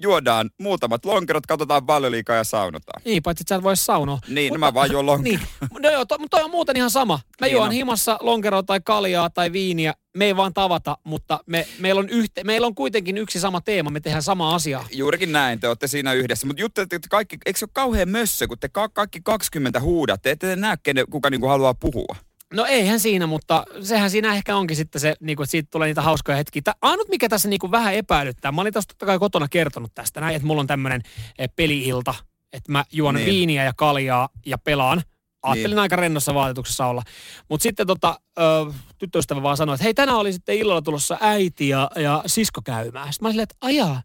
juodaan 0.02 0.50
muutamat 0.58 1.04
lonkerot, 1.04 1.46
katsotaan 1.46 1.86
valioliikaa 1.86 2.36
ja 2.36 2.44
saunotaan. 2.44 3.02
Niin, 3.04 3.22
paitsi 3.22 3.42
että 3.42 3.54
sä 3.54 3.56
et 3.56 3.62
voi 3.62 3.76
saunoa. 3.76 4.18
Niin, 4.28 4.52
no 4.52 4.58
mä 4.58 4.74
vaan 4.74 4.92
juon 4.92 5.06
lonkeroa. 5.06 5.38
Niin, 5.60 5.80
no 5.82 5.90
joo, 5.90 6.04
to, 6.04 6.18
mutta 6.18 6.36
toi 6.36 6.44
on 6.44 6.50
muuten 6.50 6.76
ihan 6.76 6.90
sama. 6.90 7.20
Mä 7.40 7.46
Niin 7.46 7.52
juon 7.54 7.66
on. 7.66 7.72
himassa 7.72 8.18
lonkeroa 8.20 8.62
tai 8.62 8.80
kaljaa 8.84 9.30
tai 9.30 9.52
viiniä. 9.52 9.94
Me 10.16 10.24
ei 10.24 10.36
vaan 10.36 10.54
tavata, 10.54 10.98
mutta 11.04 11.40
me, 11.46 11.66
meillä, 11.78 11.98
on 11.98 12.08
yhte, 12.08 12.44
meillä 12.44 12.66
on 12.66 12.74
kuitenkin 12.74 13.18
yksi 13.18 13.40
sama 13.40 13.60
teema. 13.60 13.90
Me 13.90 14.00
tehdään 14.00 14.22
sama 14.22 14.54
asiaa. 14.54 14.86
Juurikin 14.92 15.32
näin, 15.32 15.60
te 15.60 15.68
olette 15.68 15.86
siinä 15.88 16.12
yhdessä. 16.12 16.46
Mutta 16.46 16.60
juttelette, 16.62 16.96
että 16.96 17.08
kaikki, 17.08 17.38
eikö 17.46 17.58
se 17.58 17.64
ole 17.64 17.70
kauhean 17.72 18.08
mössö, 18.08 18.46
kun 18.48 18.58
te 18.58 18.68
ka- 18.68 18.88
kaikki 18.88 19.20
20 19.24 19.80
huudatte, 19.80 20.30
ette 20.30 20.46
te 20.46 20.56
näe, 20.56 20.76
kenen, 20.82 21.04
kuka 21.10 21.30
niinku 21.30 21.46
haluaa 21.46 21.74
puhua. 21.74 22.16
No 22.54 22.64
eihän 22.64 23.00
siinä, 23.00 23.26
mutta 23.26 23.64
sehän 23.82 24.10
siinä 24.10 24.34
ehkä 24.34 24.56
onkin 24.56 24.76
sitten 24.76 25.00
se, 25.00 25.14
niin 25.20 25.36
kuin, 25.36 25.44
että 25.44 25.50
siitä 25.50 25.68
tulee 25.70 25.88
niitä 25.88 26.02
hauskoja 26.02 26.36
hetkiä. 26.36 26.62
Tää, 26.64 26.74
ainut 26.82 27.08
mikä 27.08 27.28
tässä 27.28 27.48
niin 27.48 27.58
kuin 27.58 27.70
vähän 27.70 27.94
epäilyttää, 27.94 28.52
mä 28.52 28.60
olin 28.60 28.72
tuossa 28.72 28.88
totta 28.88 29.06
kai 29.06 29.18
kotona 29.18 29.48
kertonut 29.48 29.94
tästä 29.94 30.20
näin, 30.20 30.36
että 30.36 30.46
mulla 30.46 30.60
on 30.60 30.66
tämmöinen 30.66 31.02
peli-ilta, 31.56 32.14
että 32.52 32.72
mä 32.72 32.84
juon 32.92 33.14
Niin. 33.14 33.26
viiniä 33.26 33.64
ja 33.64 33.72
kaljaa 33.76 34.28
ja 34.46 34.58
pelaan. 34.58 35.02
Ajattelin 35.42 35.70
Niin. 35.74 35.78
aika 35.78 35.96
rennossa 35.96 36.34
vaatetuksessa 36.34 36.86
olla. 36.86 37.02
Mutta 37.48 37.62
sitten 37.62 37.86
tota, 37.86 38.20
ö, 38.38 38.42
tyttöystävä 38.98 39.42
vaan 39.42 39.56
sanoi, 39.56 39.74
että 39.74 39.84
hei 39.84 39.94
tänään 39.94 40.18
oli 40.18 40.32
sitten 40.32 40.56
illalla 40.56 40.82
tulossa 40.82 41.18
äiti 41.20 41.68
ja, 41.68 41.90
ja 41.96 42.22
sisko 42.26 42.60
käymään. 42.64 43.12
Sitten 43.12 43.24
mä 43.24 43.28
olin 43.28 43.32
silleen, 43.32 43.42
että 43.42 43.56
ajaa, 43.60 44.02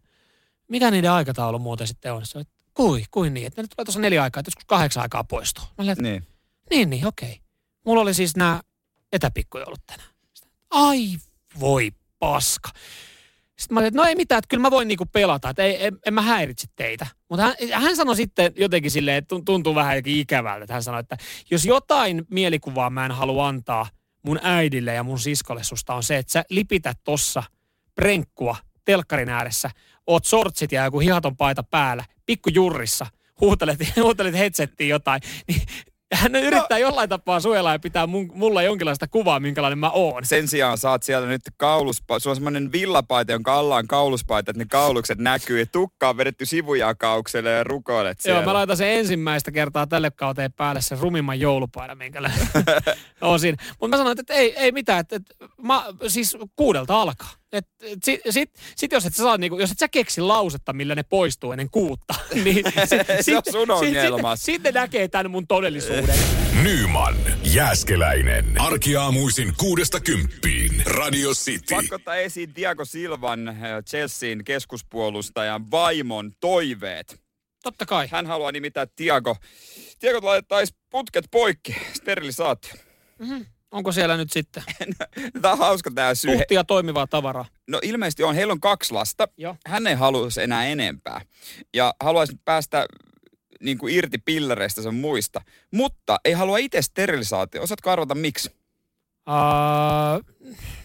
mikä 0.68 0.90
niiden 0.90 1.10
aikataulu 1.10 1.58
muuten 1.58 1.86
sitten 1.86 2.12
on? 2.12 2.26
Se, 2.26 2.38
että 2.38 2.52
kui, 2.74 3.04
kui 3.10 3.30
niin, 3.30 3.46
että 3.46 3.62
ne 3.62 3.68
tulee 3.76 3.84
tuossa 3.84 4.00
neljä 4.00 4.22
aikaa, 4.22 4.40
että 4.40 4.48
joskus 4.48 4.64
kahdeksan 4.64 5.02
aikaa 5.02 5.24
poistuu. 5.24 5.64
Mä 5.64 5.72
olin, 5.78 5.90
että 5.90 6.02
Niin. 6.02 6.26
niin, 6.70 6.90
niin, 6.90 7.06
okei. 7.06 7.40
Mulla 7.86 8.02
oli 8.02 8.14
siis 8.14 8.36
nämä 8.36 8.60
etäpikkujoulut 9.12 9.80
tänään. 9.86 10.10
Ai 10.70 11.08
voi 11.60 11.92
paska. 12.18 12.70
Sitten 13.56 13.74
mä 13.74 13.80
olin, 13.80 13.88
että 13.88 14.00
no 14.00 14.08
ei 14.08 14.14
mitään, 14.14 14.38
että 14.38 14.48
kyllä 14.48 14.62
mä 14.62 14.70
voin 14.70 14.88
niinku 14.88 15.06
pelata, 15.06 15.50
että 15.50 15.62
ei, 15.62 15.86
en, 15.86 15.98
en 16.06 16.14
mä 16.14 16.22
häiritse 16.22 16.66
teitä. 16.76 17.06
Mutta 17.30 17.42
hän, 17.42 17.54
hän 17.72 17.96
sanoi 17.96 18.16
sitten 18.16 18.52
jotenkin 18.56 18.90
silleen, 18.90 19.16
että 19.16 19.34
tuntuu 19.44 19.74
vähän 19.74 20.02
ikävältä. 20.04 20.64
Että 20.64 20.72
hän 20.72 20.82
sanoi, 20.82 21.00
että 21.00 21.16
jos 21.50 21.64
jotain 21.64 22.26
mielikuvaa 22.30 22.90
mä 22.90 23.06
en 23.06 23.12
halua 23.12 23.48
antaa 23.48 23.88
mun 24.22 24.40
äidille 24.42 24.94
ja 24.94 25.02
mun 25.02 25.18
siskolle 25.18 25.64
susta 25.64 25.94
on 25.94 26.02
se, 26.02 26.16
että 26.16 26.32
sä 26.32 26.44
lipität 26.50 26.98
tossa 27.04 27.42
prenkkua 27.94 28.56
telkkarin 28.84 29.28
ääressä, 29.28 29.70
oot 30.06 30.24
sortsit 30.24 30.72
ja 30.72 30.84
joku 30.84 30.98
hihaton 30.98 31.36
paita 31.36 31.62
päällä, 31.62 32.04
pikku 32.26 32.50
jurrissa, 32.50 33.06
huutelet, 33.40 33.78
huutelet 34.02 34.34
headsettiin 34.34 34.90
jotain, 34.90 35.20
niin 35.48 35.62
hän 36.16 36.34
yrittää 36.34 36.78
jollain 36.78 37.08
tapaa 37.08 37.40
suojella 37.40 37.72
ja 37.72 37.78
pitää 37.78 38.06
mun, 38.06 38.30
mulla 38.34 38.62
jonkinlaista 38.62 39.08
kuvaa, 39.08 39.40
minkälainen 39.40 39.78
mä 39.78 39.90
oon. 39.90 40.24
Sen 40.24 40.48
sijaan 40.48 40.78
saat 40.78 41.02
siellä 41.02 41.28
nyt 41.28 41.42
kauluspa, 41.56 42.18
sulla 42.18 42.32
on 42.32 42.36
semmoinen 42.36 42.72
villapaita, 42.72 43.32
jonka 43.32 43.54
alla 43.54 43.76
on 43.76 43.86
kauluspaita, 43.86 44.50
että 44.50 44.62
ne 44.62 44.66
kaulukset 44.70 45.18
näkyy 45.18 45.58
ja 45.58 45.66
tukka 45.66 46.08
on 46.08 46.16
vedetty 46.16 46.46
sivujakaukselle 46.46 47.50
ja 47.50 47.64
rukoilet 47.64 48.20
siellä. 48.20 48.40
Joo, 48.40 48.46
mä 48.46 48.54
laitan 48.54 48.76
sen 48.76 48.88
ensimmäistä 48.88 49.52
kertaa 49.52 49.86
tälle 49.86 50.10
kauteen 50.10 50.52
päälle 50.52 50.80
sen 50.80 50.98
rumimman 50.98 51.40
joulupaidan, 51.40 51.98
minkä 51.98 52.20
on 53.20 53.40
siinä. 53.40 53.56
Mutta 53.80 53.88
mä 53.88 53.96
sanoin, 53.96 54.20
että 54.20 54.34
ei, 54.34 54.54
ei 54.56 54.72
mitään, 54.72 55.00
että, 55.00 55.16
että 55.16 55.34
mä, 55.62 55.84
siis 56.06 56.36
kuudelta 56.56 57.00
alkaa. 57.00 57.30
Et, 57.56 57.66
et 57.80 58.04
sit, 58.04 58.20
sit, 58.30 58.50
sit, 58.76 58.92
jos 58.92 59.06
et 59.06 59.14
sä 59.14 59.22
saa, 59.22 59.38
niinku, 59.38 59.58
jos 59.58 59.70
et 59.70 59.78
sä 59.78 59.88
keksi 59.88 60.20
lausetta, 60.20 60.72
millä 60.72 60.94
ne 60.94 61.02
poistuu 61.02 61.52
ennen 61.52 61.70
kuutta, 61.70 62.14
niin 62.44 62.64
Se 63.20 63.36
on 63.36 63.42
sun 63.50 63.70
ongelmas. 63.70 64.38
Sitten, 64.38 64.54
sitten 64.54 64.74
näkee 64.74 65.08
tämän 65.08 65.30
mun 65.30 65.46
todellisuuden. 65.46 66.18
Nyman, 66.62 67.16
Jääskeläinen. 67.42 68.60
Arkiaamuisin 68.60 69.52
kuudesta 69.56 70.00
kymppiin. 70.00 70.82
Radio 70.86 71.30
City. 71.30 71.74
Pakko 71.74 71.94
ottaa 71.94 72.16
esiin 72.16 72.54
Diago 72.56 72.84
Silvan, 72.84 73.48
äh, 73.48 73.56
Chelsean 73.90 74.44
keskuspuolustajan 74.44 75.70
vaimon 75.70 76.32
toiveet. 76.40 77.20
Totta 77.62 77.86
kai. 77.86 78.08
Hän 78.10 78.26
haluaa 78.26 78.52
nimittäin 78.52 78.88
Tiago. 78.96 79.36
Tiago 79.98 80.26
laittaisi 80.26 80.74
putket 80.90 81.24
poikki, 81.30 81.76
sterilisaatio. 81.92 82.74
Onko 83.70 83.92
siellä 83.92 84.16
nyt 84.16 84.32
sitten 84.32 84.62
Tämä 85.42 85.52
on 85.52 85.58
hauska 85.58 85.90
tämä 85.94 86.14
syy. 86.14 86.32
tuhtia 86.32 86.64
toimivaa 86.64 87.06
tavaraa? 87.06 87.44
No 87.68 87.80
ilmeisesti 87.82 88.22
on. 88.22 88.34
Heillä 88.34 88.52
on 88.52 88.60
kaksi 88.60 88.94
lasta. 88.94 89.28
Joo. 89.36 89.56
Hän 89.66 89.86
ei 89.86 89.94
haluaisi 89.94 90.42
enää 90.42 90.66
enempää. 90.66 91.20
Ja 91.74 91.94
haluaisi 92.00 92.36
päästä 92.44 92.86
niin 93.60 93.78
kuin 93.78 93.94
irti 93.94 94.18
pillereistä 94.18 94.82
sen 94.82 94.94
muista. 94.94 95.40
Mutta 95.72 96.18
ei 96.24 96.32
halua 96.32 96.58
itse 96.58 96.82
sterilisaatio. 96.82 97.62
Osaatko 97.62 97.90
arvata 97.90 98.14
miksi? 98.14 98.50
Uh, 99.28 100.24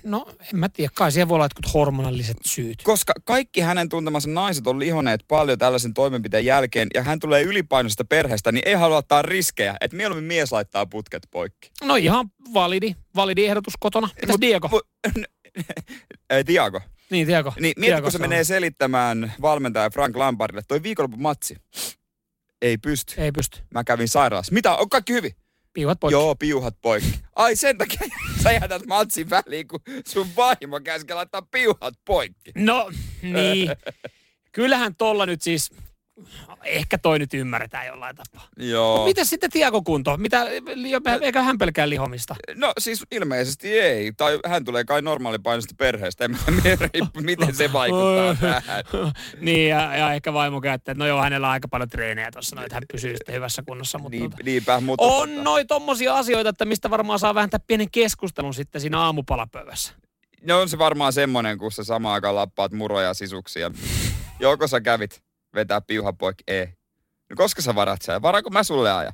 no, 0.04 0.26
en 0.54 0.60
mä 0.60 0.70
tiedä. 0.70 0.92
Kai 0.96 1.12
siihen 1.12 1.30
voi 1.30 1.36
olla 1.36 1.46
jotkut 1.46 1.74
hormonalliset 1.74 2.38
syyt. 2.46 2.84
Koska 2.84 3.14
kaikki 3.24 3.62
hänen 3.62 3.90
tuntemansa 3.90 4.30
naiset 4.30 4.68
on 4.68 4.80
lihoneet 4.80 5.24
paljon 5.28 5.58
tällaisen 5.60 5.94
toimenpiteen 5.94 6.46
jälkeen 6.46 6.88
ja 6.94 7.04
hän 7.04 7.20
tulee 7.20 7.42
ylipainoisesta 7.44 8.06
perheestä, 8.06 8.52
niin 8.52 8.68
ei 8.68 8.74
halua 8.74 8.98
ottaa 8.98 9.22
riskejä. 9.22 9.76
Että 9.82 9.98
mieluummin 9.98 10.28
mies 10.28 10.52
laittaa 10.52 10.86
putket 10.86 11.24
poikki. 11.32 11.72
No 11.84 11.96
ihan 11.96 12.32
validi, 12.54 12.96
validi 13.16 13.46
ehdotus 13.46 13.74
kotona. 13.80 14.10
Mitäs 14.22 14.36
Diego? 14.42 14.68
Mu- 14.68 15.24
Ei, 16.30 16.44
Tiago. 16.44 16.82
Niin, 17.10 17.28
Diego. 17.28 17.54
Niin 17.60 17.74
mieti, 17.78 17.92
Diego 17.92 18.02
kun 18.02 18.12
se 18.12 18.16
sanoo. 18.18 18.30
menee 18.30 18.44
selittämään 18.44 19.34
valmentaja 19.42 19.90
Frank 19.90 20.16
Lampardille, 20.16 20.62
toi 20.68 20.84
viikonlopun 20.84 21.22
matsi. 21.22 21.56
Ei 22.62 22.78
pysty. 22.78 23.22
Ei 23.22 23.32
pysty. 23.32 23.60
Mä 23.74 23.84
kävin 23.84 24.08
sairaalassa. 24.08 24.54
Mitä? 24.54 24.76
On 24.76 24.90
kaikki 24.90 25.14
hyvin? 25.14 25.32
Piuhat 25.74 26.00
poikki. 26.00 26.14
Joo, 26.14 26.36
piuhat 26.36 26.76
poikki. 26.82 27.20
Ai 27.36 27.56
sen 27.56 27.78
takia 27.78 28.08
sä 28.44 28.52
jätät 28.52 28.86
matsin 28.86 29.30
väliin, 29.30 29.68
kun 29.68 29.80
sun 30.08 30.28
vaimo 30.36 30.80
käski 30.84 31.14
laittaa 31.14 31.42
piuhat 31.42 31.94
poikki. 32.06 32.52
No, 32.56 32.92
niin. 33.22 33.70
Kyllähän 34.52 34.96
tolla 34.96 35.26
nyt 35.26 35.42
siis, 35.42 35.72
ehkä 36.64 36.98
toi 36.98 37.20
nyt 37.20 37.34
ymmärretään 37.34 37.88
jollain 37.88 38.16
tapaa. 38.16 38.48
Joo. 38.58 39.06
Miten 39.06 39.26
sitten 39.26 39.50
Tiago 39.50 39.82
kunto? 39.82 40.18
Mitä, 40.18 40.46
eikä 41.22 41.42
hän 41.42 41.58
pelkää 41.58 41.90
lihomista? 41.90 42.36
No 42.56 42.74
siis 42.78 43.04
ilmeisesti 43.12 43.80
ei. 43.80 44.12
Tai 44.18 44.40
hän 44.46 44.66
tulee 44.66 44.84
kai 44.84 45.02
normaalipainoista 45.02 45.76
perheestä. 45.78 46.26
En 46.26 46.38
tiedä, 46.64 46.90
miten 47.22 47.56
se 47.56 47.74
vaikuttaa 47.74 48.36
tähän. 48.52 48.84
niin, 49.40 49.70
ja, 49.70 49.96
ja 49.98 50.14
ehkä 50.14 50.34
vaimo 50.34 50.62
käyttää, 50.62 50.92
että 50.92 51.04
no 51.04 51.08
joo, 51.08 51.22
hänellä 51.22 51.48
on 51.48 51.54
aika 51.54 51.68
paljon 51.68 51.90
treenejä 51.90 52.32
tuossa, 52.32 52.56
no, 52.56 52.62
että 52.64 52.76
hän 52.76 52.84
pysyy 52.92 53.18
sitten 53.18 53.36
hyvässä 53.36 53.64
kunnossa. 53.68 53.98
Mutta 53.98 54.18
Niin, 54.18 54.32
tota, 54.32 54.44
niinpä, 54.44 54.80
mutta... 54.80 55.06
on 55.06 55.30
tota- 55.30 55.42
noi 55.44 55.66
tommosia 55.66 56.16
asioita, 56.16 56.50
että 56.50 56.66
mistä 56.66 56.90
varmaan 56.90 57.20
saa 57.20 57.36
vähentää 57.36 57.60
pienen 57.68 57.92
keskustelun 57.92 58.54
sitten 58.54 58.82
siinä 58.82 59.00
aamupalapöydässä. 59.00 59.94
No 60.48 60.62
on 60.62 60.70
se 60.70 60.78
varmaan 60.78 61.14
semmonen, 61.14 61.58
kun 61.58 61.72
sä 61.72 61.84
samaan 61.84 62.14
aikaan 62.14 62.36
lappaat 62.36 62.72
muroja 62.72 63.08
ja 63.08 63.14
sisuksia. 63.14 63.72
Joko 64.40 64.68
sä 64.68 64.82
kävit 64.82 65.24
vetää 65.56 65.82
piuha 65.82 66.14
poikki? 66.14 66.44
Ei. 66.48 66.66
No 67.30 67.36
koska 67.36 67.62
sä 67.62 67.76
varat 67.76 68.02
sen? 68.02 68.22
Varaanko 68.22 68.50
mä 68.50 68.64
sulle 68.64 68.92
aja? 68.92 69.12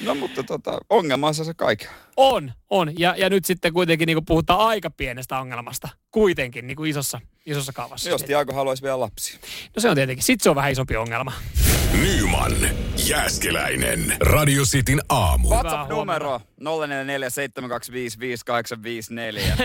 No 0.00 0.14
mutta 0.14 0.42
tota, 0.42 0.78
ongelma 0.90 1.26
on 1.26 1.34
se 1.34 1.54
kaikki. 1.54 1.86
On, 2.16 2.52
on. 2.70 2.92
Ja, 2.98 3.14
ja 3.18 3.30
nyt 3.30 3.44
sitten 3.44 3.72
kuitenkin 3.72 4.06
niin 4.06 4.24
puhutaan 4.26 4.60
aika 4.60 4.90
pienestä 4.90 5.38
ongelmasta. 5.38 5.88
Kuitenkin 6.10 6.66
niin 6.66 6.76
kuin 6.76 6.90
isossa, 6.90 7.20
isossa 7.46 7.72
kaavassa. 7.72 8.10
Jos 8.10 8.22
Tiago 8.22 8.52
haluaisi 8.52 8.82
vielä 8.82 9.00
lapsia. 9.00 9.38
No 9.76 9.80
se 9.80 9.88
on 9.88 9.94
tietenkin. 9.94 10.24
Sitten 10.24 10.42
se 10.42 10.50
on 10.50 10.56
vähän 10.56 10.72
isompi 10.72 10.96
ongelma. 10.96 11.32
Nyman, 12.00 12.52
Jääskeläinen. 13.08 14.16
Radio 14.20 14.62
Cityn 14.62 15.00
aamu. 15.08 15.48
WhatsApp-numero 15.48 16.40
0447255854. 16.60 16.64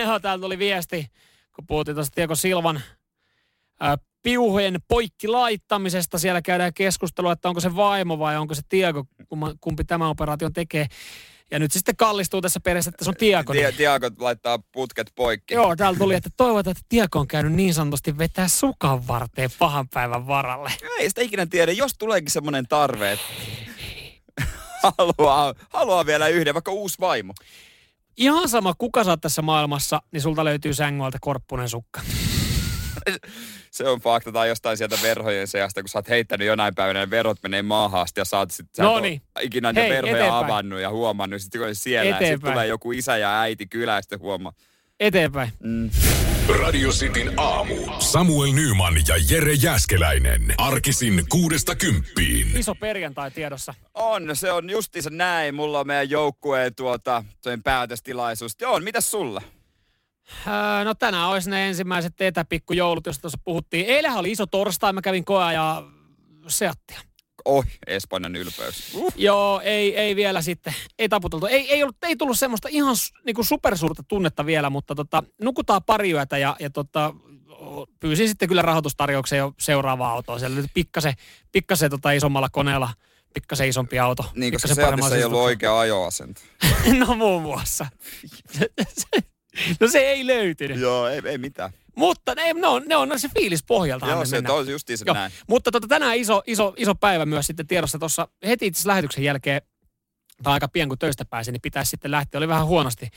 Joo, 0.00 0.20
täältä 0.20 0.42
tuli 0.42 0.58
viesti, 0.58 1.10
kun 1.54 1.66
puhuttiin 1.66 1.94
tuosta 1.94 2.14
Tiago 2.14 2.34
Silvan 2.34 2.80
piuhojen 4.22 4.78
poikki 4.88 5.28
laittamisesta. 5.28 6.18
Siellä 6.18 6.42
käydään 6.42 6.74
keskustelua, 6.74 7.32
että 7.32 7.48
onko 7.48 7.60
se 7.60 7.76
vaimo 7.76 8.18
vai 8.18 8.36
onko 8.36 8.54
se 8.54 8.62
Tiago, 8.68 9.04
kumpi 9.60 9.84
tämä 9.84 10.08
operaatio 10.08 10.50
tekee. 10.50 10.86
Ja 11.50 11.58
nyt 11.58 11.72
se 11.72 11.78
sitten 11.78 11.96
kallistuu 11.96 12.40
tässä 12.40 12.60
perässä, 12.60 12.88
että 12.88 13.04
se 13.04 13.10
on 13.10 13.16
Tiago. 13.16 13.52
Ti- 13.52 13.76
Tiago 13.76 14.10
laittaa 14.18 14.58
putket 14.72 15.12
poikki. 15.14 15.54
Joo, 15.54 15.76
täällä 15.76 15.98
tuli, 15.98 16.14
että 16.14 16.30
toivotaan, 16.36 16.72
että 16.72 16.86
Tiago 16.88 17.18
on 17.18 17.28
käynyt 17.28 17.52
niin 17.52 17.74
sanotusti 17.74 18.18
vetää 18.18 18.48
sukan 18.48 19.08
varteen 19.08 19.50
pahan 19.58 19.88
päivän 19.88 20.26
varalle. 20.26 20.72
Ei 20.98 21.08
sitä 21.08 21.20
ikinä 21.20 21.46
tiedä, 21.46 21.72
jos 21.72 21.92
tuleekin 21.98 22.30
semmoinen 22.30 22.68
tarve, 22.68 23.12
että 23.12 23.24
haluaa, 24.98 25.54
haluaa 25.70 26.06
vielä 26.06 26.28
yhden, 26.28 26.54
vaikka 26.54 26.72
uusi 26.72 26.96
vaimo. 27.00 27.32
Ihan 28.16 28.48
sama, 28.48 28.74
kuka 28.78 29.04
sä 29.04 29.10
oot 29.10 29.20
tässä 29.20 29.42
maailmassa, 29.42 30.02
niin 30.12 30.20
sulta 30.20 30.44
löytyy 30.44 30.74
sängyltä 30.74 31.18
korppunen 31.20 31.68
sukka. 31.68 32.00
Se 33.70 33.88
on 33.88 34.00
fakta, 34.00 34.32
tai 34.32 34.48
jostain 34.48 34.76
sieltä 34.76 34.98
verhojen 35.02 35.48
seasta, 35.48 35.82
kun 35.82 35.88
sä 35.88 35.98
oot 35.98 36.08
heittänyt 36.08 36.46
jonain 36.46 36.74
päivänä 36.74 37.00
ja 37.00 37.10
verot 37.10 37.38
menee 37.42 37.62
maahan 37.62 38.00
asti 38.00 38.20
ja 38.20 38.24
sä 38.24 38.38
oot 38.38 38.50
sit, 38.50 38.66
sä 38.76 38.82
et 38.82 38.88
Noniin. 38.88 39.22
oo 39.36 39.42
ikinä 39.44 39.72
niitä 39.72 39.80
Hei, 39.80 39.90
verhoja 39.90 40.16
eteenpäin. 40.16 40.44
avannut 40.44 40.80
ja 40.80 40.90
huomannut, 40.90 41.42
sitten 41.42 41.60
kun 41.60 41.68
on 41.68 41.74
siellä 41.74 42.04
ja 42.08 42.12
sitten 42.12 42.26
Eteenpäin. 42.26 42.52
tulee 42.52 42.66
joku 42.66 42.92
isä 42.92 43.16
ja 43.16 43.40
äiti 43.40 43.66
kylä 43.66 43.94
ja 43.94 44.02
sitten 44.02 44.20
huomaa. 44.20 44.52
Eteenpäin. 45.00 45.52
Radio 46.60 46.90
Cityn 46.90 47.32
aamu. 47.36 47.74
Samuel 47.98 48.52
Nyman 48.52 48.94
ja 49.08 49.14
Jere 49.30 49.52
Jäskeläinen. 49.52 50.54
Arkisin 50.58 51.24
kuudesta 51.28 51.74
kymppiin. 51.76 52.56
Iso 52.56 52.74
perjantai 52.74 53.30
tiedossa. 53.30 53.74
On, 53.94 54.36
se 54.36 54.52
on 54.52 54.70
justiinsa 54.70 55.10
näin. 55.10 55.54
Mulla 55.54 55.80
on 55.80 55.86
meidän 55.86 56.10
joukkueen 56.10 56.74
tuota, 56.74 57.24
päätöstilaisuus. 57.64 58.56
Joo, 58.60 58.74
on, 58.74 58.84
mitäs 58.84 59.10
sulla? 59.10 59.42
Öö, 60.46 60.84
no 60.84 60.94
tänään 60.94 61.28
olisi 61.28 61.50
ne 61.50 61.68
ensimmäiset 61.68 62.20
etäpikkujoulut, 62.20 63.06
joista 63.06 63.20
tuossa 63.22 63.38
puhuttiin. 63.44 63.86
Eilähän 63.86 64.18
oli 64.18 64.30
iso 64.30 64.46
torstai, 64.46 64.92
mä 64.92 65.00
kävin 65.02 65.24
koea 65.24 65.52
ja 65.52 65.82
Seattia. 66.48 67.00
Oi, 67.44 67.62
Espanjan 67.86 68.36
ylpeys. 68.36 68.94
Uh. 68.94 69.12
Joo, 69.16 69.60
ei, 69.64 69.96
ei 69.96 70.16
vielä 70.16 70.42
sitten, 70.42 70.74
ei 70.98 71.08
taputeltu. 71.08 71.46
Ei, 71.46 71.72
ei, 71.72 71.82
ollut, 71.82 71.96
ei 72.02 72.16
tullut 72.16 72.38
semmoista 72.38 72.68
ihan 72.70 72.96
s- 72.96 73.12
niinku 73.26 73.42
supersuurta 73.42 74.02
tunnetta 74.08 74.46
vielä, 74.46 74.70
mutta 74.70 74.94
tota, 74.94 75.22
nukutaan 75.42 75.82
pari 75.86 76.10
yötä 76.12 76.38
ja, 76.38 76.56
ja 76.60 76.70
tota, 76.70 77.14
pyysin 78.00 78.28
sitten 78.28 78.48
kyllä 78.48 78.62
rahoitustarjouksen 78.62 79.38
jo 79.38 79.52
seuraavaa 79.58 80.12
autoa. 80.12 80.38
Siellä 80.38 80.58
oli 80.58 80.66
pikkasen, 80.74 81.14
pikkasen 81.52 81.90
tota 81.90 82.12
isommalla 82.12 82.48
koneella, 82.52 82.88
pikkasen 83.34 83.68
isompi 83.68 83.98
auto. 83.98 84.24
Niin, 84.34 84.52
koska 84.52 84.74
Seatissa 84.74 85.16
ei 85.16 85.24
ollut 85.24 85.40
oikea 85.40 85.78
ajoasento. 85.78 86.40
no 87.06 87.14
muun 87.14 87.42
muassa. 87.42 87.86
no 89.80 89.88
se 89.88 89.98
ei 89.98 90.26
löytynyt. 90.26 90.80
Joo, 90.80 91.08
ei, 91.08 91.22
ei 91.24 91.38
mitään. 91.38 91.70
Mutta 91.96 92.34
ne, 92.34 92.52
ne, 92.52 92.66
on, 92.66 92.82
ne 92.86 92.96
on 92.96 93.18
se 93.18 93.28
fiilis 93.28 93.62
pohjalta. 93.62 94.06
Joo, 94.06 94.24
se 94.24 94.42
on 94.48 94.68
justiinsa 94.68 95.04
Joo, 95.06 95.14
näin. 95.14 95.32
mutta 95.48 95.70
tota, 95.70 95.88
tänään 95.88 96.16
iso, 96.16 96.42
iso, 96.46 96.74
iso 96.76 96.94
päivä 96.94 97.26
myös 97.26 97.46
sitten 97.46 97.66
tiedossa 97.66 97.98
tuossa 97.98 98.28
heti 98.46 98.66
itse 98.66 98.88
lähetyksen 98.88 99.24
jälkeen, 99.24 99.62
tai 100.42 100.52
aika 100.52 100.68
pian 100.68 100.88
kun 100.88 100.98
töistä 100.98 101.24
pääsin, 101.24 101.52
niin 101.52 101.60
pitäisi 101.60 101.90
sitten 101.90 102.10
lähteä. 102.10 102.38
Oli 102.38 102.48
vähän 102.48 102.66
huonosti 102.66 103.08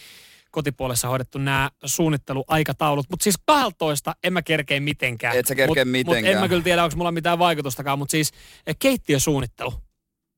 kotipuolessa 0.52 1.08
hoidettu 1.08 1.38
nämä 1.38 1.70
suunnitteluaikataulut, 1.86 3.06
mutta 3.10 3.24
siis 3.24 3.36
12 3.46 4.16
en 4.24 4.34
mä 4.34 4.42
kerkeä 4.42 4.80
mitenkään. 4.80 5.38
Et 5.38 5.48
sä 5.48 5.56
kerkeä 5.56 5.86
mut, 5.86 5.92
Mut 5.92 5.98
en 5.98 6.08
mitenkään. 6.08 6.40
mä 6.40 6.48
kyllä 6.48 6.64
tiedä, 6.64 6.84
onko 6.84 6.96
mulla 6.96 7.12
mitään 7.12 7.40
vaikutustakaan, 7.40 8.00
mutta 8.00 8.12
siis 8.12 8.32
eh, 8.68 8.76
keittiösuunnittelu. 8.80 9.74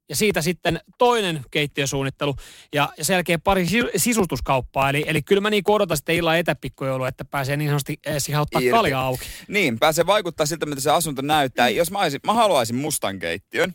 Ja 0.10 0.16
siitä 0.16 0.42
sitten 0.42 0.80
toinen 0.98 1.46
keittiösuunnittelu 1.52 2.36
ja, 2.74 2.90
ja 2.98 3.06
sen 3.06 3.14
jälkeen 3.14 3.42
pari 3.42 3.68
si- 3.68 3.92
sisustuskauppaa. 3.96 4.90
Eli, 4.90 5.04
eli 5.08 5.22
kyllä 5.22 5.42
mä 5.42 5.50
niin 5.50 5.64
odotan 5.68 5.98
sitten 5.98 6.16
illan 6.16 6.38
etäpikkujoulu, 6.38 7.06
että 7.06 7.26
pääsee 7.26 7.58
niin 7.58 7.70
sanotusti 7.70 8.00
eh, 8.06 8.16
siihen 8.24 8.42
ottaa 8.42 8.62
Irti. 8.62 8.72
kalja 8.72 9.00
auki. 9.02 9.26
Niin, 9.48 9.80
pääsee 9.80 10.06
vaikuttaa 10.06 10.46
siltä, 10.46 10.66
mitä 10.66 10.82
se 10.82 10.92
asunto 10.92 11.22
näyttää. 11.22 11.70
Jos 11.70 11.92
mä, 11.92 12.00
olisin, 12.00 12.20
mä 12.26 12.34
haluaisin 12.34 12.76
mustan 12.76 13.20
keittiön. 13.20 13.74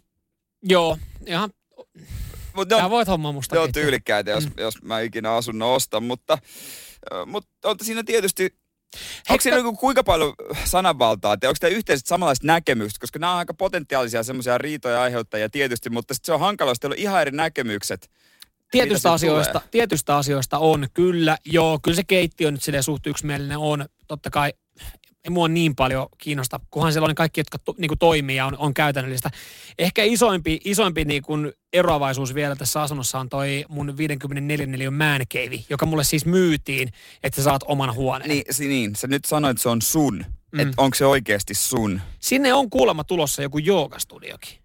Joo, 0.63 0.99
ihan 1.27 1.51
Sä 2.69 2.77
ne 2.77 2.83
on, 2.85 2.91
voit 2.91 3.09
hommaa 3.09 3.33
musta 3.33 3.55
ne 3.57 3.61
on 3.61 3.73
tyylikkäitä, 3.73 4.31
jos, 4.31 4.47
Mm. 4.47 4.53
jos 4.57 4.83
mä 4.83 5.01
ikinä 5.01 5.33
asunnon 5.35 5.69
ostan. 5.75 6.03
Mutta, 6.03 6.39
mutta 7.27 7.69
on 7.69 7.77
siinä 7.83 8.03
tietysti... 8.05 8.62
Onko 9.31 9.41
siinä 9.41 9.57
niinku 9.57 9.77
kuinka 9.77 10.05
paljon 10.05 10.35
sananvaltaa? 10.65 11.37
Te, 11.37 11.49
onko 11.49 11.57
teillä 11.61 11.77
yhteiset 11.77 12.07
samanlaiset 12.07 12.45
näkemykset? 12.45 12.99
Koska 12.99 13.19
nämä 13.19 13.33
on 13.33 13.39
aika 13.39 13.55
potentiaalisia 13.55 14.23
semmoisia 14.23 14.59
riitoja 14.59 15.03
aiheuttajia 15.03 15.51
tietysti, 15.51 15.91
mutta 15.91 16.15
se 16.23 16.33
on 16.33 16.41
hankala, 16.41 16.71
jos 16.71 16.81
teillä 16.81 16.95
on 16.95 16.99
ihan 16.99 17.23
eri 17.23 17.31
näkemykset. 17.31 18.11
Tietystä 18.71 19.13
asioista, 19.13 19.53
tulee? 19.53 19.69
tietystä 19.71 20.17
asioista 20.17 20.59
on, 20.59 20.87
kyllä. 20.95 21.39
Joo, 21.45 21.79
kyllä 21.83 21.97
se 21.97 22.05
keittiö 22.05 22.51
nyt 22.51 22.63
silleen 22.63 22.83
suht 22.83 23.07
yksimielinen 23.07 23.59
on. 23.59 23.87
Totta 24.09 24.31
kai 24.31 24.53
ei 25.25 25.31
mua 25.31 25.49
niin 25.49 25.75
paljon 25.77 26.07
kiinnosta, 26.19 26.61
kunhan 26.71 26.93
siellä 26.93 27.09
on 27.09 27.15
kaikki, 27.15 27.41
jotka 27.41 27.59
to, 27.59 27.75
niin 27.79 27.99
toimii 27.99 28.37
ja 28.37 28.47
on, 28.47 28.57
on 28.59 28.75
käytännöllistä. 28.75 29.31
Ehkä 29.79 30.03
isoimpi, 30.05 30.61
isoimpi 30.65 31.05
niin 31.05 31.23
kuin 31.23 31.53
eroavaisuus 31.73 32.35
vielä 32.35 32.57
tässä 32.57 32.83
asunnossa 32.83 33.19
on 33.19 33.29
toi 33.29 33.65
mun 33.69 33.97
54 33.97 34.67
neliön 34.67 34.95
määnkeivi, 34.95 35.65
joka 35.71 35.87
mulle 35.87 36.05
siis 36.05 36.27
myytiin, 36.27 36.89
että 37.23 37.37
sä 37.37 37.43
saat 37.43 37.63
oman 37.67 37.95
huoneen. 37.95 38.31
Niin, 38.31 38.45
niin 38.59 38.97
sä 38.97 39.07
nyt 39.07 39.25
sanoit, 39.25 39.51
että 39.51 39.63
se 39.63 39.69
on 39.69 39.83
sun. 39.83 40.25
Mm. 40.53 40.61
Että 40.61 40.75
onko 40.77 40.95
se 40.95 41.07
oikeasti 41.07 41.55
sun? 41.55 42.01
Sinne 42.19 42.55
on 42.55 42.71
kuulemma 42.71 43.05
tulossa 43.05 43.43
joku 43.43 43.59
joogastudiokin. 43.59 44.62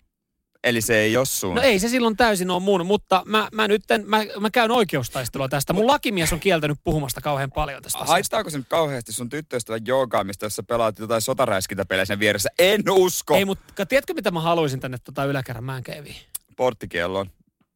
Eli 0.64 0.82
se 0.82 1.00
ei 1.00 1.18
ole 1.18 1.26
sun. 1.26 1.56
No 1.56 1.62
ei 1.62 1.80
se 1.80 1.90
silloin 1.90 2.18
täysin 2.18 2.52
ole 2.52 2.60
mun, 2.60 2.86
mutta 2.86 3.24
mä, 3.26 3.48
mä 3.52 3.68
nyt 3.68 3.84
mä, 4.06 4.18
mä 4.40 4.50
käyn 4.50 4.72
oikeustaistelua 4.72 5.50
tästä. 5.50 5.74
Mun 5.74 5.88
lakimies 5.88 6.34
on 6.34 6.40
kieltänyt 6.40 6.80
puhumasta 6.84 7.22
kauhean 7.22 7.52
paljon 7.52 7.84
tästä 7.84 7.98
asiasta. 7.98 8.12
Haistaako 8.12 8.50
se 8.50 8.58
nyt 8.58 8.68
kauheasti 8.70 9.14
sun 9.14 9.30
tyttöystävän 9.30 9.86
joogaamista, 9.86 10.46
jos 10.46 10.56
sä 10.56 10.64
pelaat 10.64 11.00
jotain 11.00 11.22
sotaräiskintäpelejä 11.22 12.06
sen 12.06 12.20
vieressä? 12.20 12.50
En 12.60 12.82
usko. 12.90 13.36
Ei, 13.36 13.46
mutta 13.46 13.86
tiedätkö 13.86 14.14
mitä 14.14 14.32
mä 14.32 14.42
haluaisin 14.42 14.80
tänne 14.80 14.98
tota 15.04 15.26
yläkerran 15.26 15.64
määnkeiviin? 15.64 16.16
Porttikiellon. 16.56 17.30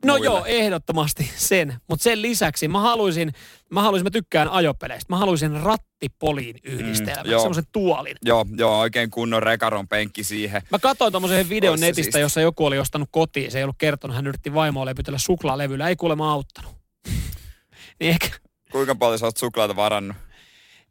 No 0.06 0.14
muille. 0.14 0.26
joo, 0.26 0.46
ehdottomasti 0.46 1.32
sen. 1.36 1.76
Mutta 1.88 2.04
sen 2.04 2.22
lisäksi 2.22 2.68
mä 2.68 2.80
haluaisin, 2.80 3.34
mä 3.70 3.82
haluaisin, 3.82 4.06
mä 4.06 4.10
tykkään 4.10 4.50
ajopeleistä. 4.50 5.06
Mä 5.14 5.18
haluaisin 5.18 5.62
rattipoliin 5.62 6.56
yhdistelmän, 6.64 7.26
mm, 7.26 7.32
semmoisen 7.32 7.64
tuolin. 7.72 8.16
Joo, 8.26 8.46
joo, 8.58 8.80
oikein 8.80 9.12
kunnon 9.12 9.44
rekaron 9.44 9.88
penkki 9.88 10.24
siihen. 10.24 10.62
Mä 10.72 10.80
katsoin 10.80 11.14
tommosen 11.14 11.50
videon 11.50 11.72
Ois 11.74 11.80
se 11.80 11.86
netistä, 11.86 12.04
siisti. 12.04 12.20
jossa 12.20 12.42
joku 12.42 12.66
oli 12.66 12.80
ostanut 12.80 13.10
kotiin. 13.12 13.52
Se 13.52 13.58
ei 13.58 13.64
ollut 13.64 13.76
kertonut, 13.80 14.16
hän 14.16 14.28
yritti 14.28 14.54
vaimoa 14.54 14.86
levytellä 14.86 15.20
suklaalevyllä. 15.20 15.90
Ei 15.90 15.96
kuulemma 15.96 16.32
auttanut. 16.32 16.72
Niin 18.00 18.10
ehkä, 18.12 18.28
Kuinka 18.72 18.96
paljon 18.96 19.20
sä 19.20 19.26
oot 19.26 19.38
suklaata 19.38 19.76
varannut? 19.76 20.18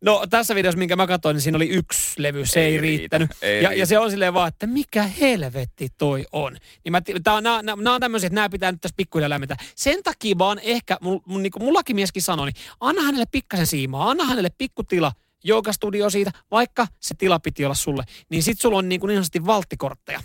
No 0.05 0.27
tässä 0.31 0.55
videossa, 0.55 0.79
minkä 0.79 0.97
mä 0.97 1.07
katsoin, 1.07 1.35
niin 1.35 1.41
siinä 1.43 1.57
oli 1.57 1.69
yksi 1.69 2.23
levy, 2.23 2.47
se 2.47 2.61
ei, 2.61 2.67
Ei 2.67 2.73
ei 2.73 2.81
riitä, 2.81 2.99
riittänyt. 3.01 3.31
ei 3.43 3.63
ja, 3.63 3.69
riitä. 3.69 3.81
ja 3.83 3.87
se 3.87 3.99
on 3.99 4.11
silleen 4.11 4.35
vaan, 4.35 4.49
että 4.49 4.67
mikä 4.67 5.03
helvetti 5.03 5.89
toi 5.99 6.25
on. 6.33 6.57
Niin 6.85 6.93
mä, 6.93 7.01
tää, 7.25 7.35
on- 7.35 7.43
nää, 7.45 7.63
nää, 7.63 7.77
nää 7.77 7.95
on 7.95 8.01
tämmöisiä, 8.01 8.27
että 8.27 8.35
nämä 8.35 8.49
pitää 8.49 8.73
nyt 8.73 8.81
tässä 8.81 8.95
pikkuhiljaa 8.97 9.31
lämmentää. 9.31 9.57
Sen 9.75 10.03
takia 10.03 10.39
vaan 10.39 10.59
ehkä, 10.63 10.97
mun, 11.01 11.21
mun, 11.27 11.43
niin 11.43 11.51
kuin 11.51 11.63
mun 11.63 11.75
lakimieskin 11.75 12.23
sanoi, 12.23 12.47
niin 12.47 12.55
anna 12.81 13.03
hänelle 13.03 13.25
pikkasen 13.33 13.67
siimaa, 13.67 14.11
anna 14.11 14.25
hänelle 14.25 14.51
pikkutila, 14.59 15.13
joogastudio 15.45 16.11
siitä, 16.11 16.31
vaikka 16.51 16.87
se 17.01 17.15
tila 17.19 17.39
piti 17.39 17.65
olla 17.65 17.75
sulle. 17.75 18.05
Niin 18.31 18.43
sit 18.43 18.61
sulla 18.61 18.79
on 18.79 18.89
niin, 18.89 19.01
kuin 19.01 19.09
niin 19.09 19.17
sanotusti 19.17 19.47
valttikortteja. 19.47 20.21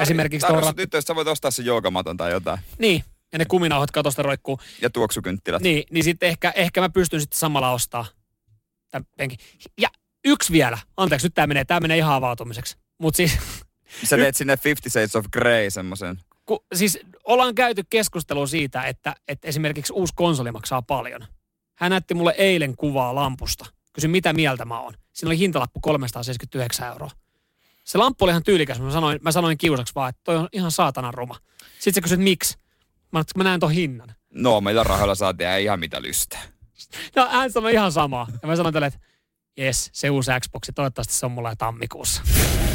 Esimerkiksi 0.00 0.46
Tarjosi 0.46 0.62
tuolla- 0.64 0.74
nyt, 0.82 0.92
jos 0.92 1.04
sä 1.04 1.14
voit 1.14 1.28
ostaa 1.28 1.50
sen 1.50 1.64
joogamaton 1.66 2.16
tai 2.16 2.30
jotain. 2.32 2.58
Niin, 2.78 3.04
ja 3.32 3.38
ne 3.38 3.44
kuminauhat 3.44 3.90
katosta 3.90 4.22
roikkuu. 4.22 4.58
Ja 4.82 4.90
tuoksukynttilät. 4.90 5.62
Niin, 5.62 5.84
niin 5.90 6.04
sitten 6.04 6.28
ehkä, 6.28 6.52
ehkä 6.56 6.80
mä 6.80 6.88
pystyn 6.88 7.20
sitten 7.20 7.38
samalla 7.38 7.70
ostaa 7.72 8.04
tämän 8.90 9.06
penkin. 9.16 9.38
Ja 9.80 9.88
yksi 10.24 10.52
vielä. 10.52 10.78
Anteeksi, 10.96 11.26
nyt 11.26 11.34
tämä 11.34 11.46
menee, 11.46 11.64
tää 11.64 11.80
menee 11.80 11.96
ihan 11.96 12.14
avautumiseksi. 12.14 12.76
Mutta 12.98 13.16
siis, 13.16 13.38
Sä 14.04 14.16
teet 14.16 14.36
sinne 14.36 14.56
Fifty 14.56 14.90
Shades 14.90 15.16
of 15.16 15.26
Grey 15.32 15.70
semmoisen. 15.70 16.20
ku, 16.46 16.64
siis 16.74 16.98
ollaan 17.24 17.54
käyty 17.54 17.82
keskustelua 17.90 18.46
siitä, 18.46 18.82
että, 18.82 19.14
että 19.28 19.48
esimerkiksi 19.48 19.92
uusi 19.92 20.12
konsoli 20.16 20.52
maksaa 20.52 20.82
paljon. 20.82 21.24
Hän 21.74 21.90
näytti 21.90 22.14
mulle 22.14 22.34
eilen 22.38 22.76
kuvaa 22.76 23.14
lampusta. 23.14 23.66
Kysyin, 23.92 24.10
mitä 24.10 24.32
mieltä 24.32 24.64
mä 24.64 24.80
oon. 24.80 24.94
Siinä 25.12 25.28
oli 25.28 25.38
hintalappu 25.38 25.80
379 25.80 26.88
euroa. 26.88 27.10
Se 27.84 27.98
lamppu 27.98 28.24
oli 28.24 28.30
ihan 28.32 28.42
tyylikäs. 28.42 28.80
Mä 28.80 28.90
sanoin, 28.90 29.18
mä 29.22 29.32
sanoin 29.32 29.58
kiusaksi 29.58 29.94
vaan, 29.94 30.08
että 30.08 30.20
toi 30.24 30.36
on 30.36 30.48
ihan 30.52 30.70
saatanan 30.70 31.14
ruma. 31.14 31.36
Sitten 31.78 31.94
sä 31.94 32.00
kysyt, 32.00 32.20
miksi? 32.20 32.58
Mä, 33.12 33.22
mä 33.36 33.44
näen 33.44 33.60
ton 33.60 33.70
hinnan. 33.70 34.14
No, 34.30 34.60
meillä 34.60 34.82
rahoilla 34.84 35.14
saa 35.14 35.34
tehdä 35.34 35.56
ihan 35.56 35.80
mitä 35.80 36.02
lystää. 36.02 36.42
No 37.16 37.28
hän 37.30 37.52
sanoi 37.52 37.72
ihan 37.72 37.92
samaa. 37.92 38.26
Ja 38.42 38.48
mä 38.48 38.56
sanoin 38.56 38.72
tälle, 38.72 38.86
että 38.86 39.00
jes, 39.56 39.90
se 39.92 40.10
uusi 40.10 40.30
Xbox, 40.40 40.68
toivottavasti 40.74 41.14
se 41.14 41.26
on 41.26 41.32
mulla 41.32 41.56
tammikuussa. 41.56 42.22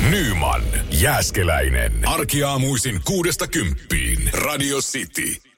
Nyman, 0.10 0.62
Jääskeläinen. 0.92 2.08
Arkiaamuisin 2.08 3.02
kuudesta 3.06 3.48
kymppiin. 3.48 4.30
Radio 4.34 4.78
City. 4.78 5.51